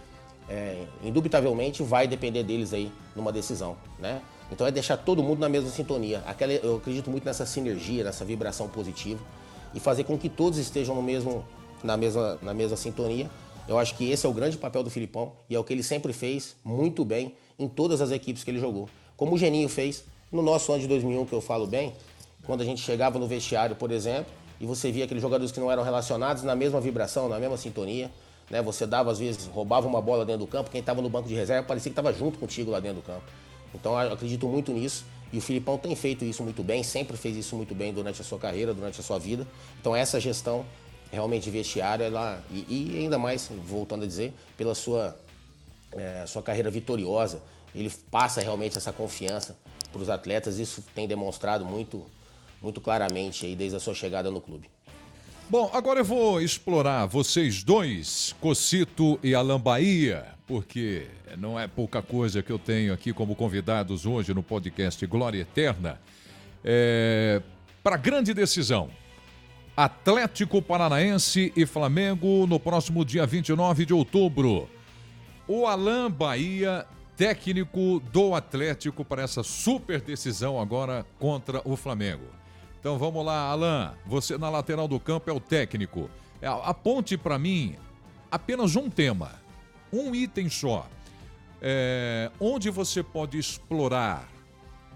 é, 0.48 0.86
indubitavelmente, 1.04 1.84
vai 1.84 2.08
depender 2.08 2.42
deles 2.44 2.74
aí 2.74 2.90
numa 3.14 3.34
decisão, 3.34 3.76
né? 4.00 4.22
Então 4.50 4.66
é 4.66 4.72
deixar 4.72 4.96
todo 4.96 5.22
mundo 5.22 5.40
na 5.40 5.50
mesma 5.50 5.70
sintonia. 5.70 6.24
Aquela, 6.26 6.54
eu 6.54 6.78
acredito 6.78 7.10
muito 7.12 7.26
nessa 7.26 7.46
sinergia, 7.46 8.02
nessa 8.02 8.24
vibração 8.24 8.70
positiva 8.70 9.20
e 9.74 9.80
fazer 9.82 10.06
com 10.06 10.18
que 10.18 10.30
todos 10.30 10.58
estejam 10.58 10.96
no 10.96 11.04
mesmo, 11.04 11.44
na, 11.84 11.98
mesma, 11.98 12.40
na 12.42 12.54
mesma 12.54 12.78
sintonia. 12.78 13.30
Eu 13.70 13.78
acho 13.78 13.96
que 13.96 14.10
esse 14.10 14.26
é 14.26 14.30
o 14.30 14.34
grande 14.34 14.58
papel 14.58 14.82
do 14.82 14.90
Filipão 14.90 15.32
e 15.48 15.54
é 15.54 15.60
o 15.60 15.64
que 15.64 15.72
ele 15.72 15.84
sempre 15.84 16.12
fez 16.12 16.56
muito 16.66 17.06
bem 17.06 17.36
em 17.60 17.68
todas 17.68 18.02
as 18.02 18.10
equipes 18.10 18.44
que 18.44 18.50
ele 18.50 18.60
jogou. 18.60 18.90
Como 19.16 19.36
o 19.36 19.38
Geninho 19.38 19.70
fez 19.70 20.04
no 20.32 20.42
nosso 20.42 20.72
ano 20.72 20.82
de 20.82 20.88
2001, 20.88 21.24
que 21.28 21.34
eu 21.34 21.40
falo 21.40 21.68
bem, 21.68 21.94
quando 22.48 22.62
a 22.62 22.66
gente 22.66 22.82
chegava 22.82 23.20
no 23.20 23.28
vestiário, 23.28 23.76
por 23.76 23.92
exemplo, 23.92 24.34
e 24.60 24.66
você 24.66 24.92
via 24.92 25.06
aqueles 25.06 25.22
jogadores 25.22 25.52
que 25.52 25.60
não 25.60 25.72
eram 25.72 25.84
relacionados 25.84 26.42
na 26.42 26.56
mesma 26.56 26.82
vibração, 26.82 27.30
na 27.30 27.38
mesma 27.38 27.58
sintonia. 27.58 28.10
Né? 28.50 28.60
Você 28.64 28.88
dava, 28.88 29.12
às 29.12 29.20
vezes, 29.20 29.46
roubava 29.46 29.86
uma 29.88 30.02
bola 30.02 30.26
dentro 30.26 30.48
do 30.48 30.48
campo, 30.48 30.72
quem 30.72 30.80
estava 30.80 31.00
no 31.00 31.10
banco 31.10 31.28
de 31.28 31.36
reserva 31.36 31.68
parecia 31.68 31.92
que 31.92 32.00
estava 32.00 32.12
junto 32.12 32.40
contigo 32.40 32.72
lá 32.72 32.80
dentro 32.80 33.02
do 33.02 33.06
campo. 33.06 33.24
Então 33.76 34.02
eu 34.02 34.14
acredito 34.14 34.48
muito 34.48 34.72
nisso. 34.72 35.06
E 35.32 35.38
o 35.38 35.42
Filipão 35.42 35.78
tem 35.78 35.96
feito 35.96 36.26
isso 36.26 36.42
muito 36.42 36.64
bem, 36.64 36.82
sempre 36.82 37.16
fez 37.16 37.38
isso 37.38 37.56
muito 37.56 37.76
bem 37.76 37.94
durante 37.94 38.20
a 38.20 38.26
sua 38.26 38.40
carreira, 38.40 38.74
durante 38.74 39.00
a 39.00 39.04
sua 39.04 39.20
vida. 39.20 39.46
Então 39.80 39.96
essa 39.96 40.20
gestão 40.20 40.66
realmente 41.12 41.50
vestiário, 41.50 42.06
ela, 42.06 42.42
e, 42.52 42.66
e, 42.70 42.98
ainda 43.00 43.18
mais, 43.18 43.50
voltando 43.66 44.04
a 44.04 44.08
dizer, 44.08 44.34
pela 44.58 44.76
sua, 44.76 45.18
é, 45.94 46.26
sua 46.28 46.42
carreira 46.42 46.70
vitoriosa, 46.70 47.42
ele 47.74 47.92
passa 48.12 48.42
realmente 48.42 48.78
essa 48.78 48.92
confiança 48.92 49.58
para 49.92 50.02
os 50.02 50.10
atletas. 50.10 50.60
Isso 50.60 50.84
tem 50.94 51.08
demonstrado 51.08 51.66
muito 51.66 52.06
muito 52.62 52.82
claramente 52.82 53.46
aí 53.46 53.56
desde 53.56 53.78
a 53.78 53.80
sua 53.80 53.94
chegada 53.94 54.30
no 54.30 54.42
clube. 54.42 54.70
Bom, 55.50 55.70
agora 55.74 56.02
eu 56.02 56.06
vou 56.06 56.40
explorar 56.40 57.08
vocês 57.08 57.64
dois, 57.64 58.36
Cocito 58.40 59.20
e 59.24 59.34
Alan 59.34 59.60
Bahia, 59.60 60.26
porque 60.46 61.08
não 61.38 61.60
é 61.60 61.68
pouca 61.68 62.02
coisa 62.04 62.44
que 62.44 62.52
eu 62.52 62.60
tenho 62.60 62.94
aqui 62.94 63.12
como 63.14 63.36
convidados 63.36 64.06
hoje 64.06 64.34
no 64.34 64.44
podcast 64.44 65.04
Glória 65.08 65.42
Eterna. 65.42 66.00
É, 66.64 67.42
Para 67.82 67.98
grande 67.98 68.32
decisão, 68.34 68.92
Atlético 69.80 70.62
Paranaense 70.62 71.54
e 71.56 71.66
Flamengo 71.66 72.46
no 72.46 72.60
próximo 72.60 73.06
dia 73.06 73.26
29 73.26 73.86
de 73.86 73.94
outubro. 73.94 74.70
O 75.48 75.66
Alan 75.66 76.12
Bahia, 76.12 76.86
técnico 77.16 78.02
do 78.12 78.36
Atlético, 78.36 79.06
para 79.06 79.22
essa 79.22 79.42
super 79.42 80.02
decisão 80.02 80.60
agora 80.60 81.06
contra 81.18 81.62
o 81.64 81.78
Flamengo. 81.78 82.26
Então 82.78 82.98
vamos 82.98 83.26
lá, 83.26 83.50
Alan. 83.52 83.94
Você 84.06 84.38
na 84.38 84.50
lateral 84.50 84.86
do 84.86 85.00
campo 85.00 85.30
é 85.30 85.34
o 85.34 85.40
técnico. 85.40 86.10
É, 86.42 86.48
aponte 86.48 87.18
para 87.18 87.40
mim 87.40 87.78
apenas 88.30 88.76
um 88.76 88.90
tema, 88.90 89.32
um 89.94 90.14
item 90.14 90.50
só. 90.50 90.90
É, 91.62 92.30
onde 92.38 92.70
você 92.70 93.02
pode 93.02 93.40
explorar 93.40 94.28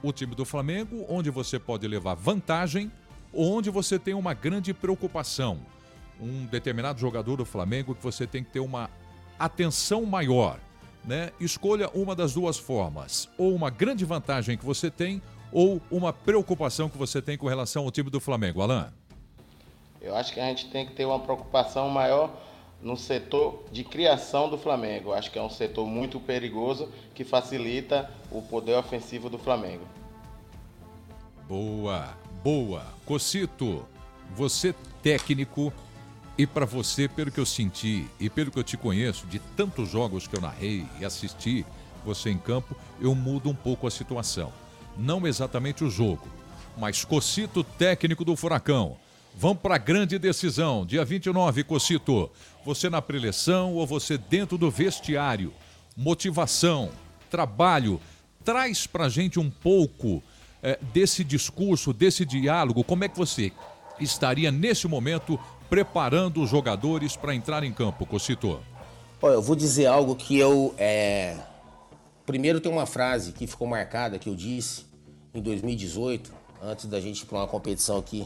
o 0.02 0.12
time 0.12 0.36
do 0.36 0.44
Flamengo, 0.44 1.06
onde 1.08 1.30
você 1.30 1.58
pode 1.58 1.88
levar 1.88 2.16
vantagem, 2.16 2.92
onde 3.34 3.70
você 3.70 3.98
tem 3.98 4.14
uma 4.14 4.34
grande 4.34 4.74
preocupação. 4.74 5.60
Um 6.20 6.46
determinado 6.46 7.00
jogador 7.00 7.38
do 7.38 7.46
Flamengo 7.46 7.96
que 7.96 8.04
você 8.04 8.28
tem 8.28 8.44
que 8.44 8.52
ter 8.52 8.60
uma 8.60 8.90
atenção 9.38 10.06
maior. 10.06 10.60
Né? 11.04 11.32
Escolha 11.40 11.90
uma 11.94 12.16
das 12.16 12.34
duas 12.34 12.58
formas. 12.58 13.30
Ou 13.38 13.54
uma 13.54 13.70
grande 13.70 14.06
vantagem 14.06 14.58
que 14.58 14.66
você 14.66 14.90
tem, 14.90 15.22
ou 15.52 15.82
uma 15.92 16.14
preocupação 16.14 16.90
que 16.90 16.98
você 16.98 17.22
tem 17.22 17.38
com 17.38 17.48
relação 17.48 17.84
ao 17.84 17.92
time 17.92 18.10
do 18.10 18.20
Flamengo, 18.20 18.62
Alain? 18.62 18.88
Eu 20.02 20.16
acho 20.16 20.34
que 20.34 20.40
a 20.40 20.46
gente 20.46 20.70
tem 20.70 20.86
que 20.86 20.94
ter 20.94 21.06
uma 21.06 21.20
preocupação 21.20 21.90
maior 21.90 22.30
no 22.82 22.98
setor 22.98 23.64
de 23.72 23.84
criação 23.84 24.50
do 24.50 24.58
Flamengo. 24.58 25.10
Eu 25.10 25.14
acho 25.14 25.32
que 25.32 25.40
é 25.40 25.42
um 25.42 25.50
setor 25.50 25.88
muito 25.88 26.20
perigoso 26.20 26.90
que 27.16 27.24
facilita 27.24 28.12
o 28.30 28.42
poder 28.42 28.76
ofensivo 28.78 29.30
do 29.30 29.38
Flamengo. 29.40 29.88
Boa, 31.48 32.18
boa. 32.44 32.86
Cocito, 33.06 33.86
você 34.36 34.74
técnico 35.02 35.72
e 36.38 36.46
para 36.46 36.66
você, 36.66 37.08
pelo 37.08 37.32
que 37.32 37.40
eu 37.40 37.46
senti 37.46 38.08
e 38.20 38.30
pelo 38.30 38.52
que 38.52 38.60
eu 38.60 38.64
te 38.64 38.76
conheço, 38.76 39.28
de 39.28 39.40
tantos 39.40 39.90
jogos 39.90 40.28
que 40.28 40.36
eu 40.36 40.42
narrei 40.42 40.86
e 41.00 41.06
assisti 41.06 41.66
você 42.04 42.30
em 42.30 42.38
campo, 42.38 42.76
eu 43.00 43.16
mudo 43.16 43.50
um 43.50 43.56
pouco 43.56 43.88
a 43.88 43.92
situação 43.92 44.52
não 44.98 45.26
exatamente 45.26 45.84
o 45.84 45.90
jogo, 45.90 46.28
mas 46.78 47.04
Cocito, 47.04 47.64
técnico 47.64 48.24
do 48.24 48.36
Furacão. 48.36 48.98
Vamos 49.36 49.60
para 49.60 49.76
a 49.76 49.80
grande 49.80 50.20
decisão, 50.20 50.86
dia 50.86 51.04
29, 51.04 51.64
Cocito. 51.64 52.30
Você 52.66 52.90
na 52.90 53.02
preleção 53.02 53.74
ou 53.74 53.86
você 53.86 54.18
dentro 54.18 54.58
do 54.58 54.70
vestiário? 54.70 55.54
Motivação, 55.98 56.92
trabalho. 57.30 58.00
Traz 58.44 58.86
para 58.86 59.10
gente 59.10 59.40
um 59.40 59.50
pouco 59.50 60.22
é, 60.64 60.80
desse 60.94 61.24
discurso, 61.24 61.94
desse 61.94 62.26
diálogo. 62.26 62.84
Como 62.84 63.04
é 63.04 63.10
que 63.10 63.18
você 63.18 63.52
estaria 64.00 64.52
nesse 64.52 64.88
momento 64.88 65.40
preparando 65.70 66.42
os 66.42 66.50
jogadores 66.50 67.16
para 67.16 67.36
entrar 67.36 67.64
em 67.64 67.72
campo, 67.72 68.06
Cocito? 68.06 68.60
Olha, 69.22 69.34
eu 69.34 69.42
vou 69.42 69.56
dizer 69.56 69.86
algo 69.86 70.16
que 70.16 70.38
eu 70.38 70.74
é, 70.78 71.38
Primeiro 72.26 72.62
tem 72.62 72.72
uma 72.72 72.86
frase 72.86 73.34
que 73.34 73.46
ficou 73.46 73.68
marcada 73.68 74.18
que 74.18 74.30
eu 74.30 74.36
disse 74.36 74.86
em 75.34 75.42
2018, 75.42 76.32
antes 76.62 76.86
da 76.86 77.00
gente 77.02 77.22
ir 77.22 77.26
para 77.26 77.40
uma 77.40 77.48
competição 77.48 77.98
aqui, 77.98 78.26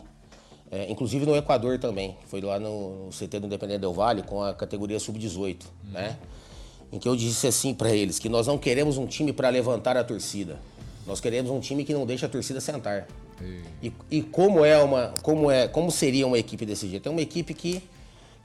é, 0.70 0.92
inclusive 0.92 1.26
no 1.26 1.36
Equador 1.36 1.80
também, 1.80 2.16
foi 2.28 2.42
lá 2.42 2.60
no, 2.60 3.10
CT 3.10 3.40
do 3.40 3.48
Independente 3.48 3.80
Del 3.80 3.94
Vale 3.94 4.22
com 4.22 4.44
a 4.44 4.54
categoria 4.54 5.00
sub-18, 5.00 5.64
uhum. 5.64 5.92
né? 5.92 6.16
Em 6.92 7.00
que 7.00 7.10
eu 7.10 7.16
disse 7.16 7.48
assim 7.48 7.74
para 7.74 7.90
eles 7.90 8.20
que 8.20 8.30
nós 8.30 8.46
não 8.46 8.58
queremos 8.58 8.98
um 8.98 9.08
time 9.08 9.34
para 9.34 9.50
levantar 9.50 9.98
a 9.98 10.04
torcida, 10.04 10.60
nós 11.08 11.20
queremos 11.20 11.50
um 11.50 11.60
time 11.60 11.84
que 11.84 11.94
não 11.94 12.06
deixa 12.06 12.26
a 12.26 12.30
torcida 12.30 12.62
sentar. 12.62 13.08
E, 13.82 13.94
e, 14.12 14.22
como 14.22 14.66
é 14.66 14.78
uma, 14.78 15.14
como 15.22 15.50
é, 15.50 15.68
como 15.68 15.92
seria 15.92 16.28
uma 16.28 16.38
equipe 16.38 16.66
desse 16.66 16.88
jeito? 16.88 17.08
É 17.08 17.12
uma 17.12 17.22
equipe 17.22 17.54
que 17.54 17.82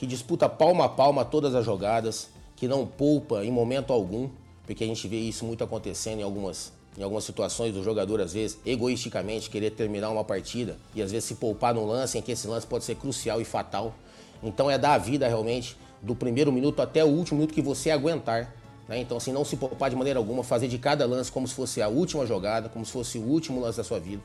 que 0.03 0.07
disputa 0.07 0.49
palma 0.49 0.87
a 0.87 0.89
palma 0.89 1.25
todas 1.25 1.55
as 1.55 1.65
jogadas, 1.65 2.29
que 2.57 2.67
não 2.67 2.85
poupa 2.85 3.45
em 3.45 3.53
momento 3.53 3.93
algum, 3.93 4.29
porque 4.67 4.83
a 4.83 4.87
gente 4.89 5.07
vê 5.07 5.17
isso 5.17 5.45
muito 5.45 5.63
acontecendo 5.63 6.19
em 6.19 6.25
algumas, 6.25 6.73
em 6.99 7.05
algumas 7.05 7.23
situações 7.23 7.73
do 7.73 7.85
jogador, 7.85 8.21
às 8.21 8.33
vezes, 8.33 8.59
egoisticamente, 8.67 9.49
querer 9.49 9.71
terminar 9.71 10.11
uma 10.11 10.25
partida 10.25 10.77
e 10.93 11.01
às 11.01 11.13
vezes 11.13 11.27
se 11.27 11.37
poupar 11.37 11.73
num 11.73 11.87
lance 11.87 12.19
em 12.19 12.21
que 12.21 12.33
esse 12.33 12.49
lance 12.49 12.67
pode 12.67 12.83
ser 12.83 12.97
crucial 12.97 13.41
e 13.41 13.45
fatal. 13.45 13.95
Então 14.43 14.69
é 14.69 14.77
dar 14.77 14.95
a 14.95 14.99
vida 14.99 15.29
realmente 15.29 15.77
do 16.03 16.17
primeiro 16.17 16.51
minuto 16.51 16.83
até 16.83 17.05
o 17.05 17.09
último 17.09 17.39
minuto 17.39 17.55
que 17.55 17.63
você 17.63 17.89
aguentar. 17.89 18.53
Né? 18.93 19.01
Então, 19.01 19.16
assim, 19.16 19.32
não 19.32 19.43
se 19.43 19.57
poupar 19.57 19.88
de 19.88 19.97
maneira 19.97 20.18
alguma, 20.18 20.45
fazer 20.45 20.68
de 20.68 20.76
cada 20.76 21.07
lance 21.07 21.32
como 21.32 21.49
se 21.49 21.55
fosse 21.55 21.80
a 21.80 21.88
última 21.88 22.26
jogada, 22.26 22.68
como 22.68 22.84
se 22.84 22.93
fosse 22.93 23.16
o 23.16 23.22
último 23.22 23.59
lance 23.59 23.78
da 23.78 23.84
sua 23.84 23.99
vida. 23.99 24.22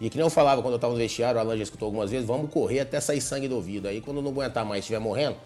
E 0.00 0.08
que 0.08 0.16
nem 0.16 0.24
eu 0.24 0.30
falava 0.30 0.62
quando 0.62 0.74
eu 0.74 0.76
estava 0.76 0.92
no 0.92 0.98
vestiário, 0.98 1.38
o 1.38 1.40
Alan 1.40 1.56
já 1.56 1.64
escutou 1.64 1.86
algumas 1.86 2.08
vezes, 2.08 2.24
vamos 2.24 2.52
correr 2.52 2.80
até 2.80 3.00
sair 3.00 3.20
sangue 3.20 3.48
do 3.48 3.56
ouvido. 3.56 3.88
Aí 3.88 4.00
quando 4.00 4.22
não 4.22 4.30
aguentar 4.30 4.64
mais, 4.64 4.80
estiver 4.80 5.00
morrendo, 5.00 5.36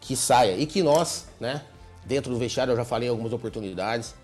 que 0.00 0.16
saia. 0.16 0.56
E 0.56 0.66
que 0.66 0.82
nós, 0.82 1.28
né, 1.38 1.62
dentro 2.04 2.32
do 2.32 2.38
vestiário, 2.38 2.72
eu 2.72 2.76
já 2.76 2.84
falei 2.84 3.08
algumas 3.08 3.32
oportunidades, 3.32 4.16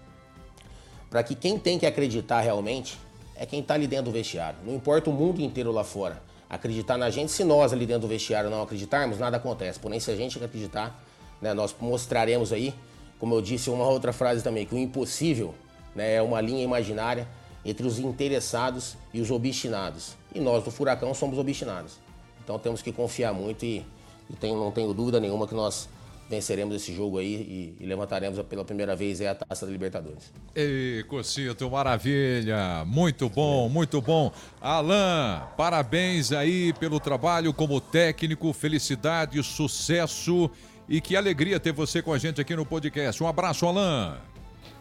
para 1.09 1.23
que 1.23 1.37
quem 1.37 1.57
tem 1.57 1.79
que 1.79 1.87
acreditar 1.87 2.41
realmente 2.41 2.99
é 3.37 3.47
quem 3.47 3.61
está 3.61 3.75
ali 3.75 3.87
dentro 3.87 4.07
do 4.07 4.11
vestiário. 4.11 4.59
Não 4.67 4.75
importa 4.75 5.09
o 5.09 5.13
mundo 5.13 5.41
inteiro 5.41 5.71
lá 5.71 5.85
fora. 5.85 6.21
Acreditar 6.51 6.97
na 6.97 7.11
gente, 7.11 7.31
se 7.31 7.45
nós 7.45 7.73
ali 7.73 7.87
dentro 7.87 8.03
do 8.03 8.09
vestiário 8.09 8.51
não 8.51 8.61
acreditarmos, 8.61 9.21
nada 9.21 9.37
acontece. 9.37 9.79
Porém, 9.79 10.01
se 10.01 10.11
a 10.11 10.17
gente 10.17 10.43
acreditar, 10.43 11.01
né, 11.41 11.55
nós 11.55 11.73
mostraremos 11.79 12.53
aí, 12.53 12.75
como 13.19 13.35
eu 13.35 13.43
disse, 13.43 13.71
uma 13.71 13.87
outra 13.87 14.13
frase 14.13 14.43
também, 14.43 14.65
que 14.65 14.75
o 14.75 14.79
impossível 14.79 15.55
né, 15.95 16.15
é 16.15 16.23
uma 16.23 16.41
linha 16.41 16.63
imaginária 16.63 17.27
entre 17.65 17.87
os 17.87 17.99
interessados 17.99 18.97
e 19.13 19.21
os 19.21 19.31
obstinados. 19.31 20.17
E 20.35 20.41
nós 20.41 20.65
do 20.65 20.71
Furacão 20.71 21.13
somos 21.15 21.39
obstinados. 21.39 21.99
Então 22.43 22.59
temos 22.59 22.81
que 22.81 22.93
confiar 22.93 23.33
muito 23.35 23.65
e, 23.65 23.85
e 24.31 24.37
tem, 24.37 24.55
não 24.55 24.71
tenho 24.71 24.95
dúvida 24.95 25.21
nenhuma 25.21 25.47
que 25.47 25.55
nós 25.55 25.89
venceremos 26.29 26.77
esse 26.77 26.95
jogo 26.95 27.19
aí 27.19 27.75
e, 27.81 27.83
e, 27.83 27.87
levantaremos 27.87 28.39
pela 28.43 28.65
primeira 28.65 28.95
vez 28.95 29.21
a 29.23 29.35
taça 29.35 29.65
da 29.65 29.73
Libertadores. 29.73 30.31
Ei, 30.55 31.03
Cocito, 31.05 31.71
maravilha! 31.71 32.85
Muito 32.87 33.29
bom, 33.31 33.69
muito 33.69 34.03
bom. 34.03 34.31
Alan, 34.61 35.43
parabéns 35.57 36.31
aí 36.31 36.73
pelo 36.75 37.01
trabalho 37.01 37.53
como 37.55 37.81
técnico, 37.81 38.53
felicidade, 38.53 39.43
sucesso 39.43 40.51
e 40.89 41.01
que 41.01 41.17
alegria 41.17 41.61
ter 41.61 41.73
você 41.73 42.01
com 42.01 42.13
a 42.13 42.19
gente 42.19 42.41
aqui 42.41 42.57
no 42.57 42.65
podcast. 42.65 43.23
Um 43.23 43.29
abraço, 43.29 43.67
Alan. 43.67 44.19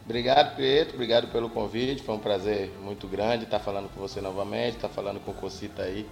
Obrigado, 0.05 0.55
Pedro. 0.55 0.93
Obrigado 0.93 1.27
pelo 1.27 1.49
convite. 1.49 2.01
Foi 2.01 2.15
um 2.15 2.19
prazer 2.19 2.71
muito 2.81 3.07
grande 3.07 3.43
estar 3.43 3.59
falando 3.59 3.89
com 3.89 3.99
você 3.99 4.21
novamente, 4.21 4.75
estar 4.75 4.87
falando 4.87 5.19
com 5.19 5.31
o 5.31 5.33
Cocita 5.33 5.81
aí, 5.81 6.07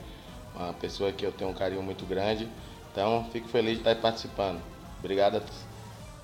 uma 0.53 0.73
pessoa 0.73 1.13
que 1.13 1.25
eu 1.25 1.31
tenho 1.31 1.49
um 1.49 1.53
carinho 1.53 1.81
muito 1.81 2.05
grande. 2.05 2.49
Então, 2.91 3.25
fico 3.31 3.47
feliz 3.47 3.75
de 3.75 3.79
estar 3.79 3.95
participando. 3.95 4.61
Obrigado 4.99 5.37
a 5.37 5.39
todos. 5.39 5.75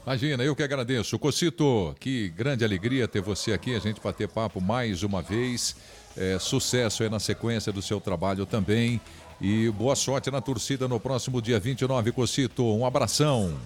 Imagina, 0.05 0.43
eu 0.43 0.55
que 0.55 0.63
agradeço. 0.63 1.17
Cocito, 1.17 1.95
que 1.99 2.29
grande 2.29 2.65
alegria 2.65 3.07
ter 3.07 3.21
você 3.21 3.53
aqui, 3.53 3.75
a 3.75 3.79
gente 3.79 4.01
bater 4.01 4.27
papo 4.27 4.59
mais 4.59 5.03
uma 5.03 5.21
vez. 5.21 5.75
É, 6.17 6.37
sucesso 6.39 7.03
aí 7.03 7.09
na 7.09 7.19
sequência 7.19 7.71
do 7.71 7.81
seu 7.81 8.01
trabalho 8.01 8.45
também. 8.45 8.99
E 9.41 9.71
boa 9.71 9.95
sorte 9.95 10.29
na 10.29 10.39
torcida 10.39 10.87
no 10.87 10.99
próximo 10.99 11.41
dia 11.41 11.59
29, 11.59 12.11
Cocito. 12.11 12.63
Um 12.63 12.85
abração. 12.85 13.57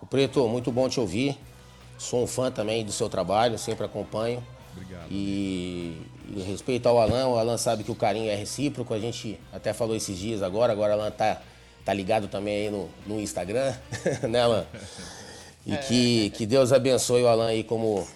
O 0.00 0.06
Preto, 0.06 0.48
muito 0.48 0.72
bom 0.72 0.88
te 0.88 0.98
ouvir. 0.98 1.38
Sou 1.98 2.24
um 2.24 2.26
fã 2.26 2.50
também 2.50 2.82
do 2.82 2.90
seu 2.90 3.06
trabalho, 3.06 3.58
sempre 3.58 3.84
acompanho. 3.84 4.42
Obrigado. 4.74 5.08
E, 5.10 6.00
e 6.34 6.40
respeito 6.40 6.88
ao 6.88 6.98
Alan, 6.98 7.26
o 7.26 7.38
Alan 7.38 7.58
sabe 7.58 7.84
que 7.84 7.90
o 7.90 7.94
carinho 7.94 8.30
é 8.30 8.34
recíproco, 8.34 8.94
a 8.94 8.98
gente 8.98 9.38
até 9.52 9.74
falou 9.74 9.94
esses 9.94 10.16
dias 10.18 10.42
agora, 10.42 10.72
agora 10.72 10.96
o 10.96 11.00
Alan 11.00 11.10
tá, 11.10 11.42
tá 11.84 11.92
ligado 11.92 12.26
também 12.28 12.64
aí 12.64 12.70
no, 12.70 12.88
no 13.06 13.20
Instagram, 13.20 13.74
né, 14.26 14.40
Alan? 14.40 14.64
E 15.66 15.76
que, 15.76 16.30
que 16.30 16.46
Deus 16.46 16.72
abençoe 16.72 17.22
o 17.22 17.28
Alan 17.28 17.48
aí 17.48 17.62
como 17.62 18.08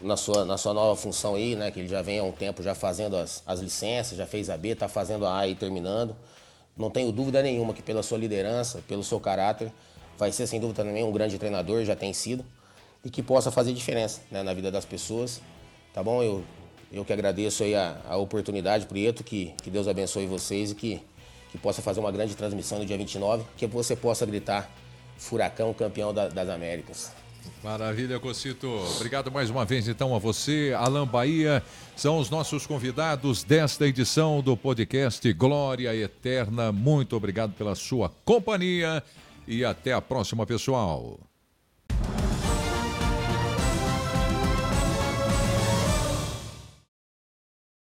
na 0.00 0.16
sua, 0.16 0.44
na 0.44 0.56
sua 0.56 0.72
nova 0.72 0.94
função 1.00 1.34
aí, 1.34 1.56
né? 1.56 1.70
Que 1.70 1.80
ele 1.80 1.88
já 1.88 2.02
vem 2.02 2.18
há 2.18 2.24
um 2.24 2.32
tempo 2.32 2.62
já 2.62 2.74
fazendo 2.74 3.16
as, 3.16 3.42
as 3.46 3.60
licenças, 3.60 4.16
já 4.16 4.26
fez 4.26 4.50
a 4.50 4.56
B, 4.56 4.74
tá 4.74 4.88
fazendo 4.88 5.26
a 5.26 5.38
A 5.38 5.48
e 5.48 5.54
terminando. 5.54 6.14
Não 6.76 6.90
tenho 6.90 7.10
dúvida 7.10 7.42
nenhuma 7.42 7.74
que 7.74 7.82
pela 7.82 8.02
sua 8.02 8.18
liderança, 8.18 8.82
pelo 8.86 9.02
seu 9.02 9.18
caráter, 9.18 9.72
vai 10.16 10.30
ser 10.30 10.46
sem 10.46 10.60
dúvida 10.60 10.84
nenhuma 10.84 11.10
um 11.10 11.12
grande 11.12 11.38
treinador, 11.38 11.84
já 11.84 11.96
tem 11.96 12.12
sido 12.12 12.44
e 13.04 13.10
que 13.10 13.22
possa 13.22 13.50
fazer 13.50 13.72
diferença 13.72 14.20
né, 14.30 14.42
na 14.42 14.52
vida 14.54 14.70
das 14.70 14.84
pessoas. 14.84 15.40
Tá 15.92 16.02
bom? 16.02 16.22
Eu, 16.22 16.44
eu 16.92 17.04
que 17.04 17.12
agradeço 17.12 17.62
aí 17.62 17.74
a, 17.74 17.96
a 18.08 18.16
oportunidade, 18.16 18.86
Prieto, 18.86 19.24
que, 19.24 19.54
que 19.62 19.70
Deus 19.70 19.88
abençoe 19.88 20.26
vocês 20.26 20.72
e 20.72 20.74
que, 20.74 21.02
que 21.50 21.58
possa 21.58 21.82
fazer 21.82 22.00
uma 22.00 22.12
grande 22.12 22.34
transmissão 22.34 22.78
no 22.78 22.86
dia 22.86 22.96
29, 22.96 23.44
que 23.56 23.66
você 23.66 23.96
possa 23.96 24.24
gritar 24.26 24.70
Furacão 25.16 25.74
campeão 25.74 26.14
da, 26.14 26.28
das 26.28 26.48
Américas. 26.48 27.12
Maravilha, 27.62 28.18
Cocito. 28.18 28.68
Obrigado 28.96 29.30
mais 29.30 29.50
uma 29.50 29.64
vez 29.64 29.88
então 29.88 30.14
a 30.14 30.18
você, 30.18 30.74
Alan 30.76 31.06
Bahia. 31.06 31.62
São 31.96 32.18
os 32.18 32.30
nossos 32.30 32.66
convidados 32.66 33.42
desta 33.42 33.86
edição 33.86 34.40
do 34.40 34.56
podcast 34.56 35.32
Glória 35.32 35.94
Eterna. 35.94 36.72
Muito 36.72 37.16
obrigado 37.16 37.52
pela 37.52 37.74
sua 37.74 38.12
companhia 38.24 39.02
e 39.46 39.64
até 39.64 39.92
a 39.92 40.00
próxima, 40.00 40.46
pessoal. 40.46 41.27